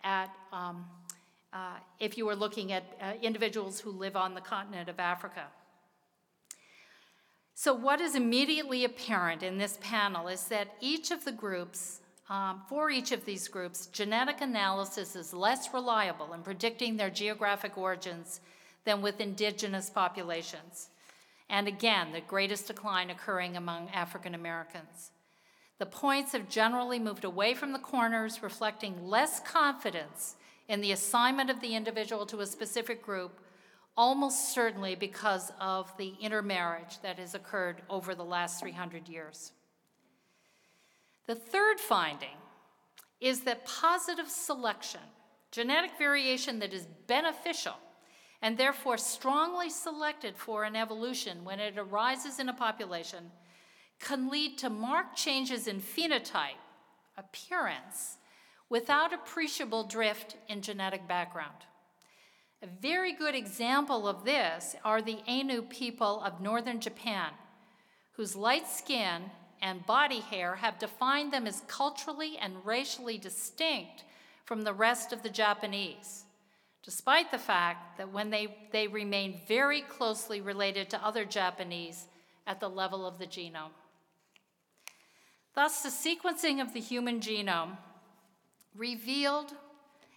at, 0.04 0.30
um, 0.52 0.86
uh, 1.52 1.76
if 2.00 2.18
you 2.18 2.28
are 2.30 2.36
looking 2.36 2.72
at 2.72 2.84
uh, 3.02 3.14
individuals 3.22 3.80
who 3.80 3.92
live 3.92 4.16
on 4.16 4.34
the 4.34 4.42
continent 4.42 4.90
of 4.90 5.00
Africa. 5.00 5.46
So, 7.56 7.74
what 7.74 8.02
is 8.02 8.16
immediately 8.16 8.84
apparent 8.84 9.44
in 9.44 9.58
this 9.58 9.78
panel 9.80 10.28
is 10.28 10.46
that 10.46 10.76
each 10.82 11.12
of 11.12 11.24
the 11.24 11.32
groups, 11.32 12.02
um, 12.30 12.62
for 12.70 12.90
each 12.90 13.12
of 13.12 13.26
these 13.26 13.48
groups, 13.48 13.88
genetic 13.88 14.42
analysis 14.42 15.16
is 15.16 15.34
less 15.34 15.74
reliable 15.74 16.34
in 16.34 16.42
predicting 16.42 16.98
their 16.98 17.10
geographic 17.10 17.78
origins 17.78 18.40
than 18.86 19.02
with 19.02 19.20
indigenous 19.20 19.90
populations. 19.90 20.90
And 21.50 21.68
again, 21.68 22.12
the 22.12 22.22
greatest 22.22 22.68
decline 22.68 23.10
occurring 23.10 23.58
among 23.58 23.90
African 23.90 24.34
Americans. 24.34 25.12
The 25.80 25.86
points 25.86 26.32
have 26.32 26.50
generally 26.50 27.00
moved 27.00 27.26
away 27.26 27.54
from 27.54 27.74
the 27.74 27.80
corners, 27.80 28.42
reflecting 28.42 29.08
less 29.08 29.40
confidence 29.40 30.36
in 30.70 30.82
the 30.82 30.92
assignment 30.92 31.50
of 31.50 31.60
the 31.60 31.76
individual 31.76 32.26
to 32.28 32.40
a 32.40 32.46
specific 32.46 33.04
group 33.04 33.40
almost 33.96 34.54
certainly 34.54 34.96
because 34.96 35.52
of 35.60 35.96
the 35.98 36.14
intermarriage 36.20 37.00
that 37.02 37.20
has 37.20 37.36
occurred 37.36 37.82
over 37.90 38.16
the 38.16 38.24
last 38.24 38.60
300 38.60 39.08
years. 39.08 39.52
The 41.28 41.36
third 41.36 41.80
finding 41.80 42.38
is 43.22 43.42
that 43.42 43.66
positive 43.66 44.28
selection, 44.28 45.02
genetic 45.52 45.92
variation 45.98 46.60
that 46.60 46.74
is 46.74 46.88
beneficial 47.08 47.76
and 48.42 48.58
therefore 48.58 48.98
strongly 48.98 49.70
selected 49.70 50.36
for 50.36 50.66
an 50.66 50.76
evolution 50.76 51.46
when 51.46 51.62
it 51.62 51.78
arises 51.78 52.40
in 52.40 52.50
a 52.50 52.54
population, 52.54 53.32
can 54.00 54.30
lead 54.30 54.58
to 54.58 54.70
marked 54.70 55.18
changes 55.18 55.66
in 55.66 55.80
phenotype, 55.80 56.60
appearance, 57.18 58.18
without 58.68 59.14
appreciable 59.14 59.86
drift 59.86 60.36
in 60.50 60.62
genetic 60.62 61.08
background. 61.08 61.56
A 62.62 62.68
very 62.82 63.14
good 63.14 63.34
example 63.34 64.10
of 64.10 64.26
this 64.26 64.76
are 64.84 65.02
the 65.02 65.20
Ainu 65.28 65.62
people 65.62 66.22
of 66.22 66.42
northern 66.42 66.82
Japan, 66.82 67.32
whose 68.14 68.36
light 68.36 68.68
skin 68.68 69.32
and 69.64 69.86
body 69.88 70.20
hair 70.20 70.56
have 70.56 70.78
defined 70.78 71.34
them 71.34 71.48
as 71.48 71.64
culturally 71.68 72.38
and 72.38 72.54
racially 72.66 73.18
distinct 73.18 74.04
from 74.46 74.62
the 74.62 74.74
rest 74.74 75.14
of 75.14 75.24
the 75.24 75.30
Japanese. 75.30 76.26
despite 76.84 77.32
the 77.32 77.40
fact 77.40 77.98
that 77.98 78.12
when 78.12 78.30
they, 78.30 78.56
they 78.72 78.88
remain 78.88 79.40
very 79.48 79.82
closely 79.82 80.42
related 80.42 80.90
to 80.90 81.06
other 81.06 81.24
Japanese 81.24 82.06
at 82.46 82.60
the 82.60 82.70
level 82.70 83.08
of 83.08 83.18
the 83.18 83.26
genome. 83.26 83.72
Thus, 85.56 85.82
the 85.82 85.90
sequencing 85.90 86.62
of 86.62 86.74
the 86.74 86.82
human 86.82 87.22
genome 87.22 87.78
revealed, 88.76 89.54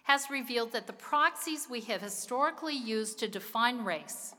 has 0.03 0.29
revealed 0.29 0.73
that 0.73 0.87
the 0.87 0.93
proxies 0.93 1.67
we 1.69 1.81
have 1.81 2.01
historically 2.01 2.75
used 2.75 3.17
to 3.19 3.27
define 3.27 3.85
race, 3.85 4.33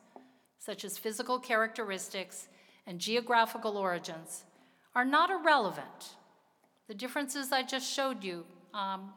such 0.58 0.84
as 0.84 0.98
physical 0.98 1.38
characteristics 1.38 2.48
and 2.86 2.98
geographical 2.98 3.78
origins, 3.78 4.44
are 4.98 5.04
not 5.04 5.30
irrelevant. 5.30 6.16
The 6.88 6.94
differences 6.94 7.52
I 7.52 7.62
just 7.62 7.88
showed 7.88 8.24
you 8.24 8.44
um, 8.74 9.12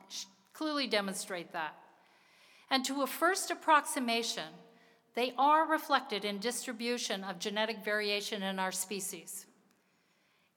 clearly 0.54 0.86
demonstrate 0.86 1.54
that. 1.54 1.76
And 2.70 2.86
to 2.86 3.02
a 3.02 3.08
first 3.08 3.50
approximation, 3.50 4.50
they 5.16 5.34
are 5.40 5.68
reflected 5.68 6.24
in 6.24 6.38
distribution 6.38 7.24
of 7.24 7.40
genetic 7.40 7.84
variation 7.84 8.44
in 8.44 8.60
our 8.60 8.72
species. 8.72 9.48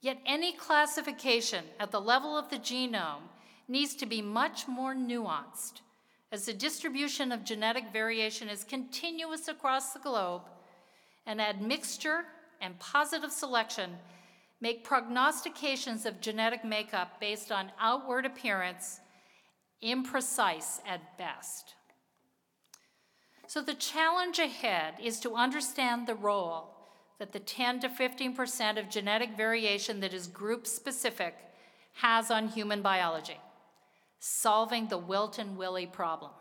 Yet 0.02 0.18
any 0.26 0.52
classification 0.52 1.64
at 1.80 1.90
the 1.90 2.02
level 2.02 2.36
of 2.36 2.50
the 2.50 2.58
genome 2.58 3.30
needs 3.66 3.94
to 3.94 4.04
be 4.04 4.20
much 4.20 4.68
more 4.68 4.94
nuanced, 4.94 5.80
as 6.32 6.44
the 6.44 6.52
distribution 6.52 7.32
of 7.32 7.46
genetic 7.46 7.90
variation 7.90 8.50
is 8.50 8.62
continuous 8.62 9.48
across 9.48 9.94
the 9.94 10.00
globe, 10.00 10.42
and 11.24 11.40
admixture 11.40 12.26
and 12.60 12.78
positive 12.78 13.32
selection 13.32 13.92
make 14.60 14.84
prognostications 14.84 16.06
of 16.06 16.20
genetic 16.20 16.64
makeup 16.64 17.20
based 17.20 17.52
on 17.52 17.72
outward 17.80 18.24
appearance 18.24 19.00
imprecise 19.82 20.80
at 20.86 21.18
best. 21.18 21.74
So 23.46 23.60
the 23.60 23.74
challenge 23.74 24.38
ahead 24.38 24.94
is 25.02 25.20
to 25.20 25.34
understand 25.34 26.06
the 26.06 26.14
role 26.14 26.70
that 27.18 27.32
the 27.32 27.40
10 27.40 27.80
to 27.80 27.88
15% 27.88 28.78
of 28.78 28.88
genetic 28.90 29.36
variation 29.36 30.00
that 30.00 30.14
is 30.14 30.26
group 30.26 30.66
specific 30.66 31.34
has 31.94 32.30
on 32.30 32.48
human 32.48 32.82
biology, 32.82 33.38
solving 34.18 34.88
the 34.88 34.98
Wilt 34.98 35.38
and 35.38 35.56
Willie 35.56 35.86
problem. 35.86 36.32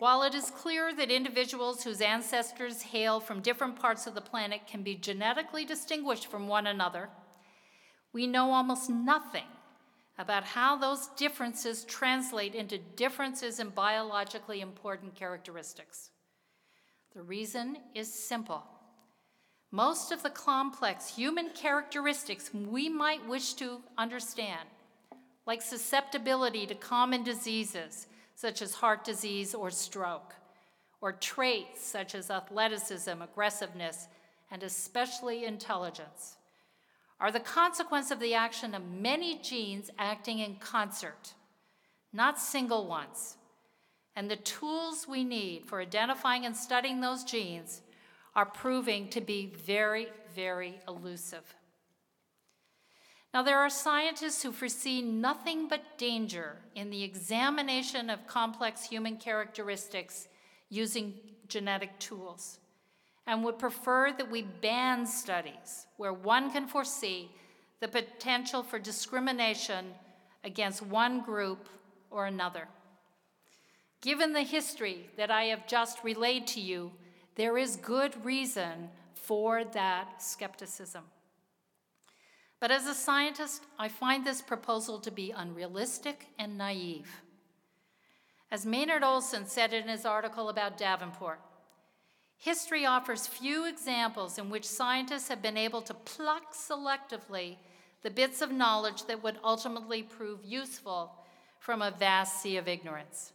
While 0.00 0.22
it 0.22 0.34
is 0.34 0.50
clear 0.50 0.94
that 0.94 1.10
individuals 1.10 1.84
whose 1.84 2.00
ancestors 2.00 2.80
hail 2.80 3.20
from 3.20 3.42
different 3.42 3.78
parts 3.78 4.06
of 4.06 4.14
the 4.14 4.22
planet 4.22 4.62
can 4.66 4.82
be 4.82 4.94
genetically 4.94 5.66
distinguished 5.66 6.26
from 6.26 6.48
one 6.48 6.66
another, 6.66 7.10
we 8.10 8.26
know 8.26 8.50
almost 8.50 8.88
nothing 8.88 9.44
about 10.18 10.44
how 10.44 10.74
those 10.74 11.08
differences 11.18 11.84
translate 11.84 12.54
into 12.54 12.78
differences 12.78 13.60
in 13.60 13.68
biologically 13.68 14.62
important 14.62 15.14
characteristics. 15.14 16.08
The 17.14 17.20
reason 17.20 17.76
is 17.94 18.10
simple. 18.10 18.64
Most 19.70 20.12
of 20.12 20.22
the 20.22 20.30
complex 20.30 21.14
human 21.14 21.50
characteristics 21.50 22.50
we 22.54 22.88
might 22.88 23.28
wish 23.28 23.52
to 23.54 23.82
understand, 23.98 24.66
like 25.46 25.60
susceptibility 25.60 26.66
to 26.66 26.74
common 26.74 27.22
diseases 27.22 28.06
such 28.40 28.62
as 28.62 28.76
heart 28.76 29.04
disease 29.04 29.54
or 29.54 29.70
stroke, 29.70 30.34
or 31.02 31.12
traits 31.12 31.84
such 31.84 32.14
as 32.14 32.30
athleticism, 32.30 33.20
aggressiveness, 33.20 34.08
and 34.50 34.62
especially 34.62 35.44
intelligence, 35.44 36.36
are 37.20 37.30
the 37.30 37.38
consequence 37.38 38.10
of 38.10 38.18
the 38.18 38.32
action 38.32 38.74
of 38.74 38.82
many 38.88 39.38
genes 39.42 39.90
acting 39.98 40.38
in 40.38 40.54
concert, 40.54 41.34
not 42.14 42.40
single 42.40 42.86
ones. 42.86 43.36
And 44.16 44.30
the 44.30 44.36
tools 44.36 45.06
we 45.06 45.22
need 45.22 45.66
for 45.66 45.82
identifying 45.82 46.46
and 46.46 46.56
studying 46.56 47.02
those 47.02 47.24
genes 47.24 47.82
are 48.34 48.46
proving 48.46 49.10
to 49.10 49.20
be 49.20 49.52
very, 49.66 50.08
very 50.34 50.80
elusive. 50.88 51.54
Now, 53.32 53.42
there 53.44 53.58
are 53.58 53.70
scientists 53.70 54.42
who 54.42 54.50
foresee 54.50 55.02
nothing 55.02 55.68
but 55.68 55.98
danger 55.98 56.56
in 56.74 56.90
the 56.90 57.04
examination 57.04 58.10
of 58.10 58.26
complex 58.26 58.84
human 58.84 59.18
characteristics 59.18 60.26
using 60.68 61.14
genetic 61.46 61.96
tools 62.00 62.58
and 63.26 63.44
would 63.44 63.58
prefer 63.58 64.12
that 64.12 64.30
we 64.30 64.42
ban 64.42 65.06
studies 65.06 65.86
where 65.96 66.12
one 66.12 66.50
can 66.50 66.66
foresee 66.66 67.30
the 67.78 67.86
potential 67.88 68.62
for 68.64 68.78
discrimination 68.78 69.86
against 70.42 70.82
one 70.82 71.20
group 71.20 71.68
or 72.10 72.26
another. 72.26 72.66
Given 74.00 74.32
the 74.32 74.42
history 74.42 75.08
that 75.16 75.30
I 75.30 75.44
have 75.44 75.68
just 75.68 76.02
relayed 76.02 76.46
to 76.48 76.60
you, 76.60 76.90
there 77.36 77.56
is 77.56 77.76
good 77.76 78.24
reason 78.24 78.88
for 79.14 79.64
that 79.64 80.22
skepticism. 80.22 81.04
But 82.60 82.70
as 82.70 82.86
a 82.86 82.94
scientist, 82.94 83.64
I 83.78 83.88
find 83.88 84.24
this 84.24 84.42
proposal 84.42 84.98
to 85.00 85.10
be 85.10 85.30
unrealistic 85.30 86.26
and 86.38 86.58
naive. 86.58 87.10
As 88.50 88.66
Maynard 88.66 89.02
Olson 89.02 89.46
said 89.46 89.72
in 89.72 89.88
his 89.88 90.04
article 90.04 90.50
about 90.50 90.76
Davenport, 90.76 91.40
history 92.36 92.84
offers 92.84 93.26
few 93.26 93.66
examples 93.66 94.36
in 94.38 94.50
which 94.50 94.66
scientists 94.66 95.28
have 95.28 95.40
been 95.40 95.56
able 95.56 95.80
to 95.82 95.94
pluck 95.94 96.54
selectively 96.54 97.56
the 98.02 98.10
bits 98.10 98.42
of 98.42 98.52
knowledge 98.52 99.04
that 99.04 99.22
would 99.22 99.38
ultimately 99.42 100.02
prove 100.02 100.44
useful 100.44 101.12
from 101.58 101.80
a 101.80 101.90
vast 101.90 102.42
sea 102.42 102.56
of 102.56 102.68
ignorance. 102.68 103.32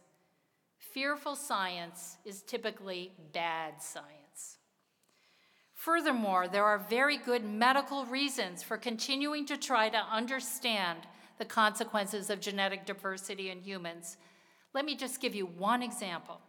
Fearful 0.78 1.36
science 1.36 2.16
is 2.24 2.42
typically 2.42 3.12
bad 3.32 3.82
science. 3.82 4.25
Furthermore, 5.86 6.48
there 6.48 6.64
are 6.64 6.78
very 6.78 7.16
good 7.16 7.44
medical 7.44 8.04
reasons 8.06 8.60
for 8.60 8.76
continuing 8.76 9.46
to 9.46 9.56
try 9.56 9.88
to 9.88 9.96
understand 9.96 10.98
the 11.38 11.44
consequences 11.44 12.28
of 12.28 12.40
genetic 12.40 12.84
diversity 12.84 13.50
in 13.50 13.60
humans. 13.60 14.16
Let 14.74 14.84
me 14.84 14.96
just 14.96 15.20
give 15.20 15.36
you 15.36 15.46
one 15.46 15.84
example. 15.84 16.40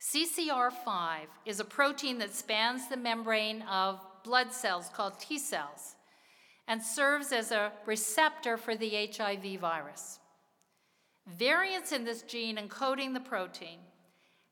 CCR5 0.00 1.26
is 1.46 1.60
a 1.60 1.64
protein 1.64 2.18
that 2.18 2.34
spans 2.34 2.88
the 2.88 2.96
membrane 2.96 3.62
of 3.70 4.00
blood 4.24 4.52
cells 4.52 4.90
called 4.92 5.20
T 5.20 5.38
cells 5.38 5.94
and 6.66 6.82
serves 6.82 7.30
as 7.30 7.52
a 7.52 7.70
receptor 7.86 8.56
for 8.56 8.74
the 8.74 9.08
HIV 9.16 9.60
virus. 9.60 10.18
Variants 11.28 11.92
in 11.92 12.02
this 12.02 12.22
gene 12.22 12.56
encoding 12.56 13.14
the 13.14 13.20
protein 13.20 13.78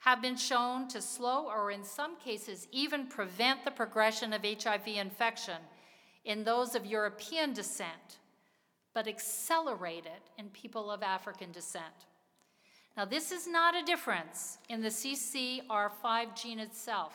have 0.00 0.22
been 0.22 0.36
shown 0.36 0.88
to 0.88 1.00
slow 1.00 1.46
or, 1.46 1.70
in 1.70 1.84
some 1.84 2.16
cases, 2.16 2.66
even 2.72 3.06
prevent 3.06 3.64
the 3.64 3.70
progression 3.70 4.32
of 4.32 4.44
HIV 4.44 4.88
infection 4.88 5.58
in 6.24 6.44
those 6.44 6.74
of 6.74 6.86
European 6.86 7.52
descent, 7.52 8.18
but 8.94 9.06
accelerate 9.06 10.06
it 10.06 10.22
in 10.38 10.48
people 10.50 10.90
of 10.90 11.02
African 11.02 11.52
descent. 11.52 12.06
Now, 12.96 13.04
this 13.04 13.30
is 13.30 13.46
not 13.46 13.76
a 13.76 13.84
difference 13.84 14.58
in 14.68 14.82
the 14.82 14.88
CCR5 14.88 16.34
gene 16.40 16.58
itself, 16.58 17.14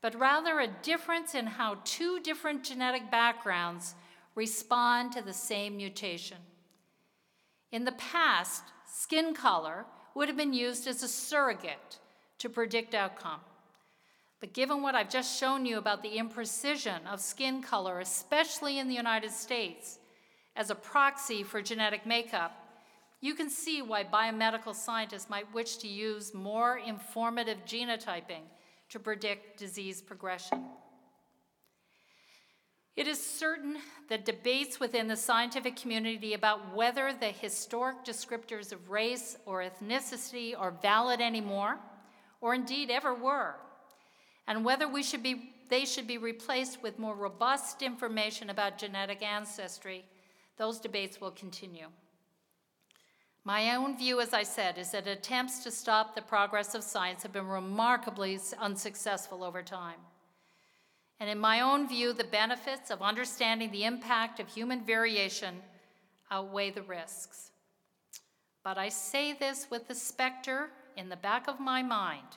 but 0.00 0.18
rather 0.18 0.60
a 0.60 0.68
difference 0.82 1.34
in 1.34 1.46
how 1.46 1.78
two 1.84 2.20
different 2.20 2.64
genetic 2.64 3.10
backgrounds 3.10 3.94
respond 4.34 5.12
to 5.12 5.22
the 5.22 5.32
same 5.32 5.76
mutation. 5.76 6.38
In 7.70 7.84
the 7.84 7.92
past, 7.92 8.64
skin 8.86 9.34
color 9.34 9.86
would 10.14 10.28
have 10.28 10.36
been 10.36 10.52
used 10.52 10.86
as 10.86 11.02
a 11.02 11.08
surrogate 11.08 11.98
to 12.38 12.48
predict 12.48 12.94
outcome. 12.94 13.40
But 14.40 14.52
given 14.52 14.82
what 14.82 14.94
I've 14.94 15.08
just 15.08 15.38
shown 15.38 15.64
you 15.64 15.78
about 15.78 16.02
the 16.02 16.16
imprecision 16.16 17.06
of 17.06 17.20
skin 17.20 17.62
color, 17.62 18.00
especially 18.00 18.78
in 18.78 18.88
the 18.88 18.94
United 18.94 19.30
States, 19.30 19.98
as 20.56 20.70
a 20.70 20.74
proxy 20.74 21.42
for 21.42 21.62
genetic 21.62 22.04
makeup, 22.04 22.52
you 23.20 23.34
can 23.34 23.48
see 23.48 23.82
why 23.82 24.02
biomedical 24.02 24.74
scientists 24.74 25.30
might 25.30 25.54
wish 25.54 25.76
to 25.76 25.88
use 25.88 26.34
more 26.34 26.78
informative 26.78 27.58
genotyping 27.64 28.42
to 28.88 28.98
predict 28.98 29.58
disease 29.58 30.02
progression. 30.02 30.66
It 32.94 33.08
is 33.08 33.24
certain 33.24 33.78
that 34.08 34.26
debates 34.26 34.78
within 34.78 35.08
the 35.08 35.16
scientific 35.16 35.76
community 35.76 36.34
about 36.34 36.74
whether 36.74 37.12
the 37.12 37.28
historic 37.28 38.04
descriptors 38.04 38.70
of 38.70 38.90
race 38.90 39.38
or 39.46 39.62
ethnicity 39.62 40.54
are 40.58 40.70
valid 40.70 41.20
anymore, 41.20 41.78
or 42.42 42.54
indeed 42.54 42.90
ever 42.90 43.14
were, 43.14 43.54
and 44.46 44.64
whether 44.64 44.86
we 44.86 45.02
should 45.02 45.22
be, 45.22 45.54
they 45.70 45.84
should 45.86 46.06
be 46.06 46.18
replaced 46.18 46.82
with 46.82 46.98
more 46.98 47.14
robust 47.14 47.80
information 47.80 48.50
about 48.50 48.76
genetic 48.76 49.22
ancestry, 49.22 50.04
those 50.58 50.78
debates 50.78 51.20
will 51.20 51.30
continue. 51.30 51.86
My 53.44 53.74
own 53.74 53.96
view, 53.96 54.20
as 54.20 54.34
I 54.34 54.42
said, 54.42 54.76
is 54.76 54.90
that 54.90 55.06
attempts 55.06 55.64
to 55.64 55.70
stop 55.70 56.14
the 56.14 56.22
progress 56.22 56.74
of 56.74 56.84
science 56.84 57.22
have 57.22 57.32
been 57.32 57.48
remarkably 57.48 58.38
unsuccessful 58.60 59.42
over 59.42 59.62
time. 59.62 59.98
And 61.20 61.30
in 61.30 61.38
my 61.38 61.60
own 61.60 61.88
view, 61.88 62.12
the 62.12 62.24
benefits 62.24 62.90
of 62.90 63.00
understanding 63.00 63.70
the 63.70 63.84
impact 63.84 64.40
of 64.40 64.48
human 64.48 64.84
variation 64.84 65.62
outweigh 66.30 66.70
the 66.70 66.82
risks. 66.82 67.52
But 68.64 68.78
I 68.78 68.88
say 68.88 69.32
this 69.32 69.68
with 69.70 69.88
the 69.88 69.94
specter 69.94 70.70
in 70.96 71.08
the 71.08 71.16
back 71.16 71.48
of 71.48 71.60
my 71.60 71.82
mind 71.82 72.36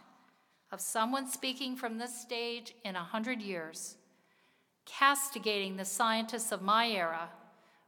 of 0.71 0.81
someone 0.81 1.27
speaking 1.27 1.75
from 1.75 1.97
this 1.97 2.19
stage 2.19 2.73
in 2.83 2.95
a 2.95 3.03
hundred 3.03 3.41
years, 3.41 3.95
castigating 4.85 5.77
the 5.77 5.85
scientists 5.85 6.51
of 6.51 6.61
my 6.61 6.89
era 6.89 7.29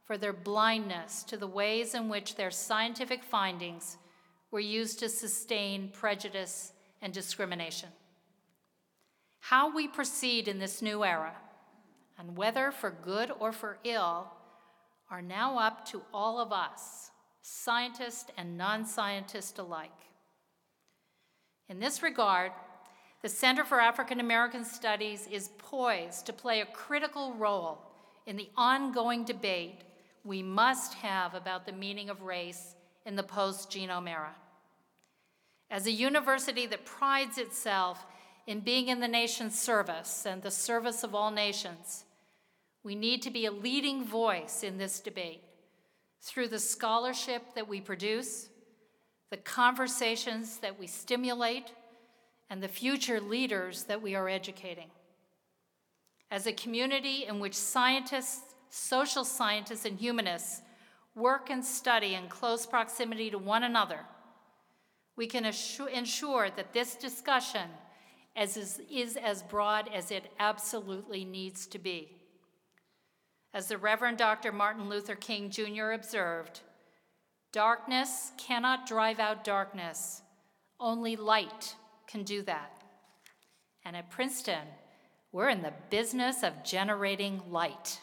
for 0.04 0.16
their 0.16 0.32
blindness 0.32 1.22
to 1.24 1.36
the 1.36 1.46
ways 1.46 1.94
in 1.94 2.08
which 2.08 2.36
their 2.36 2.50
scientific 2.50 3.22
findings 3.22 3.98
were 4.50 4.60
used 4.60 4.98
to 4.98 5.08
sustain 5.08 5.90
prejudice 5.90 6.72
and 7.02 7.12
discrimination. 7.12 7.90
How 9.40 9.74
we 9.74 9.88
proceed 9.88 10.48
in 10.48 10.58
this 10.58 10.82
new 10.82 11.04
era, 11.04 11.34
and 12.18 12.36
whether 12.36 12.70
for 12.70 12.90
good 12.90 13.30
or 13.38 13.52
for 13.52 13.78
ill, 13.84 14.28
are 15.10 15.22
now 15.22 15.58
up 15.58 15.86
to 15.88 16.02
all 16.12 16.40
of 16.40 16.52
us, 16.52 17.10
scientists 17.42 18.30
and 18.36 18.58
non 18.58 18.84
scientists 18.84 19.58
alike. 19.58 19.90
In 21.68 21.80
this 21.80 22.02
regard, 22.02 22.52
the 23.22 23.28
Center 23.28 23.64
for 23.64 23.80
African 23.80 24.20
American 24.20 24.64
Studies 24.64 25.26
is 25.30 25.50
poised 25.58 26.26
to 26.26 26.32
play 26.32 26.60
a 26.60 26.66
critical 26.66 27.34
role 27.34 27.78
in 28.26 28.36
the 28.36 28.48
ongoing 28.56 29.24
debate 29.24 29.80
we 30.24 30.42
must 30.42 30.94
have 30.94 31.34
about 31.34 31.64
the 31.64 31.72
meaning 31.72 32.10
of 32.10 32.22
race 32.22 32.74
in 33.06 33.16
the 33.16 33.22
post 33.22 33.70
genome 33.70 34.08
era. 34.08 34.34
As 35.70 35.86
a 35.86 35.90
university 35.90 36.66
that 36.66 36.84
prides 36.84 37.38
itself 37.38 38.04
in 38.48 38.60
being 38.60 38.88
in 38.88 38.98
the 38.98 39.06
nation's 39.06 39.60
service 39.60 40.24
and 40.24 40.40
the 40.40 40.50
service 40.50 41.04
of 41.04 41.14
all 41.14 41.30
nations, 41.30 42.06
we 42.82 42.94
need 42.94 43.20
to 43.20 43.30
be 43.30 43.44
a 43.44 43.52
leading 43.52 44.02
voice 44.02 44.62
in 44.62 44.78
this 44.78 45.00
debate 45.00 45.42
through 46.22 46.48
the 46.48 46.58
scholarship 46.58 47.42
that 47.54 47.68
we 47.68 47.78
produce, 47.78 48.48
the 49.28 49.36
conversations 49.36 50.56
that 50.60 50.80
we 50.80 50.86
stimulate, 50.86 51.72
and 52.48 52.62
the 52.62 52.68
future 52.68 53.20
leaders 53.20 53.84
that 53.84 54.00
we 54.00 54.14
are 54.14 54.30
educating. 54.30 54.88
As 56.30 56.46
a 56.46 56.52
community 56.52 57.26
in 57.28 57.40
which 57.40 57.54
scientists, 57.54 58.54
social 58.70 59.26
scientists, 59.26 59.84
and 59.84 59.98
humanists 59.98 60.62
work 61.14 61.50
and 61.50 61.62
study 61.62 62.14
in 62.14 62.28
close 62.28 62.64
proximity 62.64 63.28
to 63.28 63.36
one 63.36 63.64
another, 63.64 64.00
we 65.16 65.26
can 65.26 65.44
ensure 65.44 66.48
that 66.56 66.72
this 66.72 66.94
discussion 66.94 67.68
is, 68.38 68.80
is 68.90 69.16
as 69.16 69.42
broad 69.42 69.90
as 69.92 70.10
it 70.10 70.32
absolutely 70.38 71.24
needs 71.24 71.66
to 71.66 71.78
be. 71.78 72.08
As 73.52 73.66
the 73.66 73.78
Reverend 73.78 74.18
Dr. 74.18 74.52
Martin 74.52 74.88
Luther 74.88 75.14
King 75.14 75.50
Jr. 75.50 75.90
observed, 75.92 76.60
darkness 77.52 78.32
cannot 78.36 78.86
drive 78.86 79.18
out 79.18 79.42
darkness, 79.42 80.22
only 80.78 81.16
light 81.16 81.74
can 82.06 82.22
do 82.22 82.42
that. 82.42 82.82
And 83.84 83.96
at 83.96 84.10
Princeton, 84.10 84.66
we're 85.32 85.48
in 85.48 85.62
the 85.62 85.72
business 85.90 86.42
of 86.42 86.62
generating 86.62 87.42
light. 87.50 88.00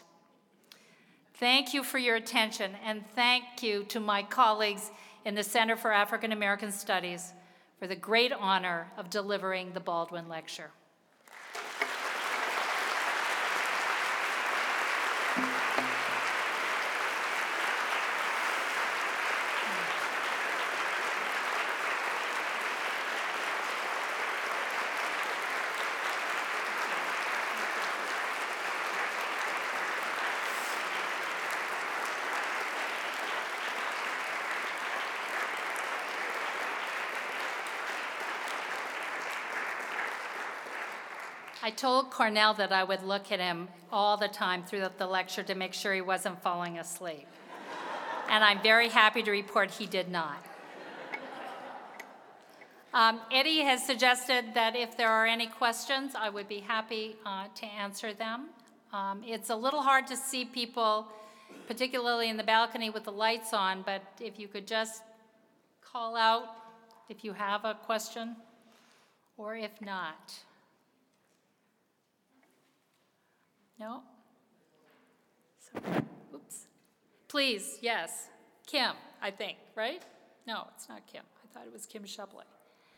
Thank 1.35 1.73
you 1.73 1.83
for 1.83 1.97
your 1.97 2.15
attention, 2.15 2.73
and 2.83 3.03
thank 3.13 3.61
you 3.61 3.83
to 3.85 3.99
my 3.99 4.23
colleagues 4.23 4.91
in 5.25 5.35
the 5.35 5.43
Center 5.43 5.75
for 5.75 5.91
African 5.91 6.31
American 6.31 6.71
Studies 6.71 7.33
for 7.79 7.87
the 7.87 7.95
great 7.95 8.31
honor 8.31 8.91
of 8.97 9.09
delivering 9.09 9.73
the 9.73 9.79
Baldwin 9.79 10.27
Lecture. 10.27 10.71
Told 41.77 42.09
Cornel 42.09 42.53
that 42.53 42.71
I 42.71 42.83
would 42.83 43.03
look 43.03 43.31
at 43.31 43.39
him 43.39 43.67
all 43.91 44.15
the 44.15 44.29
time 44.29 44.63
throughout 44.63 44.97
the 44.97 45.07
lecture 45.07 45.43
to 45.43 45.55
make 45.55 45.73
sure 45.73 45.93
he 45.93 46.01
wasn't 46.01 46.41
falling 46.41 46.79
asleep. 46.79 47.27
and 48.29 48.43
I'm 48.43 48.61
very 48.61 48.87
happy 48.87 49.21
to 49.23 49.31
report 49.31 49.71
he 49.71 49.85
did 49.85 50.09
not. 50.09 50.37
Um, 52.93 53.19
Eddie 53.29 53.59
has 53.59 53.85
suggested 53.85 54.53
that 54.53 54.77
if 54.77 54.95
there 54.95 55.09
are 55.09 55.25
any 55.25 55.47
questions, 55.47 56.13
I 56.17 56.29
would 56.29 56.47
be 56.47 56.61
happy 56.61 57.17
uh, 57.25 57.47
to 57.53 57.65
answer 57.65 58.13
them. 58.13 58.45
Um, 58.93 59.21
it's 59.25 59.49
a 59.49 59.55
little 59.55 59.81
hard 59.81 60.07
to 60.07 60.15
see 60.15 60.45
people, 60.45 61.05
particularly 61.67 62.29
in 62.29 62.37
the 62.37 62.43
balcony 62.43 62.89
with 62.89 63.03
the 63.03 63.11
lights 63.11 63.53
on, 63.53 63.83
but 63.85 64.01
if 64.21 64.39
you 64.39 64.47
could 64.47 64.65
just 64.65 65.03
call 65.81 66.15
out 66.15 66.45
if 67.09 67.25
you 67.25 67.33
have 67.33 67.65
a 67.65 67.73
question, 67.73 68.37
or 69.37 69.57
if 69.57 69.81
not. 69.81 70.44
No? 73.79 74.01
Sorry. 75.59 76.01
Oops. 76.33 76.67
Please, 77.27 77.77
yes. 77.81 78.29
Kim, 78.65 78.91
I 79.21 79.31
think, 79.31 79.57
right? 79.75 80.01
No, 80.47 80.67
it's 80.75 80.87
not 80.87 81.05
Kim. 81.07 81.23
I 81.43 81.53
thought 81.53 81.67
it 81.67 81.73
was 81.73 81.85
Kim 81.85 82.05
Shepley. 82.05 82.45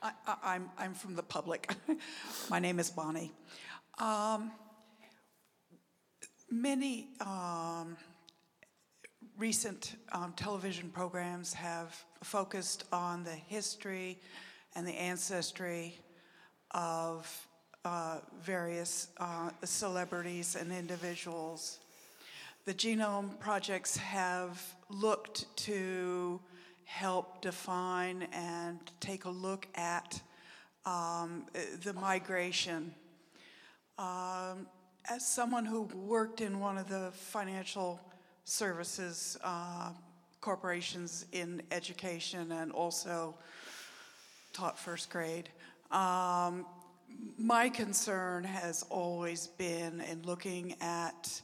I, 0.01 0.55
am 0.55 0.69
I'm 0.78 0.93
from 0.93 1.15
the 1.15 1.23
public. 1.23 1.73
My 2.49 2.59
name 2.59 2.80
is 2.80 2.91
Bonnie. 2.91 3.32
Um, 3.97 4.51
many 6.51 7.09
um, 7.19 7.97
recent 9.38 9.95
um, 10.11 10.34
television 10.36 10.89
programs 10.89 11.53
have 11.53 11.95
focused 12.23 12.84
on 12.91 13.23
the 13.23 13.32
history 13.32 14.19
and 14.75 14.88
the 14.88 14.93
ancestry 14.93 15.97
of 16.71 17.47
uh, 17.88 18.18
various 18.42 19.08
uh, 19.18 19.50
celebrities 19.64 20.58
and 20.60 20.74
individuals. 20.74 21.80
The 22.66 22.74
genome 22.74 23.40
projects 23.40 23.96
have 23.96 24.62
looked 24.90 25.46
to 25.68 26.42
help 26.84 27.42
define 27.42 28.28
and 28.34 28.78
take 29.00 29.24
a 29.24 29.30
look 29.30 29.68
at 29.76 30.22
um, 30.86 31.46
the 31.86 31.94
migration. 31.94 32.94
Um, 33.98 34.68
as 35.10 35.26
someone 35.26 35.64
who 35.64 35.84
worked 35.84 36.42
in 36.42 36.60
one 36.60 36.78
of 36.78 36.90
the 36.90 37.12
financial 37.14 38.02
services 38.44 39.38
uh, 39.46 39.92
corporations 40.42 41.26
in 41.32 41.62
education 41.72 42.52
and 42.52 42.74
also 42.74 43.34
taught 44.52 44.78
first 44.78 45.10
grade, 45.10 45.48
um, 45.92 46.66
my 47.38 47.70
concern 47.70 48.44
has 48.44 48.84
always 48.90 49.48
been 49.48 50.02
in 50.02 50.24
looking 50.24 50.76
at 50.82 51.42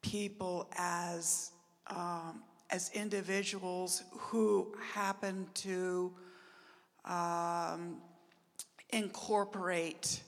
people 0.00 0.68
as 0.76 1.52
um, 1.88 2.42
as 2.70 2.90
individuals 2.94 4.02
who 4.10 4.74
happen 4.92 5.46
to 5.54 6.12
um, 7.04 7.96
incorporate 8.90 10.20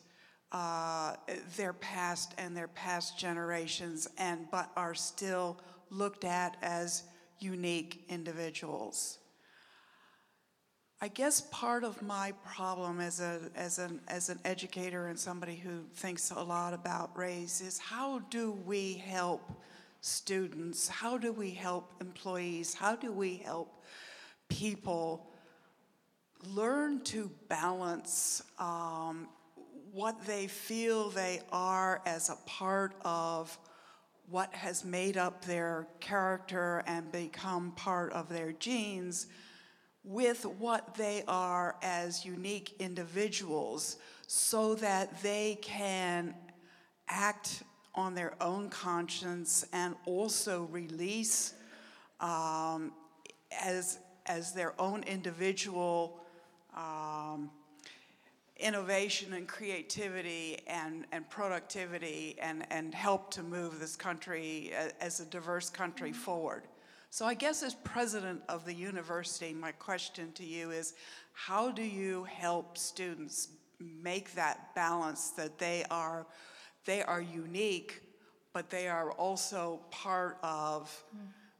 uh, 0.53 1.15
their 1.57 1.75
past 1.75 2.35
and 2.39 2.57
their 2.57 2.69
past 2.69 3.19
generations, 3.19 4.09
and 4.19 4.51
but 4.51 4.71
are 4.77 4.95
still 4.95 5.59
looked 5.91 6.25
at 6.25 6.57
as 6.63 7.05
unique 7.39 8.05
individuals. 8.09 9.20
I 11.03 11.09
guess 11.09 11.41
part 11.51 11.83
of 11.83 12.03
my 12.03 12.35
problem 12.45 13.01
as, 13.01 13.21
a, 13.21 13.41
as, 13.57 13.79
an, 13.79 14.03
as 14.07 14.29
an 14.29 14.39
educator 14.45 15.07
and 15.07 15.19
somebody 15.19 15.57
who 15.57 15.85
thinks 15.95 16.31
a 16.31 16.43
lot 16.43 16.75
about 16.75 17.17
race 17.17 17.63
is 17.63 17.79
how 17.79 18.19
do 18.29 18.53
we 18.67 18.95
help 18.95 19.41
students? 20.03 20.89
How 20.89 21.17
do 21.17 21.33
we 21.33 21.53
help 21.53 21.95
employees? 22.03 22.75
How 22.75 22.97
do 22.97 23.13
we 23.13 23.39
help 23.39 23.83
people 24.51 25.31
learn 26.47 27.01
to 27.05 27.31
balance 27.49 28.43
um, 28.59 29.27
what 29.93 30.27
they 30.27 30.49
feel 30.49 31.09
they 31.09 31.41
are 31.51 32.03
as 32.05 32.29
a 32.29 32.37
part 32.45 32.95
of 33.07 33.59
what 34.29 34.53
has 34.53 34.85
made 34.85 35.17
up 35.17 35.47
their 35.47 35.89
character 35.99 36.83
and 36.87 37.11
become 37.11 37.73
part 37.73 38.13
of 38.13 38.29
their 38.29 38.53
genes? 38.53 39.29
With 40.05 40.45
what 40.45 40.95
they 40.95 41.23
are 41.29 41.77
as 41.83 42.25
unique 42.25 42.75
individuals 42.79 43.97
so 44.27 44.75
that 44.77 45.23
they 45.23 45.59
can 45.61 46.35
act 47.09 47.63
on 47.95 48.15
their 48.15 48.35
own 48.41 48.69
conscience 48.69 49.65
and 49.73 49.95
also 50.07 50.63
release 50.71 51.55
um, 52.21 52.93
as, 53.65 53.99
as 54.27 54.53
their 54.53 54.81
own 54.81 55.03
individual 55.03 56.21
um, 56.77 57.51
innovation 58.61 59.33
and 59.33 59.49
creativity 59.49 60.59
and, 60.67 61.07
and 61.13 61.29
productivity 61.29 62.37
and, 62.41 62.65
and 62.71 62.95
help 62.95 63.31
to 63.33 63.43
move 63.43 63.81
this 63.81 63.97
country 63.97 64.73
as 65.01 65.21
a 65.21 65.25
diverse 65.25 65.71
country 65.71 66.13
forward. 66.13 66.63
So 67.13 67.27
I 67.27 67.35
guess 67.35 67.65
as 67.65 67.75
president 67.75 68.41
of 68.49 68.65
the 68.65 68.73
university, 68.73 69.53
my 69.53 69.73
question 69.73 70.31
to 70.33 70.45
you 70.45 70.71
is, 70.71 70.95
how 71.33 71.73
do 71.73 71.83
you 71.83 72.23
help 72.25 72.79
students 72.79 73.49
make 73.81 74.33
that 74.35 74.73
balance 74.77 75.31
that 75.31 75.59
they 75.59 75.85
are, 75.91 76.25
they 76.85 77.03
are 77.03 77.21
unique, 77.21 78.01
but 78.53 78.71
they 78.71 78.87
are 78.87 79.11
also 79.13 79.81
part 79.91 80.39
of 80.45 81.05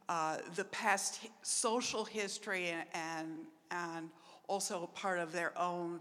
uh, 0.07 0.37
the 0.55 0.63
past 0.65 1.19
social 1.41 2.05
history 2.05 2.67
and, 2.69 2.85
and, 2.93 3.29
and 3.71 4.09
also 4.47 4.89
part 4.95 5.19
of 5.19 5.33
their 5.33 5.57
own 5.59 5.99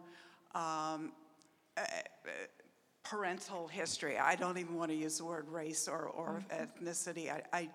um, 0.55 1.13
uh, 1.77 1.83
parental 3.03 3.67
history. 3.67 4.17
I 4.17 4.37
don't 4.37 4.59
even 4.59 4.77
want 4.77 4.93
to 4.93 4.97
use 4.97 5.19
the 5.19 5.25
word 5.25 5.49
race 5.49 5.89
or, 5.89 6.05
or 6.05 6.45
ethnicity. 6.53 7.33
I, 7.33 7.43
I, 7.53 7.69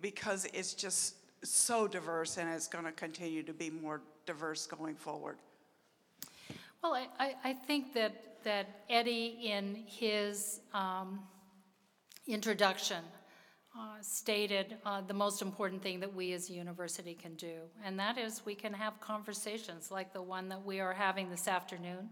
because 0.00 0.46
it's 0.52 0.74
just 0.74 1.16
so 1.42 1.86
diverse 1.86 2.38
and 2.38 2.48
it's 2.48 2.66
going 2.66 2.84
to 2.84 2.92
continue 2.92 3.42
to 3.42 3.52
be 3.52 3.70
more 3.70 4.00
diverse 4.26 4.66
going 4.66 4.94
forward. 4.94 5.36
Well, 6.82 6.94
I, 7.18 7.34
I, 7.42 7.52
think 7.52 7.94
that, 7.94 8.42
that 8.44 8.82
Eddie, 8.90 9.38
in 9.42 9.84
his 9.86 10.60
um, 10.74 11.20
introduction, 12.26 13.02
uh, 13.76 13.96
stated 14.02 14.76
uh, 14.84 15.00
the 15.00 15.14
most 15.14 15.42
important 15.42 15.82
thing 15.82 15.98
that 16.00 16.14
we 16.14 16.32
as 16.32 16.48
a 16.50 16.52
university 16.52 17.14
can 17.14 17.34
do, 17.34 17.62
and 17.84 17.98
that 17.98 18.18
is 18.18 18.42
we 18.44 18.54
can 18.54 18.72
have 18.72 19.00
conversations 19.00 19.90
like 19.90 20.12
the 20.12 20.22
one 20.22 20.48
that 20.48 20.64
we 20.64 20.78
are 20.78 20.92
having 20.92 21.28
this 21.28 21.48
afternoon. 21.48 22.08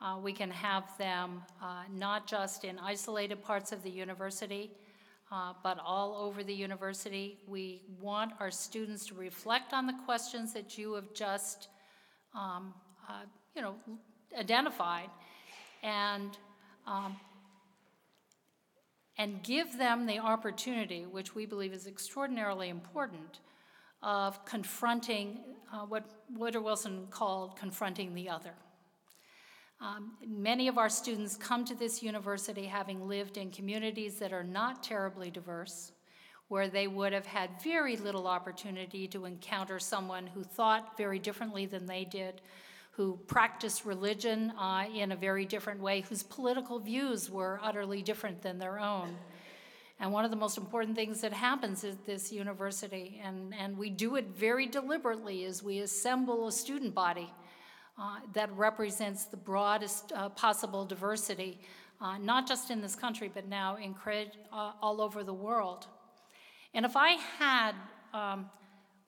Uh, 0.00 0.18
we 0.20 0.32
can 0.32 0.50
have 0.50 0.96
them 0.98 1.42
uh, 1.62 1.82
not 1.92 2.26
just 2.26 2.64
in 2.64 2.78
isolated 2.80 3.40
parts 3.42 3.70
of 3.70 3.82
the 3.84 3.90
university, 3.90 4.72
uh, 5.32 5.54
but 5.62 5.78
all 5.84 6.14
over 6.14 6.44
the 6.44 6.54
university. 6.54 7.38
We 7.48 7.82
want 8.00 8.32
our 8.38 8.50
students 8.50 9.06
to 9.06 9.14
reflect 9.14 9.72
on 9.72 9.86
the 9.86 9.94
questions 10.04 10.52
that 10.52 10.76
you 10.76 10.92
have 10.94 11.14
just 11.14 11.68
um, 12.34 12.74
uh, 13.08 13.24
you 13.54 13.62
know, 13.62 13.74
identified, 14.38 15.10
and, 15.82 16.36
um, 16.86 17.16
and 19.18 19.42
give 19.42 19.76
them 19.78 20.06
the 20.06 20.18
opportunity, 20.18 21.06
which 21.06 21.34
we 21.34 21.46
believe 21.46 21.72
is 21.72 21.86
extraordinarily 21.86 22.68
important, 22.68 23.40
of 24.02 24.44
confronting 24.44 25.40
uh, 25.72 25.80
what 25.80 26.04
Woodrow 26.36 26.62
Wilson 26.62 27.06
called 27.10 27.56
confronting 27.56 28.14
the 28.14 28.28
other. 28.28 28.54
Um, 29.82 30.12
Many 30.24 30.68
of 30.68 30.78
our 30.78 30.88
students 30.88 31.36
come 31.36 31.64
to 31.64 31.74
this 31.74 32.04
university 32.04 32.66
having 32.66 33.08
lived 33.08 33.36
in 33.36 33.50
communities 33.50 34.14
that 34.20 34.32
are 34.32 34.44
not 34.44 34.84
terribly 34.84 35.28
diverse, 35.28 35.90
where 36.46 36.68
they 36.68 36.86
would 36.86 37.12
have 37.12 37.26
had 37.26 37.50
very 37.64 37.96
little 37.96 38.28
opportunity 38.28 39.08
to 39.08 39.24
encounter 39.24 39.80
someone 39.80 40.28
who 40.28 40.44
thought 40.44 40.96
very 40.96 41.18
differently 41.18 41.66
than 41.66 41.86
they 41.86 42.04
did, 42.04 42.40
who 42.92 43.18
practiced 43.26 43.84
religion 43.84 44.52
uh, 44.52 44.84
in 44.94 45.10
a 45.10 45.16
very 45.16 45.44
different 45.44 45.80
way, 45.80 46.02
whose 46.02 46.22
political 46.22 46.78
views 46.78 47.28
were 47.28 47.58
utterly 47.60 48.02
different 48.02 48.40
than 48.40 48.60
their 48.60 48.78
own. 48.78 49.16
And 49.98 50.12
one 50.12 50.24
of 50.24 50.30
the 50.30 50.36
most 50.36 50.58
important 50.58 50.94
things 50.94 51.20
that 51.22 51.32
happens 51.32 51.82
at 51.82 52.06
this 52.06 52.30
university, 52.30 53.20
and, 53.24 53.52
and 53.54 53.76
we 53.76 53.90
do 53.90 54.14
it 54.14 54.28
very 54.28 54.66
deliberately, 54.66 55.44
is 55.44 55.60
we 55.60 55.80
assemble 55.80 56.46
a 56.46 56.52
student 56.52 56.94
body 56.94 57.32
uh, 58.02 58.16
that 58.32 58.50
represents 58.56 59.26
the 59.26 59.36
broadest 59.36 60.10
uh, 60.16 60.28
possible 60.30 60.84
diversity, 60.84 61.60
uh, 62.00 62.18
not 62.18 62.48
just 62.48 62.68
in 62.68 62.80
this 62.80 62.96
country, 62.96 63.30
but 63.32 63.46
now 63.46 63.76
in 63.76 63.94
cred, 63.94 64.32
uh, 64.52 64.72
all 64.82 65.00
over 65.00 65.22
the 65.22 65.32
world. 65.32 65.86
And 66.74 66.84
if 66.84 66.96
I 66.96 67.10
had 67.38 67.74
um, 68.12 68.50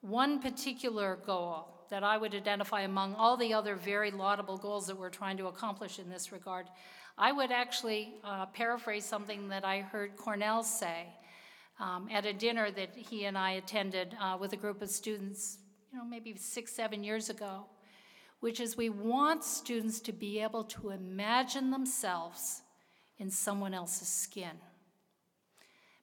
one 0.01 0.38
particular 0.38 1.18
goal 1.26 1.66
that 1.90 2.05
I 2.05 2.16
would 2.16 2.36
identify 2.36 2.82
among 2.82 3.16
all 3.16 3.36
the 3.36 3.53
other 3.53 3.74
very 3.74 4.12
laudable 4.12 4.57
goals 4.57 4.86
that 4.86 4.97
we're 4.97 5.11
trying 5.11 5.38
to 5.38 5.49
accomplish 5.49 5.99
in 5.99 6.09
this 6.09 6.30
regard, 6.30 6.66
I 7.18 7.32
would 7.32 7.51
actually 7.51 8.14
uh, 8.22 8.47
paraphrase 8.47 9.05
something 9.05 9.49
that 9.49 9.64
I 9.64 9.80
heard 9.80 10.16
Cornel 10.16 10.62
say 10.62 11.07
um, 11.80 12.09
at 12.12 12.26
a 12.26 12.32
dinner 12.32 12.70
that 12.70 12.95
he 12.95 13.24
and 13.24 13.36
I 13.36 13.53
attended 13.53 14.16
with 14.38 14.53
a 14.53 14.57
group 14.57 14.82
of 14.82 14.88
students, 14.88 15.59
you 15.92 15.99
know, 15.99 16.05
maybe 16.05 16.36
six, 16.36 16.70
seven 16.70 17.03
years 17.03 17.28
ago, 17.28 17.66
which 18.45 18.61
is 18.61 18.76
we 18.76 18.90
want 18.90 19.42
students 19.42 20.01
to 20.01 20.12
be 20.12 20.38
able 20.38 20.64
to 20.64 20.90
imagine 20.90 21.70
themselves 21.70 22.61
in 23.16 23.30
someone 23.30 23.72
else's 23.72 24.07
skin. 24.07 24.51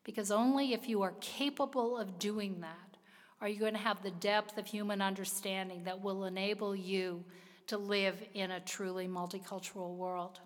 Because 0.04 0.32
only 0.32 0.74
if 0.74 0.89
you 0.89 1.04
are 1.04 1.14
capable 1.22 1.96
of 1.96 2.18
doing 2.18 2.62
that 2.62 2.98
are 3.42 3.48
you 3.48 3.60
going 3.60 3.76
to 3.76 3.80
have 3.80 4.02
the 4.02 4.10
depth 4.10 4.58
of 4.58 4.66
human 4.66 5.04
understanding 5.04 5.84
that 5.84 6.02
will 6.02 6.26
enable 6.26 6.76
you 6.76 7.24
to 7.68 7.78
live 7.78 8.16
in 8.34 8.50
a 8.50 8.60
truly 8.60 9.08
multicultural 9.08 9.96
world. 9.96 10.39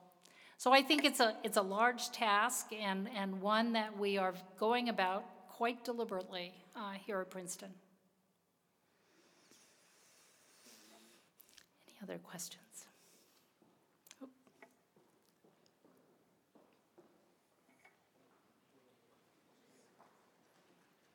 So 0.57 0.73
I 0.73 0.81
think 0.81 1.05
it's 1.05 1.21
a, 1.21 1.37
it's 1.45 1.55
a 1.55 1.61
large 1.61 2.11
task 2.11 2.73
and, 2.77 3.07
and 3.15 3.39
one 3.39 3.71
that 3.71 3.97
we 3.97 4.17
are 4.17 4.33
going 4.59 4.89
about 4.89 5.23
quite 5.47 5.85
deliberately 5.85 6.51
uh, 6.75 6.91
here 7.05 7.21
at 7.21 7.29
Princeton. 7.29 7.69
Other 12.07 12.19
questions? 12.19 12.85
Oh. 14.23 14.27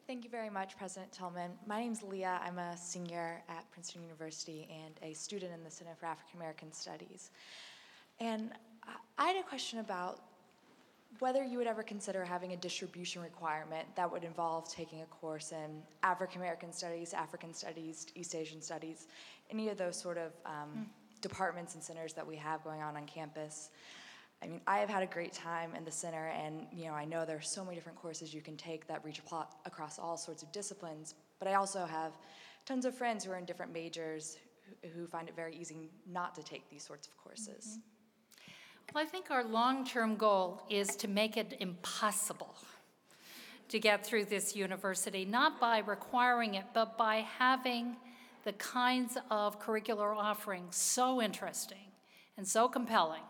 Thank 0.08 0.24
you 0.24 0.30
very 0.30 0.50
much, 0.50 0.76
President 0.76 1.12
Tilghman. 1.12 1.50
My 1.64 1.78
name's 1.78 2.02
Leah. 2.02 2.40
I'm 2.44 2.58
a 2.58 2.76
senior 2.76 3.40
at 3.48 3.70
Princeton 3.70 4.02
University 4.02 4.68
and 4.84 4.98
a 5.08 5.14
student 5.14 5.52
in 5.52 5.62
the 5.62 5.70
Center 5.70 5.94
for 5.94 6.06
African 6.06 6.40
American 6.40 6.72
Studies. 6.72 7.30
And 8.18 8.50
I 9.16 9.28
had 9.28 9.36
a 9.36 9.44
question 9.44 9.78
about 9.78 10.18
whether 11.20 11.44
you 11.44 11.58
would 11.58 11.68
ever 11.68 11.84
consider 11.84 12.24
having 12.24 12.52
a 12.52 12.56
distribution 12.56 13.22
requirement 13.22 13.86
that 13.94 14.10
would 14.10 14.24
involve 14.24 14.68
taking 14.68 15.02
a 15.02 15.06
course 15.06 15.52
in 15.52 15.82
African 16.02 16.40
American 16.40 16.72
Studies, 16.72 17.14
African 17.14 17.54
Studies, 17.54 18.06
East 18.16 18.34
Asian 18.34 18.62
Studies, 18.62 19.06
any 19.50 19.68
of 19.68 19.76
those 19.76 19.96
sort 19.96 20.18
of 20.18 20.32
um, 20.46 20.86
departments 21.20 21.74
and 21.74 21.82
centers 21.82 22.12
that 22.14 22.26
we 22.26 22.36
have 22.36 22.62
going 22.64 22.82
on 22.82 22.96
on 22.96 23.06
campus. 23.06 23.70
I 24.42 24.46
mean, 24.46 24.60
I 24.66 24.78
have 24.78 24.88
had 24.88 25.02
a 25.02 25.06
great 25.06 25.32
time 25.32 25.74
in 25.74 25.84
the 25.84 25.90
center, 25.90 26.28
and 26.28 26.66
you 26.72 26.86
know, 26.86 26.94
I 26.94 27.04
know 27.04 27.26
there 27.26 27.36
are 27.36 27.42
so 27.42 27.64
many 27.64 27.76
different 27.76 27.98
courses 27.98 28.32
you 28.32 28.40
can 28.40 28.56
take 28.56 28.86
that 28.86 29.04
reach 29.04 29.20
across 29.66 29.98
all 29.98 30.16
sorts 30.16 30.42
of 30.42 30.50
disciplines. 30.52 31.14
But 31.38 31.48
I 31.48 31.54
also 31.54 31.84
have 31.84 32.12
tons 32.64 32.84
of 32.84 32.94
friends 32.94 33.24
who 33.24 33.32
are 33.32 33.38
in 33.38 33.44
different 33.44 33.72
majors 33.72 34.38
who, 34.82 34.88
who 34.88 35.06
find 35.06 35.28
it 35.28 35.36
very 35.36 35.54
easy 35.54 35.90
not 36.10 36.34
to 36.36 36.42
take 36.42 36.68
these 36.70 36.82
sorts 36.82 37.06
of 37.06 37.16
courses. 37.18 37.78
Well, 38.94 39.04
I 39.04 39.06
think 39.06 39.30
our 39.30 39.44
long-term 39.44 40.16
goal 40.16 40.62
is 40.68 40.96
to 40.96 41.08
make 41.08 41.36
it 41.36 41.56
impossible 41.60 42.56
to 43.68 43.78
get 43.78 44.04
through 44.04 44.24
this 44.24 44.56
university, 44.56 45.24
not 45.24 45.60
by 45.60 45.78
requiring 45.78 46.54
it, 46.54 46.64
but 46.74 46.98
by 46.98 47.24
having 47.38 47.96
the 48.44 48.52
kinds 48.54 49.16
of 49.30 49.60
curricular 49.60 50.16
offerings 50.16 50.76
so 50.76 51.20
interesting 51.20 51.92
and 52.36 52.46
so 52.46 52.68
compelling 52.68 53.22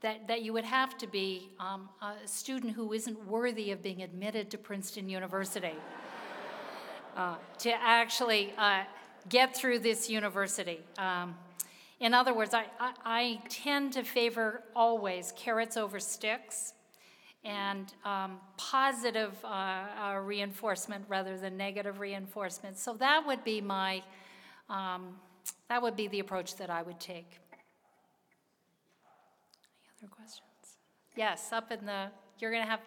that, 0.00 0.28
that 0.28 0.42
you 0.42 0.52
would 0.52 0.64
have 0.64 0.98
to 0.98 1.06
be 1.06 1.48
um, 1.58 1.88
a 2.02 2.26
student 2.26 2.72
who 2.72 2.92
isn't 2.92 3.26
worthy 3.26 3.70
of 3.70 3.82
being 3.82 4.02
admitted 4.02 4.50
to 4.50 4.58
Princeton 4.58 5.08
University 5.08 5.74
uh, 7.16 7.36
to 7.58 7.72
actually 7.72 8.52
uh, 8.58 8.82
get 9.28 9.56
through 9.56 9.78
this 9.78 10.10
university. 10.10 10.80
Um, 10.98 11.34
in 12.00 12.12
other 12.12 12.34
words, 12.34 12.52
I, 12.52 12.66
I, 12.78 12.92
I 13.04 13.40
tend 13.48 13.94
to 13.94 14.02
favor 14.02 14.62
always 14.76 15.32
carrots 15.36 15.76
over 15.76 15.98
sticks 15.98 16.74
and 17.44 17.92
um, 18.04 18.38
positive 18.56 19.32
uh, 19.44 19.48
uh, 19.48 20.18
reinforcement 20.22 21.04
rather 21.08 21.38
than 21.38 21.56
negative 21.56 22.00
reinforcement. 22.00 22.78
So 22.78 22.94
that 22.94 23.26
would 23.26 23.44
be 23.44 23.60
my, 23.60 24.02
um, 24.68 25.16
that 25.68 25.82
would 25.82 25.96
be 25.96 26.08
the 26.08 26.20
approach 26.20 26.56
that 26.56 26.70
I 26.70 26.82
would 26.82 27.00
take. 27.00 27.38
Any 29.82 29.98
other 29.98 30.08
questions? 30.08 30.78
Yes, 31.16 31.52
up 31.52 31.70
in 31.70 31.86
the, 31.86 32.08
you're 32.38 32.50
going 32.50 32.62
to 32.62 32.68
have, 32.68 32.80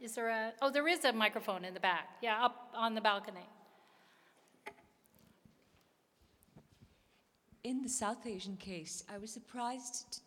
is 0.00 0.14
there 0.14 0.28
a, 0.28 0.52
oh, 0.60 0.70
there 0.70 0.88
is 0.88 1.04
a 1.04 1.12
microphone 1.12 1.64
in 1.64 1.74
the 1.74 1.80
back. 1.80 2.08
Yeah, 2.22 2.44
up 2.44 2.70
on 2.74 2.94
the 2.94 3.00
balcony. 3.00 3.48
In 7.64 7.82
the 7.82 7.88
South 7.88 8.26
Asian 8.26 8.56
case, 8.56 9.04
I 9.12 9.18
was 9.18 9.30
surprised. 9.30 10.22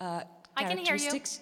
Uh, 0.00 0.22
I 0.56 0.64
can 0.64 0.76
hear 0.76 0.78
you. 0.78 0.84
characteristics. 0.84 1.40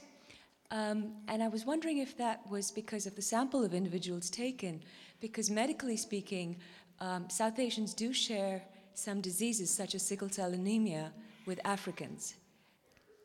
Um, 0.70 1.12
and 1.28 1.42
I 1.42 1.48
was 1.48 1.66
wondering 1.66 1.98
if 1.98 2.16
that 2.16 2.48
was 2.48 2.70
because 2.70 3.06
of 3.06 3.14
the 3.14 3.20
sample 3.20 3.62
of 3.62 3.74
individuals 3.74 4.30
taken, 4.30 4.82
because 5.20 5.50
medically 5.50 5.98
speaking, 5.98 6.56
um, 7.02 7.28
South 7.28 7.58
Asians 7.58 7.92
do 7.92 8.12
share 8.12 8.62
some 8.94 9.20
diseases, 9.20 9.70
such 9.70 9.94
as 9.94 10.02
sickle 10.02 10.30
cell 10.30 10.52
anemia, 10.52 11.12
with 11.46 11.58
Africans. 11.64 12.36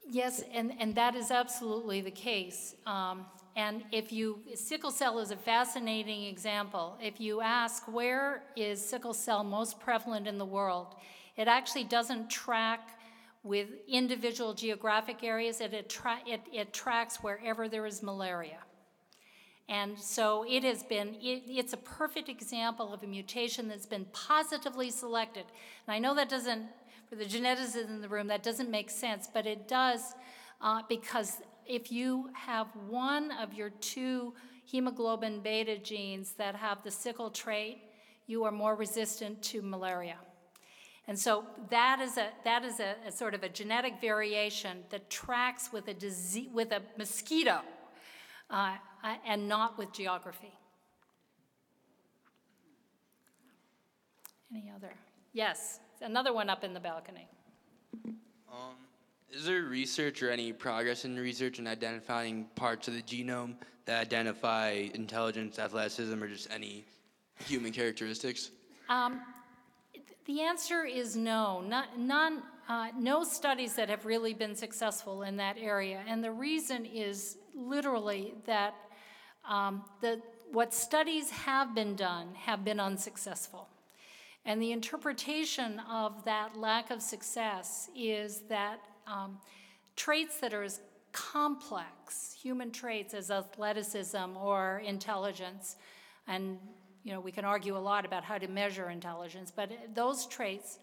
Yes, 0.09 0.43
and, 0.51 0.73
and 0.79 0.95
that 0.95 1.15
is 1.15 1.29
absolutely 1.29 2.01
the 2.01 2.11
case. 2.11 2.75
Um, 2.87 3.25
and 3.55 3.83
if 3.91 4.11
you, 4.11 4.39
sickle 4.55 4.89
cell 4.89 5.19
is 5.19 5.29
a 5.29 5.35
fascinating 5.35 6.23
example. 6.23 6.97
If 7.01 7.21
you 7.21 7.41
ask 7.41 7.83
where 7.91 8.43
is 8.55 8.83
sickle 8.83 9.13
cell 9.13 9.43
most 9.43 9.79
prevalent 9.79 10.27
in 10.27 10.39
the 10.39 10.45
world, 10.45 10.95
it 11.35 11.47
actually 11.47 11.83
doesn't 11.83 12.31
track 12.31 12.99
with 13.43 13.67
individual 13.87 14.55
geographic 14.55 15.23
areas, 15.23 15.61
it, 15.61 15.73
attra- 15.73 16.21
it, 16.25 16.41
it 16.51 16.73
tracks 16.73 17.17
wherever 17.17 17.69
there 17.69 17.85
is 17.85 18.01
malaria. 18.01 18.57
And 19.69 19.99
so 19.99 20.45
it 20.47 20.63
has 20.63 20.83
been, 20.83 21.15
it, 21.21 21.43
it's 21.47 21.73
a 21.73 21.77
perfect 21.77 22.29
example 22.29 22.93
of 22.93 23.03
a 23.03 23.07
mutation 23.07 23.67
that's 23.67 23.85
been 23.85 24.05
positively 24.13 24.89
selected. 24.89 25.43
And 25.85 25.93
I 25.93 25.99
know 25.99 26.15
that 26.15 26.29
doesn't, 26.29 26.67
for 27.09 27.15
the 27.15 27.25
geneticists 27.25 27.87
in 27.87 28.01
the 28.01 28.07
room, 28.07 28.27
that 28.27 28.43
doesn't 28.43 28.71
make 28.71 28.89
sense, 28.89 29.29
but 29.31 29.45
it 29.45 29.67
does 29.67 30.15
uh, 30.61 30.81
because 30.87 31.41
if 31.65 31.91
you 31.91 32.29
have 32.33 32.67
one 32.87 33.31
of 33.31 33.53
your 33.53 33.69
two 33.69 34.33
hemoglobin 34.65 35.41
beta 35.41 35.77
genes 35.77 36.31
that 36.37 36.55
have 36.55 36.83
the 36.83 36.91
sickle 36.91 37.29
trait, 37.29 37.79
you 38.25 38.43
are 38.43 38.51
more 38.51 38.75
resistant 38.75 39.41
to 39.41 39.61
malaria. 39.61 40.17
And 41.07 41.17
so 41.17 41.45
that 41.69 42.01
is 42.01 42.17
a 42.17 42.27
that 42.43 42.65
is 42.65 42.81
a, 42.81 42.95
a 43.07 43.11
sort 43.11 43.33
of 43.33 43.43
a 43.43 43.47
genetic 43.47 44.01
variation 44.01 44.83
that 44.89 45.09
tracks 45.09 45.69
with 45.71 45.87
a 45.87 45.93
disease 45.93 46.49
with 46.53 46.71
a 46.73 46.81
mosquito, 46.97 47.61
uh, 48.49 48.75
and 49.25 49.47
not 49.47 49.77
with 49.77 49.91
geography. 49.91 50.53
Any 54.51 54.71
other? 54.73 54.93
Yes, 55.33 55.79
another 56.01 56.33
one 56.33 56.49
up 56.49 56.63
in 56.63 56.73
the 56.73 56.79
balcony. 56.79 57.27
Um, 58.51 58.75
is 59.31 59.45
there 59.45 59.63
research 59.63 60.23
or 60.23 60.31
any 60.31 60.53
progress 60.53 61.05
in 61.05 61.17
research 61.17 61.59
in 61.59 61.67
identifying 61.67 62.45
parts 62.55 62.87
of 62.87 62.93
the 62.93 63.01
genome 63.01 63.55
that 63.85 64.01
identify 64.01 64.87
intelligence, 64.93 65.59
athleticism, 65.59 66.21
or 66.21 66.27
just 66.27 66.49
any 66.51 66.85
human 67.45 67.71
characteristics? 67.71 68.51
Um, 68.89 69.21
the 70.25 70.41
answer 70.41 70.85
is 70.85 71.15
no. 71.15 71.61
Not, 71.61 71.99
none, 71.99 72.41
uh, 72.69 72.89
no 72.97 73.23
studies 73.23 73.75
that 73.75 73.89
have 73.89 74.05
really 74.05 74.33
been 74.33 74.55
successful 74.55 75.23
in 75.23 75.37
that 75.37 75.57
area. 75.59 76.01
And 76.07 76.23
the 76.23 76.31
reason 76.31 76.85
is 76.85 77.37
literally 77.53 78.33
that 78.45 78.75
um, 79.47 79.83
the, 80.01 80.21
what 80.51 80.73
studies 80.73 81.29
have 81.29 81.73
been 81.73 81.95
done 81.95 82.35
have 82.35 82.63
been 82.63 82.79
unsuccessful. 82.79 83.67
And 84.45 84.61
the 84.61 84.71
interpretation 84.71 85.81
of 85.89 86.23
that 86.23 86.57
lack 86.57 86.89
of 86.89 87.01
success 87.01 87.89
is 87.95 88.41
that 88.49 88.79
um, 89.05 89.39
traits 89.95 90.39
that 90.39 90.53
are 90.53 90.63
as 90.63 90.79
complex, 91.11 92.35
human 92.41 92.71
traits 92.71 93.13
as 93.13 93.31
athleticism 93.31 94.37
or 94.37 94.81
intelligence, 94.85 95.75
and 96.27 96.59
you 97.03 97.13
know, 97.13 97.19
we 97.19 97.31
can 97.31 97.45
argue 97.45 97.77
a 97.77 97.79
lot 97.79 98.05
about 98.05 98.23
how 98.23 98.37
to 98.37 98.47
measure 98.47 98.89
intelligence, 98.89 99.51
but 99.53 99.71
those 99.93 100.25
traits 100.27 100.79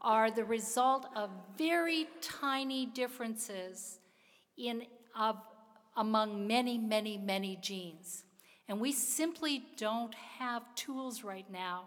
are 0.00 0.30
the 0.30 0.44
result 0.44 1.06
of 1.14 1.30
very 1.56 2.08
tiny 2.20 2.86
differences 2.86 3.98
in 4.56 4.82
of 5.18 5.36
among 5.98 6.46
many, 6.46 6.78
many, 6.78 7.18
many 7.18 7.56
genes. 7.60 8.22
And 8.68 8.80
we 8.80 8.92
simply 8.92 9.64
don't 9.76 10.14
have 10.38 10.62
tools 10.76 11.24
right 11.24 11.50
now 11.50 11.86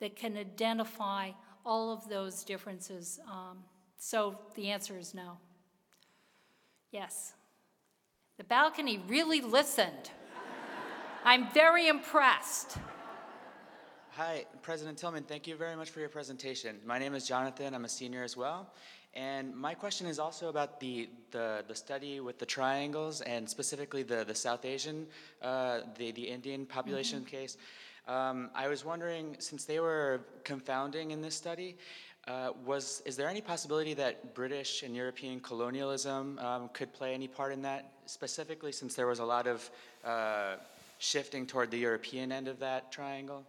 that 0.00 0.16
can 0.16 0.36
identify 0.36 1.30
all 1.64 1.92
of 1.92 2.08
those 2.08 2.42
differences. 2.42 3.20
Um, 3.30 3.58
so 3.96 4.36
the 4.56 4.70
answer 4.70 4.98
is 4.98 5.14
no. 5.14 5.38
Yes. 6.90 7.34
The 8.38 8.44
balcony 8.44 9.00
really 9.06 9.40
listened. 9.40 10.10
I'm 11.24 11.48
very 11.52 11.86
impressed. 11.86 12.76
Hi, 14.16 14.46
President 14.62 14.98
Tilghman, 14.98 15.26
thank 15.26 15.46
you 15.46 15.56
very 15.56 15.74
much 15.76 15.90
for 15.90 16.00
your 16.00 16.08
presentation. 16.08 16.78
My 16.84 16.98
name 16.98 17.14
is 17.14 17.26
Jonathan, 17.26 17.74
I'm 17.74 17.84
a 17.84 17.88
senior 17.88 18.22
as 18.22 18.36
well. 18.36 18.72
And 19.14 19.54
my 19.54 19.74
question 19.74 20.08
is 20.08 20.18
also 20.18 20.48
about 20.48 20.80
the, 20.80 21.08
the, 21.30 21.64
the 21.68 21.74
study 21.74 22.20
with 22.20 22.38
the 22.38 22.46
triangles 22.46 23.20
and 23.20 23.48
specifically 23.48 24.02
the, 24.02 24.24
the 24.24 24.34
South 24.34 24.64
Asian, 24.64 25.06
uh, 25.40 25.80
the, 25.96 26.10
the 26.12 26.28
Indian 26.28 26.66
population 26.66 27.20
mm 27.20 27.24
-hmm. 27.24 27.30
case. 27.30 27.56
Um, 28.06 28.50
I 28.54 28.68
was 28.68 28.84
wondering, 28.84 29.36
since 29.38 29.64
they 29.64 29.80
were 29.80 30.20
confounding 30.44 31.10
in 31.10 31.22
this 31.22 31.34
study, 31.34 31.76
uh, 32.26 32.50
was, 32.64 33.02
is 33.04 33.16
there 33.16 33.28
any 33.28 33.40
possibility 33.40 33.94
that 33.94 34.34
British 34.34 34.82
and 34.82 34.96
European 34.96 35.40
colonialism 35.40 36.38
um, 36.38 36.68
could 36.72 36.92
play 36.92 37.14
any 37.14 37.28
part 37.28 37.52
in 37.52 37.62
that, 37.62 37.92
specifically 38.06 38.72
since 38.72 38.94
there 38.94 39.06
was 39.06 39.20
a 39.20 39.24
lot 39.24 39.46
of 39.46 39.70
uh, 40.04 40.56
shifting 40.98 41.46
toward 41.46 41.70
the 41.70 41.78
European 41.78 42.32
end 42.32 42.48
of 42.48 42.58
that 42.58 42.90
triangle? 42.90 43.44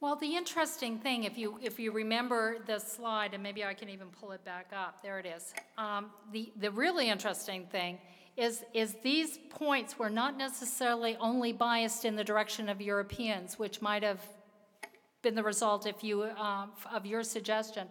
Well, 0.00 0.16
the 0.16 0.36
interesting 0.36 0.98
thing, 0.98 1.24
if 1.24 1.38
you, 1.38 1.58
if 1.62 1.78
you 1.78 1.92
remember 1.92 2.58
the 2.66 2.78
slide, 2.78 3.32
and 3.32 3.42
maybe 3.42 3.64
I 3.64 3.74
can 3.74 3.88
even 3.88 4.08
pull 4.08 4.32
it 4.32 4.44
back 4.44 4.70
up, 4.76 5.02
there 5.02 5.18
it 5.18 5.26
is. 5.26 5.54
Um, 5.78 6.10
the, 6.32 6.52
the 6.56 6.70
really 6.70 7.08
interesting 7.08 7.66
thing 7.66 7.98
is, 8.36 8.64
is 8.74 8.96
these 9.02 9.38
points 9.48 9.98
were 9.98 10.10
not 10.10 10.36
necessarily 10.36 11.16
only 11.20 11.52
biased 11.52 12.04
in 12.04 12.16
the 12.16 12.24
direction 12.24 12.68
of 12.68 12.80
Europeans, 12.80 13.58
which 13.58 13.80
might 13.80 14.02
have 14.02 14.20
been 15.22 15.34
the 15.34 15.42
result 15.42 15.86
if 15.86 16.04
you, 16.04 16.22
uh, 16.22 16.66
of 16.92 17.06
your 17.06 17.22
suggestion. 17.22 17.88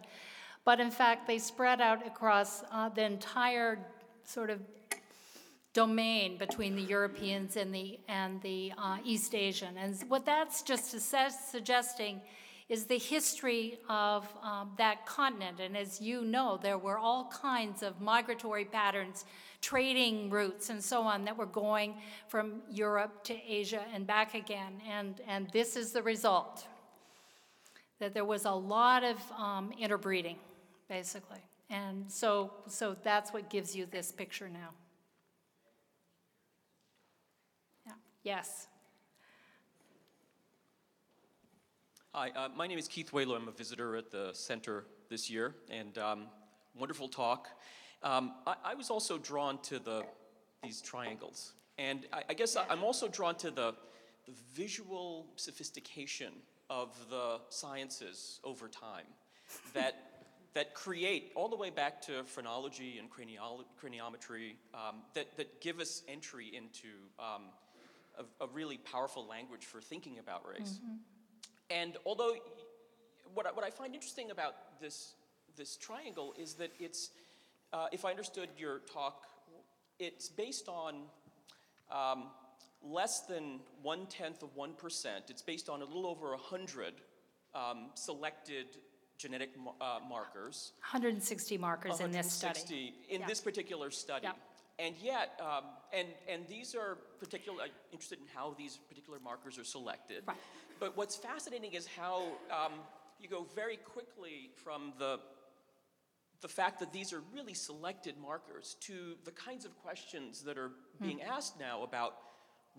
But 0.64 0.80
in 0.80 0.90
fact, 0.90 1.26
they 1.26 1.38
spread 1.38 1.80
out 1.80 2.06
across 2.06 2.62
uh, 2.70 2.90
the 2.90 3.04
entire 3.04 3.78
sort 4.24 4.50
of 4.50 4.60
domain 5.74 6.38
between 6.38 6.76
the 6.76 6.82
Europeans 6.82 7.56
and 7.56 7.74
the, 7.74 7.98
and 8.08 8.40
the 8.42 8.72
uh, 8.78 8.96
East 9.04 9.34
Asian. 9.34 9.76
And 9.76 9.94
what 10.08 10.24
that's 10.24 10.62
just 10.62 10.98
suggesting 11.50 12.20
is 12.68 12.86
the 12.86 12.98
history 12.98 13.78
of 13.88 14.26
um, 14.42 14.70
that 14.78 15.04
continent. 15.04 15.60
And 15.60 15.76
as 15.76 16.00
you 16.00 16.22
know, 16.22 16.58
there 16.62 16.78
were 16.78 16.96
all 16.96 17.30
kinds 17.30 17.82
of 17.82 18.00
migratory 18.00 18.64
patterns, 18.64 19.26
trading 19.60 20.30
routes, 20.30 20.70
and 20.70 20.82
so 20.82 21.02
on 21.02 21.24
that 21.26 21.36
were 21.36 21.44
going 21.44 21.96
from 22.28 22.62
Europe 22.70 23.22
to 23.24 23.34
Asia 23.46 23.84
and 23.92 24.06
back 24.06 24.34
again. 24.34 24.80
And, 24.88 25.20
and 25.28 25.50
this 25.50 25.76
is 25.76 25.92
the 25.92 26.02
result 26.02 26.66
that 27.98 28.14
there 28.14 28.24
was 28.24 28.44
a 28.44 28.50
lot 28.50 29.04
of 29.04 29.18
um, 29.36 29.72
interbreeding, 29.78 30.38
basically. 30.88 31.40
And 31.68 32.10
so, 32.10 32.52
so 32.66 32.96
that's 33.02 33.32
what 33.32 33.50
gives 33.50 33.74
you 33.74 33.86
this 33.86 34.12
picture 34.12 34.48
now. 34.48 34.70
Yes. 38.24 38.68
Hi, 42.14 42.30
uh, 42.34 42.48
my 42.56 42.66
name 42.66 42.78
is 42.78 42.88
Keith 42.88 43.12
Wailoo. 43.12 43.34
I'm 43.36 43.48
a 43.48 43.52
visitor 43.52 43.96
at 43.96 44.10
the 44.10 44.30
center 44.32 44.86
this 45.10 45.28
year, 45.28 45.54
and 45.70 45.98
um, 45.98 46.26
wonderful 46.74 47.06
talk. 47.06 47.48
Um, 48.02 48.32
I, 48.46 48.54
I, 48.64 48.74
was 48.76 48.88
also 48.88 49.18
drawn 49.18 49.60
to 49.64 49.78
the 49.78 50.06
these 50.62 50.80
triangles, 50.80 51.52
and 51.76 52.06
I, 52.14 52.22
I 52.30 52.32
guess 52.32 52.56
I, 52.56 52.64
am 52.72 52.82
also 52.82 53.08
drawn 53.08 53.34
to 53.36 53.50
the, 53.50 53.74
the 54.24 54.32
visual 54.54 55.26
sophistication 55.36 56.32
of 56.70 56.96
the 57.10 57.40
sciences 57.50 58.40
over 58.42 58.68
time 58.68 59.04
that 59.74 59.96
that 60.54 60.72
create 60.72 61.32
all 61.34 61.50
the 61.50 61.56
way 61.56 61.68
back 61.68 62.00
to 62.02 62.24
phrenology 62.24 62.98
and 62.98 63.10
craniometry 63.10 64.54
um, 64.72 65.02
that, 65.12 65.36
that 65.36 65.60
give 65.60 65.80
us 65.80 66.02
entry 66.08 66.46
into 66.54 66.88
um, 67.18 67.50
a, 68.18 68.44
a 68.44 68.48
really 68.48 68.78
powerful 68.78 69.26
language 69.26 69.64
for 69.64 69.80
thinking 69.80 70.18
about 70.18 70.46
race. 70.48 70.80
Mm-hmm. 70.82 70.94
And 71.70 71.96
although 72.04 72.34
what 73.34 73.46
I, 73.46 73.52
what 73.52 73.64
I 73.64 73.70
find 73.70 73.94
interesting 73.94 74.30
about 74.30 74.54
this, 74.80 75.14
this 75.56 75.76
triangle 75.76 76.34
is 76.38 76.54
that 76.54 76.72
it's, 76.78 77.10
uh, 77.72 77.86
if 77.92 78.04
I 78.04 78.10
understood 78.10 78.48
your 78.56 78.80
talk, 78.92 79.26
it's 79.98 80.28
based 80.28 80.68
on 80.68 81.02
um, 81.90 82.24
less 82.82 83.20
than 83.20 83.60
one 83.82 84.06
tenth 84.06 84.42
of 84.42 84.54
1%. 84.56 85.06
It's 85.28 85.42
based 85.42 85.68
on 85.68 85.82
a 85.82 85.84
little 85.84 86.06
over 86.06 86.28
a 86.28 86.36
100 86.36 86.94
um, 87.54 87.90
selected 87.94 88.66
genetic 89.16 89.50
uh, 89.80 90.00
markers. 90.08 90.72
160 90.80 91.58
markers 91.58 92.00
in 92.00 92.10
this 92.10 92.32
study. 92.32 92.94
In 93.08 93.20
yeah. 93.20 93.26
this 93.26 93.40
particular 93.40 93.90
study. 93.90 94.28
And 94.78 94.96
yet, 95.00 95.40
um, 95.40 95.64
and, 95.92 96.08
and 96.28 96.46
these 96.48 96.74
are 96.74 96.98
particular, 97.20 97.62
I'm 97.62 97.70
interested 97.92 98.18
in 98.18 98.26
how 98.34 98.54
these 98.58 98.78
particular 98.88 99.18
markers 99.22 99.58
are 99.58 99.64
selected. 99.64 100.24
Right. 100.26 100.36
But 100.80 100.96
what's 100.96 101.14
fascinating 101.14 101.74
is 101.74 101.86
how 101.86 102.24
um, 102.50 102.72
you 103.20 103.28
go 103.28 103.46
very 103.54 103.76
quickly 103.76 104.50
from 104.56 104.92
the, 104.98 105.20
the 106.40 106.48
fact 106.48 106.80
that 106.80 106.92
these 106.92 107.12
are 107.12 107.22
really 107.32 107.54
selected 107.54 108.16
markers 108.20 108.76
to 108.80 109.14
the 109.24 109.30
kinds 109.30 109.64
of 109.64 109.76
questions 109.78 110.42
that 110.42 110.58
are 110.58 110.72
being 111.00 111.18
mm. 111.18 111.28
asked 111.28 111.58
now 111.60 111.84
about 111.84 112.16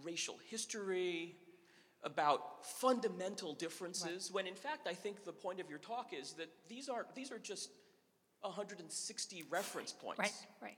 racial 0.04 0.36
history, 0.50 1.36
about 2.04 2.66
fundamental 2.66 3.54
differences, 3.54 4.30
when 4.32 4.46
in 4.46 4.56
fact 4.56 4.88
I 4.88 4.94
think 4.94 5.24
the 5.24 5.34
point 5.34 5.60
of 5.60 5.70
your 5.70 5.80
talk 5.80 6.12
is 6.14 6.34
that 6.34 6.50
these 6.70 6.90
are 6.90 7.08
these 7.16 7.32
are 7.32 7.40
just 7.40 7.70
160 8.42 9.44
reference 9.50 9.92
points. 9.92 10.20
Right, 10.20 10.32
right. 10.62 10.78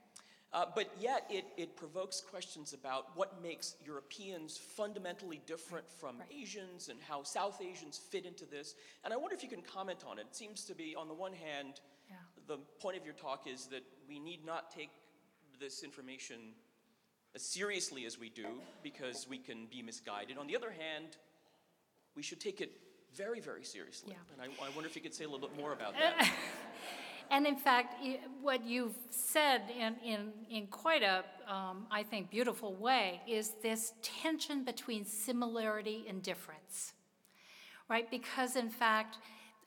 Uh, 0.53 0.65
but 0.75 0.89
yet, 0.99 1.25
it, 1.29 1.45
it 1.57 1.75
provokes 1.75 2.21
questions 2.21 2.71
about 2.73 3.15
what 3.15 3.41
makes 3.43 3.75
Europeans 3.85 4.57
fundamentally 4.57 5.41
different 5.45 5.85
from 5.89 6.15
Asians 6.31 6.87
and 6.87 6.99
how 7.07 7.21
South 7.21 7.61
Asians 7.61 7.97
fit 7.97 8.25
into 8.25 8.45
this. 8.45 8.73
And 9.03 9.13
I 9.13 9.17
wonder 9.17 9.35
if 9.35 9.43
you 9.43 9.49
can 9.49 9.61
comment 9.61 10.03
on 10.07 10.19
it. 10.19 10.27
It 10.29 10.35
seems 10.35 10.63
to 10.65 10.73
be, 10.73 10.95
on 10.95 11.07
the 11.09 11.13
one 11.13 11.33
hand, 11.33 11.81
Yeah. 12.09 12.15
the 12.47 12.57
point 12.79 12.95
of 12.97 13.03
your 13.03 13.13
talk 13.13 13.45
is 13.45 13.67
that 13.67 13.83
we 14.07 14.19
need 14.19 14.45
not 14.45 14.71
take 14.71 14.89
this 15.59 15.83
information 15.83 16.53
as 17.35 17.41
seriously 17.43 18.05
as 18.05 18.17
we 18.17 18.29
do 18.29 18.47
because 18.83 19.27
we 19.29 19.37
can 19.37 19.65
be 19.69 19.81
misguided. 19.81 20.37
On 20.37 20.47
the 20.47 20.55
other 20.55 20.71
hand, 20.71 21.17
we 22.15 22.23
should 22.23 22.39
take 22.39 22.61
it 22.61 22.71
very, 23.15 23.41
very 23.41 23.65
seriously. 23.65 24.11
Yeah. 24.13 24.41
And 24.41 24.41
I, 24.41 24.65
I 24.65 24.69
wonder 24.69 24.87
if 24.89 24.95
you 24.95 25.01
could 25.01 25.13
say 25.13 25.25
a 25.25 25.29
little 25.29 25.45
bit 25.45 25.57
more 25.57 25.73
about 25.73 25.93
that. 25.99 26.31
And 27.29 27.45
in 27.45 27.57
fact, 27.57 27.95
what 28.41 28.65
you've 28.65 28.97
said 29.09 29.63
in, 29.77 29.95
in, 30.05 30.31
in 30.49 30.67
quite 30.67 31.03
a, 31.03 31.23
um, 31.47 31.85
I 31.91 32.03
think, 32.03 32.29
beautiful 32.29 32.73
way 32.75 33.21
is 33.27 33.53
this 33.61 33.93
tension 34.01 34.63
between 34.63 35.05
similarity 35.05 36.05
and 36.07 36.23
difference, 36.23 36.93
right? 37.89 38.09
Because 38.09 38.55
in 38.55 38.69
fact, 38.69 39.17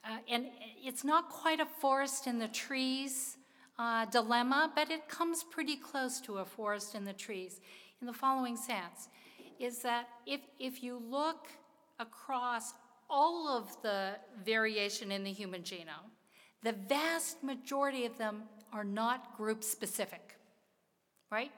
uh, 0.04 0.16
and 0.30 0.46
it's 0.82 1.04
not 1.04 1.28
quite 1.28 1.60
a 1.60 1.66
forest 1.66 2.26
in 2.26 2.38
the 2.38 2.48
trees 2.48 3.36
uh, 3.78 4.06
dilemma, 4.06 4.72
but 4.74 4.90
it 4.90 5.08
comes 5.08 5.44
pretty 5.44 5.76
close 5.76 6.20
to 6.22 6.38
a 6.38 6.44
forest 6.44 6.94
in 6.94 7.04
the 7.04 7.12
trees 7.12 7.60
in 8.00 8.06
the 8.06 8.12
following 8.12 8.56
sense 8.56 9.08
is 9.58 9.82
that 9.82 10.08
if, 10.26 10.40
if 10.58 10.82
you 10.82 11.00
look 11.10 11.48
across 11.98 12.72
all 13.10 13.46
of 13.48 13.80
the 13.82 14.12
variation 14.44 15.12
in 15.12 15.22
the 15.22 15.32
human 15.32 15.62
genome, 15.62 16.08
the 16.62 16.72
vast 16.72 17.42
majority 17.42 18.04
of 18.04 18.18
them 18.18 18.42
are 18.72 18.84
not 18.84 19.36
group 19.36 19.64
specific, 19.64 20.36
right? 21.30 21.50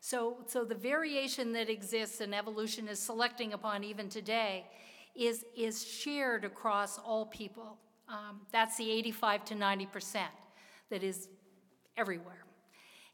So, 0.00 0.38
so 0.46 0.64
the 0.64 0.74
variation 0.74 1.52
that 1.52 1.68
exists 1.68 2.20
and 2.20 2.34
evolution 2.34 2.88
is 2.88 2.98
selecting 2.98 3.52
upon 3.52 3.84
even 3.84 4.08
today 4.08 4.66
is, 5.14 5.44
is 5.56 5.84
shared 5.84 6.44
across 6.44 6.98
all 6.98 7.26
people. 7.26 7.76
Um, 8.08 8.40
that's 8.52 8.76
the 8.76 8.90
85 8.90 9.44
to 9.46 9.54
90 9.54 9.86
percent 9.86 10.30
that 10.90 11.02
is 11.02 11.28
everywhere. 11.96 12.44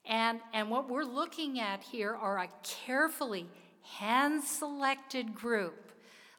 And, 0.05 0.41
and 0.55 0.71
what 0.71 0.89
we're 0.89 1.05
looking 1.05 1.61
at 1.61 1.83
here 1.83 2.15
are 2.15 2.39
a 2.39 2.49
carefully 2.63 3.47
hand-selected 3.99 5.35
group 5.35 5.86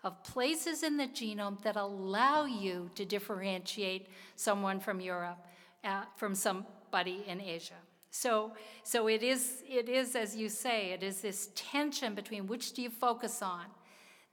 of 0.07 0.23
places 0.23 0.83
in 0.83 0.95
the 0.95 1.07
genome 1.07 1.61
that 1.63 1.75
allow 1.75 2.45
you 2.45 2.89
to 2.95 3.03
differentiate 3.03 4.07
someone 4.37 4.79
from 4.79 5.01
Europe 5.01 5.37
uh, 5.83 6.03
from 6.15 6.33
somebody 6.33 7.23
in 7.27 7.41
Asia. 7.41 7.81
So, 8.09 8.53
so 8.83 9.07
it 9.07 9.21
is, 9.21 9.63
it 9.67 9.89
is, 9.89 10.15
as 10.15 10.33
you 10.35 10.47
say, 10.47 10.91
it 10.91 11.03
is 11.03 11.19
this 11.19 11.49
tension 11.55 12.15
between 12.15 12.47
which 12.47 12.71
do 12.71 12.81
you 12.81 12.89
focus 12.89 13.41
on, 13.41 13.65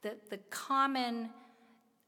the, 0.02 0.16
the 0.30 0.38
common, 0.48 1.30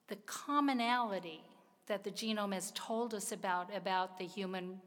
the 0.06 0.16
commonality 0.26 1.40
that 1.88 2.04
the 2.04 2.10
genome 2.10 2.54
has 2.54 2.70
told 2.74 3.14
us 3.14 3.32
about, 3.32 3.74
about 3.76 4.16
the 4.16 4.26
human 4.26 4.80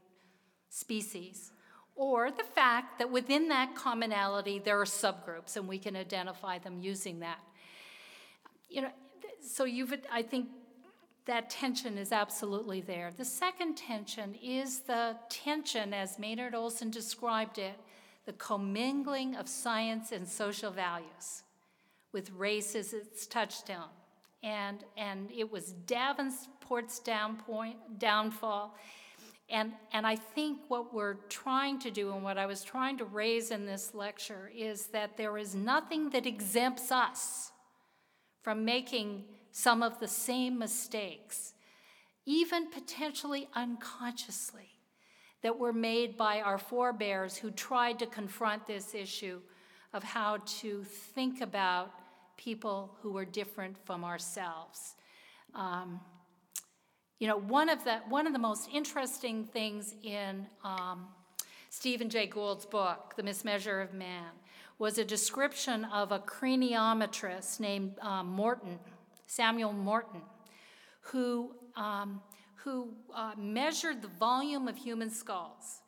species, 0.69 1.51
or 1.95 2.31
the 2.31 2.43
fact 2.43 2.97
that 2.99 3.11
within 3.11 3.49
that 3.49 3.75
commonality 3.75 4.57
there 4.57 4.79
are 4.79 4.85
subgroups 4.85 5.57
and 5.57 5.67
we 5.67 5.77
can 5.77 5.97
identify 5.97 6.57
them 6.59 6.79
using 6.79 7.19
that. 7.19 7.39
You 8.69 8.83
know, 8.83 8.91
so 9.41 9.63
you've, 9.65 9.93
I 10.11 10.21
think 10.21 10.49
that 11.25 11.49
tension 11.49 11.97
is 11.97 12.11
absolutely 12.11 12.81
there. 12.81 13.11
The 13.15 13.25
second 13.25 13.75
tension 13.75 14.35
is 14.41 14.79
the 14.79 15.15
tension, 15.29 15.93
as 15.93 16.17
Maynard 16.17 16.55
Olson 16.55 16.89
described 16.89 17.57
it, 17.57 17.75
the 18.25 18.33
commingling 18.33 19.35
of 19.35 19.47
science 19.47 20.11
and 20.11 20.27
social 20.27 20.71
values, 20.71 21.43
with 22.11 22.31
race 22.31 22.75
as 22.75 22.93
its 22.93 23.27
touchstone. 23.27 23.89
And, 24.43 24.83
and 24.97 25.29
it 25.31 25.51
was 25.51 25.73
Davenport's 25.85 26.99
downpoint, 26.99 27.75
downfall. 27.97 28.75
And, 29.49 29.73
and 29.93 30.05
I 30.05 30.15
think 30.15 30.59
what 30.67 30.93
we're 30.93 31.15
trying 31.29 31.79
to 31.79 31.91
do 31.91 32.13
and 32.13 32.23
what 32.23 32.37
I 32.37 32.45
was 32.45 32.63
trying 32.63 32.97
to 32.99 33.05
raise 33.05 33.51
in 33.51 33.65
this 33.65 33.93
lecture 33.93 34.51
is 34.55 34.87
that 34.87 35.17
there 35.17 35.37
is 35.37 35.55
nothing 35.55 36.09
that 36.11 36.25
exempts 36.25 36.91
us 36.91 37.51
from 38.41 38.65
making 38.65 39.25
some 39.51 39.83
of 39.83 39.99
the 39.99 40.07
same 40.07 40.57
mistakes, 40.57 41.53
even 42.25 42.69
potentially 42.69 43.47
unconsciously, 43.53 44.69
that 45.41 45.57
were 45.57 45.73
made 45.73 46.17
by 46.17 46.41
our 46.41 46.57
forebears 46.57 47.37
who 47.37 47.51
tried 47.51 47.97
to 47.99 48.05
confront 48.05 48.67
this 48.67 48.93
issue 48.93 49.39
of 49.93 50.03
how 50.03 50.37
to 50.45 50.83
think 50.83 51.41
about 51.41 51.91
people 52.37 52.95
who 53.01 53.11
were 53.11 53.25
different 53.25 53.77
from 53.85 54.03
ourselves. 54.03 54.95
Um, 55.55 55.99
you 57.19 57.27
know, 57.27 57.37
one 57.37 57.69
of 57.69 57.83
the 57.83 57.97
one 58.07 58.27
of 58.27 58.33
the 58.33 58.39
most 58.39 58.69
interesting 58.71 59.45
things 59.45 59.93
in 60.03 60.47
um, 60.63 61.07
Stephen 61.69 62.09
Jay 62.09 62.27
Gould's 62.27 62.65
book, 62.65 63.13
The 63.15 63.23
Mismeasure 63.23 63.83
of 63.83 63.93
Man, 63.93 64.31
was 64.79 64.97
a 64.97 65.05
description 65.05 65.85
of 65.85 66.11
a 66.11 66.19
craniometrist 66.19 67.59
named 67.59 67.99
um, 68.01 68.27
Morton, 68.27 68.79
Samuel 69.27 69.73
Morton, 69.73 70.21
who 71.01 71.53
um, 71.75 72.21
who 72.63 72.89
uh, 73.15 73.31
measured 73.37 74.01
the 74.01 74.07
volume 74.07 74.67
of 74.67 74.75
human 74.75 75.09
skulls 75.09 75.81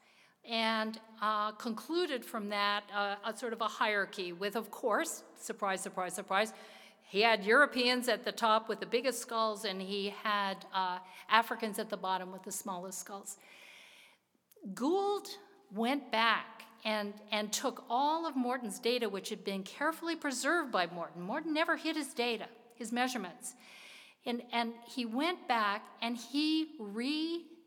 and 0.49 0.99
uh, 1.21 1.51
concluded 1.51 2.23
from 2.23 2.49
that 2.49 2.83
uh, 2.95 3.15
a 3.25 3.35
sort 3.35 3.53
of 3.53 3.61
a 3.61 3.67
hierarchy 3.67 4.31
with, 4.31 4.55
of 4.55 4.71
course, 4.71 5.23
surprise, 5.39 5.81
surprise, 5.81 6.13
surprise, 6.13 6.53
he 7.03 7.21
had 7.21 7.43
Europeans 7.43 8.07
at 8.07 8.23
the 8.23 8.31
top 8.31 8.69
with 8.69 8.79
the 8.79 8.85
biggest 8.85 9.19
skulls, 9.19 9.65
and 9.65 9.81
he 9.81 10.13
had 10.23 10.65
uh, 10.73 10.99
Africans 11.29 11.77
at 11.77 11.89
the 11.89 11.97
bottom 11.97 12.31
with 12.31 12.43
the 12.43 12.51
smallest 12.53 12.99
skulls. 12.99 13.37
Gould 14.73 15.27
went 15.73 16.09
back 16.09 16.60
and, 16.83 17.13
and 17.31 17.51
took 17.53 17.83
all 17.89 18.25
of 18.25 18.35
Morton's 18.35 18.79
data, 18.79 19.07
which 19.07 19.29
had 19.29 19.43
been 19.43 19.63
carefully 19.63 20.15
preserved 20.15 20.71
by 20.71 20.87
Morton. 20.87 21.21
Morton 21.21 21.53
never 21.53 21.75
hid 21.75 21.95
his 21.95 22.13
data, 22.13 22.47
his 22.75 22.91
measurements. 22.91 23.53
And, 24.25 24.41
and 24.51 24.73
he 24.87 25.05
went 25.05 25.47
back 25.47 25.85
and 26.01 26.17
he 26.17 26.69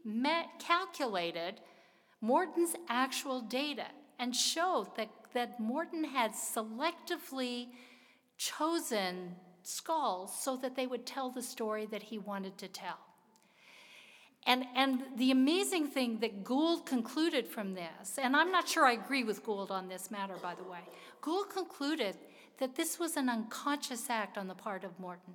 recalculated 0.07 1.55
Morton's 2.21 2.75
actual 2.89 3.41
data 3.41 3.87
and 4.19 4.35
showed 4.35 4.97
that, 4.97 5.09
that 5.35 5.61
Morton 5.61 6.05
had 6.05 6.33
selectively 6.33 7.69
chosen 8.37 9.35
skulls 9.63 10.33
so 10.43 10.57
that 10.57 10.77
they 10.77 10.87
would 10.87 11.07
tell 11.07 11.31
the 11.31 11.43
story 11.43 11.87
that 11.87 12.03
he 12.03 12.19
wanted 12.19 12.57
to 12.59 12.69
tell. 12.69 12.99
And, 14.47 14.65
and 14.75 15.03
the 15.17 15.31
amazing 15.31 15.87
thing 15.87 16.19
that 16.21 16.45
Gould 16.45 16.85
concluded 16.85 17.49
from 17.49 17.75
this, 17.75 18.19
and 18.21 18.37
I'm 18.37 18.53
not 18.53 18.69
sure 18.69 18.85
I 18.85 18.93
agree 18.93 19.25
with 19.25 19.43
Gould 19.43 19.71
on 19.71 19.89
this 19.89 20.11
matter, 20.11 20.35
by 20.43 20.55
the 20.55 20.65
way, 20.65 20.81
Gould 21.23 21.49
concluded 21.49 22.17
that 22.59 22.77
this 22.77 22.99
was 22.99 23.17
an 23.17 23.29
unconscious 23.29 24.11
act 24.11 24.37
on 24.37 24.47
the 24.47 24.55
part 24.55 24.85
of 24.85 24.99
Morton. 25.01 25.35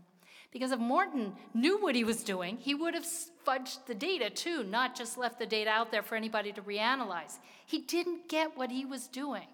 Because 0.51 0.71
if 0.71 0.79
Morton 0.79 1.33
knew 1.53 1.79
what 1.79 1.95
he 1.95 2.03
was 2.03 2.23
doing, 2.23 2.57
he 2.57 2.73
would 2.73 2.93
have 2.93 3.05
fudged 3.45 3.85
the 3.85 3.93
data 3.95 4.29
too, 4.29 4.63
not 4.63 4.95
just 4.95 5.17
left 5.17 5.37
the 5.37 5.45
data 5.45 5.69
out 5.69 5.91
there 5.91 6.01
for 6.01 6.15
anybody 6.15 6.51
to 6.53 6.61
reanalyze. 6.61 7.37
He 7.65 7.79
didn't 7.79 8.29
get 8.29 8.57
what 8.57 8.71
he 8.71 8.85
was 8.85 9.07
doing. 9.07 9.47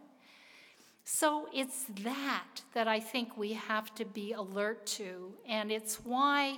So 1.03 1.47
it's 1.53 1.85
that 2.03 2.61
that 2.73 2.87
I 2.87 2.99
think 2.99 3.37
we 3.37 3.53
have 3.53 3.93
to 3.95 4.05
be 4.05 4.31
alert 4.31 4.85
to, 4.87 5.33
and 5.47 5.71
it's 5.71 5.97
why 5.97 6.57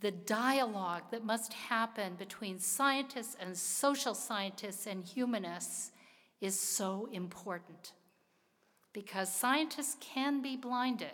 the 0.00 0.10
dialogue 0.10 1.04
that 1.10 1.24
must 1.24 1.52
happen 1.52 2.14
between 2.16 2.58
scientists 2.58 3.36
and 3.40 3.56
social 3.56 4.14
scientists 4.14 4.86
and 4.86 5.04
humanists 5.04 5.92
is 6.40 6.58
so 6.58 7.08
important. 7.12 7.92
Because 8.92 9.32
scientists 9.32 9.96
can 10.00 10.42
be 10.42 10.56
blinded 10.56 11.08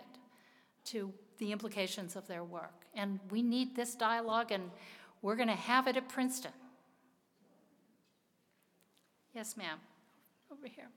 to 0.85 1.13
the 1.37 1.51
implications 1.51 2.15
of 2.15 2.27
their 2.27 2.43
work, 2.43 2.85
and 2.93 3.19
we 3.31 3.41
need 3.41 3.75
this 3.75 3.95
dialogue, 3.95 4.51
and 4.51 4.69
we're 5.21 5.35
going 5.35 5.47
to 5.47 5.55
have 5.55 5.87
it 5.87 5.97
at 5.97 6.07
Princeton. 6.09 6.51
Yes, 9.33 9.57
ma'am. 9.57 9.79
Over 10.51 10.67
here. 10.67 10.89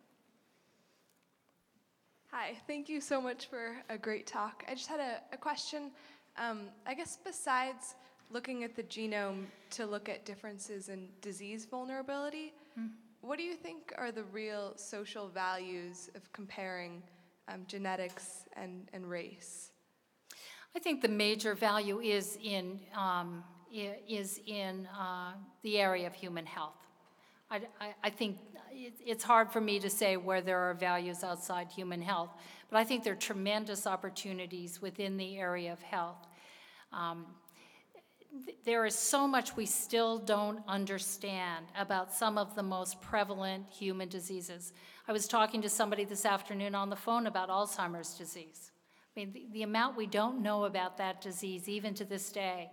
Hi, 2.32 2.58
thank 2.66 2.88
you 2.88 3.00
so 3.00 3.20
much 3.20 3.48
for 3.48 3.78
a 3.88 3.96
great 3.96 4.26
talk. 4.26 4.62
I 4.68 4.74
just 4.74 4.88
had 4.88 5.00
a, 5.00 5.22
a 5.32 5.38
question. 5.38 5.90
Um, 6.38 6.68
I 6.86 6.94
guess 6.94 7.18
besides 7.22 7.94
looking 8.30 8.64
at 8.64 8.74
the 8.76 8.82
genome 8.82 9.46
to 9.70 9.86
look 9.86 10.08
at 10.08 10.24
differences 10.24 10.88
in 10.88 11.08
disease 11.22 11.64
vulnerability, 11.64 12.52
what 13.22 13.38
do 13.38 13.44
you 13.44 13.54
think 13.54 13.92
are 13.96 14.12
the 14.12 14.24
real 14.24 14.72
social 14.76 15.28
values 15.28 16.10
of 16.14 16.30
comparing 16.32 17.02
um, 17.48 17.62
genetics 17.66 18.44
and, 18.54 18.88
and 18.92 19.08
race? 19.08 19.70
I 20.74 20.78
think 20.78 21.00
the 21.00 21.08
major 21.08 21.54
value 21.54 22.00
is 22.00 22.38
in, 22.42 22.80
um, 22.94 23.42
is 23.72 24.40
in 24.46 24.86
uh, 24.88 25.32
the 25.62 25.78
area 25.78 26.06
of 26.06 26.14
human 26.14 26.44
health. 26.44 26.74
I, 27.50 27.60
I- 27.80 27.94
I 28.04 28.10
think 28.10 28.38
it's 29.04 29.24
hard 29.24 29.50
for 29.50 29.60
me 29.60 29.78
to 29.80 29.90
say 29.90 30.16
where 30.16 30.40
there 30.40 30.58
are 30.58 30.74
values 30.74 31.24
outside 31.24 31.68
human 31.70 32.02
health, 32.02 32.30
but 32.70 32.78
I 32.78 32.84
think 32.84 33.04
there 33.04 33.12
are 33.12 33.16
tremendous 33.16 33.86
opportunities 33.86 34.82
within 34.82 35.16
the 35.16 35.38
area 35.38 35.72
of 35.72 35.80
health. 35.82 36.26
Um, 36.92 37.26
th- 38.44 38.58
There 38.64 38.84
is 38.84 38.94
so 38.94 39.26
much 39.26 39.56
we 39.56 39.66
still 39.66 40.18
don't 40.18 40.60
understand 40.68 41.66
about 41.78 42.12
some 42.12 42.38
of 42.38 42.54
the 42.54 42.62
most 42.62 43.00
prevalent 43.00 43.64
human 43.70 44.08
diseases. 44.08 44.72
I 45.08 45.12
was 45.12 45.26
talking 45.28 45.62
to 45.62 45.68
somebody 45.68 46.04
this 46.04 46.26
afternoon 46.26 46.74
on 46.74 46.90
the 46.90 46.96
phone 46.96 47.26
about 47.26 47.48
Alzheimer's 47.48 48.18
disease. 48.18 48.72
I 49.16 49.20
mean, 49.20 49.32
the, 49.32 49.46
the 49.52 49.62
amount 49.62 49.96
we 49.96 50.06
don't 50.06 50.42
know 50.42 50.64
about 50.64 50.98
that 50.98 51.22
disease, 51.22 51.68
even 51.68 51.94
to 51.94 52.04
this 52.04 52.30
day, 52.30 52.70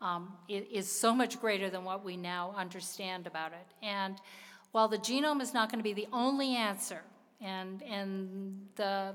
um, 0.00 0.32
is 0.48 0.90
so 0.90 1.14
much 1.14 1.40
greater 1.40 1.70
than 1.70 1.84
what 1.84 2.04
we 2.04 2.16
now 2.16 2.54
understand 2.56 3.26
about 3.26 3.52
it. 3.52 3.66
And 3.82 4.20
while 4.76 4.88
the 4.88 4.98
genome 4.98 5.40
is 5.40 5.54
not 5.54 5.70
going 5.70 5.78
to 5.78 5.82
be 5.82 5.94
the 5.94 6.06
only 6.12 6.54
answer, 6.54 7.00
and, 7.40 7.82
and 7.84 8.60
the 8.74 9.14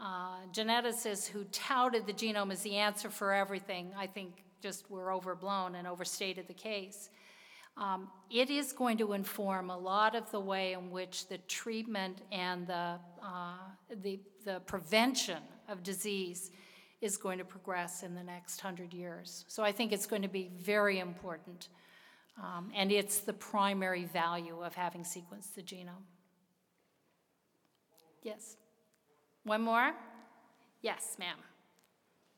uh, 0.00 0.38
geneticists 0.54 1.26
who 1.28 1.44
touted 1.52 2.06
the 2.06 2.14
genome 2.14 2.50
as 2.50 2.62
the 2.62 2.76
answer 2.76 3.10
for 3.10 3.34
everything, 3.34 3.92
I 3.94 4.06
think 4.06 4.42
just 4.62 4.90
were 4.90 5.12
overblown 5.12 5.74
and 5.74 5.86
overstated 5.86 6.48
the 6.48 6.54
case. 6.54 7.10
Um, 7.76 8.08
It 8.30 8.48
is 8.48 8.72
going 8.72 8.96
to 8.96 9.12
inform 9.12 9.68
a 9.68 9.76
lot 9.76 10.14
of 10.14 10.30
the 10.30 10.40
way 10.40 10.72
in 10.72 10.90
which 10.90 11.28
the 11.28 11.36
treatment 11.46 12.22
and 12.32 12.66
the, 12.66 12.98
uh, 13.22 13.66
the, 14.02 14.18
the 14.46 14.60
prevention 14.60 15.42
of 15.68 15.82
disease 15.82 16.52
is 17.02 17.18
going 17.18 17.36
to 17.36 17.44
progress 17.44 18.02
in 18.02 18.14
the 18.14 18.24
next 18.24 18.62
hundred 18.62 18.94
years. 18.94 19.44
So 19.46 19.62
I 19.62 19.72
think 19.72 19.92
it's 19.92 20.06
going 20.06 20.22
to 20.22 20.34
be 20.40 20.50
very 20.56 21.00
important. 21.00 21.68
Um, 22.42 22.70
And 22.74 22.92
it's 22.92 23.20
the 23.20 23.32
primary 23.32 24.04
value 24.04 24.62
of 24.62 24.74
having 24.74 25.02
sequenced 25.02 25.54
the 25.54 25.62
genome. 25.62 26.04
Yes? 28.22 28.56
One 29.44 29.62
more? 29.62 29.94
Yes, 30.82 31.16
ma'am. 31.18 31.38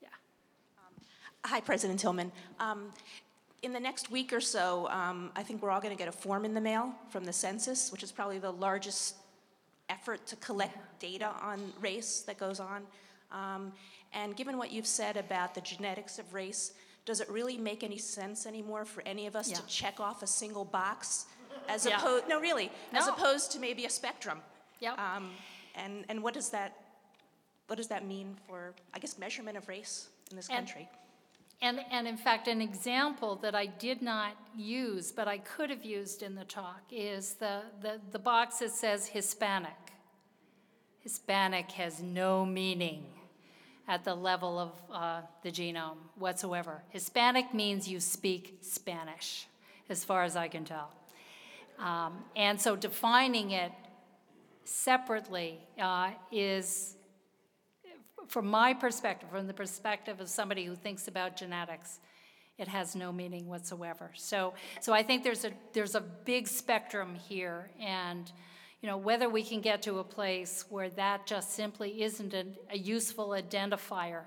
Yeah. 0.03 0.09
Hi, 1.45 1.61
President 1.61 2.01
Tilghman. 2.01 2.31
Um, 2.61 2.93
In 3.62 3.73
the 3.73 3.81
next 3.81 4.11
week 4.11 4.33
or 4.33 4.41
so, 4.41 4.89
um, 4.89 5.33
I 5.35 5.43
think 5.43 5.62
we're 5.62 5.70
all 5.70 5.81
going 5.81 5.97
to 5.97 5.99
get 5.99 6.09
a 6.09 6.12
form 6.12 6.45
in 6.45 6.55
the 6.55 6.61
mail 6.61 6.95
from 7.11 7.25
the 7.25 7.33
census, 7.33 7.91
which 7.91 8.05
is 8.05 8.12
probably 8.12 8.39
the 8.39 8.53
largest 8.53 9.16
effort 9.89 10.25
to 10.27 10.37
collect 10.37 11.01
data 11.01 11.35
on 11.43 11.73
race 11.81 12.20
that 12.20 12.39
goes 12.39 12.61
on. 12.61 12.87
Um, 13.33 13.73
And 14.12 14.37
given 14.37 14.57
what 14.57 14.70
you've 14.70 14.87
said 14.87 15.16
about 15.16 15.55
the 15.55 15.61
genetics 15.61 16.19
of 16.19 16.33
race, 16.33 16.73
does 17.09 17.21
it 17.23 17.29
really 17.31 17.57
make 17.57 17.83
any 17.83 17.97
sense 17.97 18.45
anymore 18.45 18.85
for 18.85 19.03
any 19.07 19.27
of 19.27 19.35
us 19.35 19.51
to 19.51 19.67
check 19.67 19.99
off 19.99 20.23
a 20.23 20.27
single 20.27 20.67
box 20.67 21.25
as 21.67 21.87
Yeah. 21.87 21.97
opposed, 21.97 22.29
no, 22.29 22.39
really, 22.39 22.71
as 22.93 23.09
opposed 23.09 23.51
to 23.53 23.59
maybe 23.59 23.87
a 23.87 23.91
spectrum? 23.91 24.43
Yep. 24.81 24.99
Um, 24.99 25.35
And, 25.75 26.05
and 26.11 26.23
what 26.25 26.35
does 26.35 26.51
that, 26.51 26.71
what 27.69 27.77
does 27.77 27.87
that 27.89 28.05
mean 28.05 28.37
for, 28.47 28.75
I 28.93 28.99
guess, 28.99 29.17
measurement 29.17 29.57
of 29.57 29.69
race 29.69 30.09
in 30.31 30.37
this 30.37 30.49
And- 30.49 30.57
country? 30.59 30.89
And, 31.63 31.81
and 31.91 32.07
in 32.07 32.17
fact, 32.17 32.47
an 32.49 32.61
example 32.61 33.37
that 33.37 33.55
I 33.55 33.67
did 33.67 34.03
not 34.03 34.33
use, 34.57 35.11
but 35.13 35.27
I 35.29 35.39
could 35.39 35.71
have 35.71 35.85
used 35.85 36.23
in 36.23 36.35
the 36.35 36.45
talk, 36.45 36.83
is 36.91 37.35
the, 37.35 37.63
the, 37.81 38.01
the 38.13 38.19
box 38.19 38.59
that 38.59 38.73
says 38.73 39.07
Hispanic. 39.07 39.81
Hispanic 41.01 41.71
has 41.73 42.01
no 42.03 42.45
meaning 42.45 43.07
at 43.89 44.05
the 44.05 44.15
level 44.15 44.59
of 44.59 44.73
uh, 44.93 45.23
the 45.43 45.51
genome 45.51 45.97
whatsoever. 46.19 46.82
Hispanic 46.90 47.55
means 47.55 47.89
you 47.89 47.98
speak 47.98 48.59
Spanish, 48.60 49.47
as 49.89 50.05
far 50.05 50.23
as 50.24 50.36
I 50.36 50.48
can 50.48 50.65
tell. 50.65 50.90
Um, 51.78 52.24
and 52.36 52.60
so 52.60 52.77
defining 52.77 53.52
it 53.52 53.73
separately 54.65 55.59
uh, 55.81 56.10
is 56.31 56.97
from 58.27 58.47
my 58.47 58.74
perspective, 58.74 59.31
from 59.31 59.47
the 59.47 59.55
perspective 59.55 60.20
of 60.20 60.28
somebody 60.28 60.66
who 60.66 60.74
thinks 60.74 61.09
about 61.09 61.35
genetics, 61.35 62.01
it 62.59 62.69
has 62.69 62.94
no 62.94 63.10
meaning 63.10 63.47
whatsoever. 63.47 64.10
So, 64.15 64.52
so 64.81 64.93
I 64.93 65.02
think 65.02 65.24
there's 65.24 65.44
a, 65.47 65.52
there's 65.73 65.94
a 65.94 66.01
big 66.01 66.47
spectrum 66.47 67.15
here, 67.15 67.70
and, 67.81 68.31
you 68.83 68.89
know, 68.89 68.97
whether 68.97 69.29
we 69.29 69.43
can 69.43 69.61
get 69.61 69.83
to 69.83 69.99
a 69.99 70.05
place 70.05 70.65
where 70.71 70.89
that 70.91 71.27
just 71.27 71.55
simply 71.55 72.03
isn't 72.03 72.33
a, 72.33 72.45
a 72.71 72.79
useful 72.79 73.31
identifier 73.31 74.23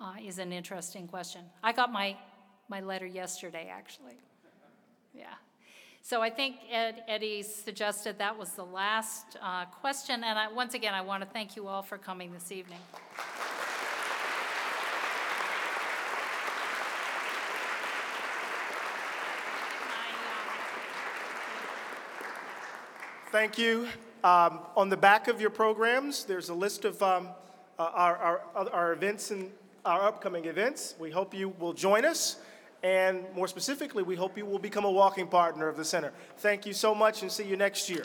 uh, 0.00 0.14
is 0.24 0.38
an 0.38 0.52
interesting 0.52 1.06
question. 1.06 1.42
I 1.62 1.72
got 1.72 1.92
my, 1.92 2.16
my 2.68 2.80
letter 2.80 3.06
yesterday, 3.06 3.70
actually. 3.72 4.16
Yeah. 5.14 5.26
So 6.04 6.20
I 6.20 6.30
think 6.30 6.56
Ed, 6.70 7.04
Eddie 7.06 7.44
suggested 7.44 8.18
that 8.18 8.36
was 8.36 8.50
the 8.50 8.64
last 8.64 9.36
uh, 9.40 9.66
question, 9.66 10.24
and 10.24 10.36
I, 10.36 10.50
once 10.50 10.74
again, 10.74 10.94
I 10.94 11.00
want 11.00 11.22
to 11.22 11.28
thank 11.28 11.54
you 11.54 11.68
all 11.68 11.82
for 11.82 11.96
coming 11.96 12.32
this 12.32 12.50
evening. 12.50 12.80
Thank 23.32 23.56
you. 23.56 23.88
Um, 24.22 24.58
on 24.76 24.90
the 24.90 24.96
back 24.98 25.26
of 25.26 25.40
your 25.40 25.48
programs, 25.48 26.26
there's 26.26 26.50
a 26.50 26.54
list 26.54 26.84
of 26.84 27.02
um, 27.02 27.28
uh, 27.78 27.90
our, 27.94 28.42
our, 28.54 28.68
our 28.70 28.92
events 28.92 29.30
and 29.30 29.50
our 29.86 30.02
upcoming 30.02 30.44
events. 30.44 30.96
We 30.98 31.10
hope 31.10 31.32
you 31.32 31.48
will 31.58 31.72
join 31.72 32.04
us. 32.04 32.36
And 32.82 33.24
more 33.34 33.48
specifically, 33.48 34.02
we 34.02 34.16
hope 34.16 34.36
you 34.36 34.44
will 34.44 34.58
become 34.58 34.84
a 34.84 34.90
walking 34.90 35.28
partner 35.28 35.66
of 35.66 35.78
the 35.78 35.84
center. 35.84 36.12
Thank 36.36 36.66
you 36.66 36.74
so 36.74 36.94
much 36.94 37.22
and 37.22 37.32
see 37.32 37.44
you 37.44 37.56
next 37.56 37.88
year. 37.88 38.04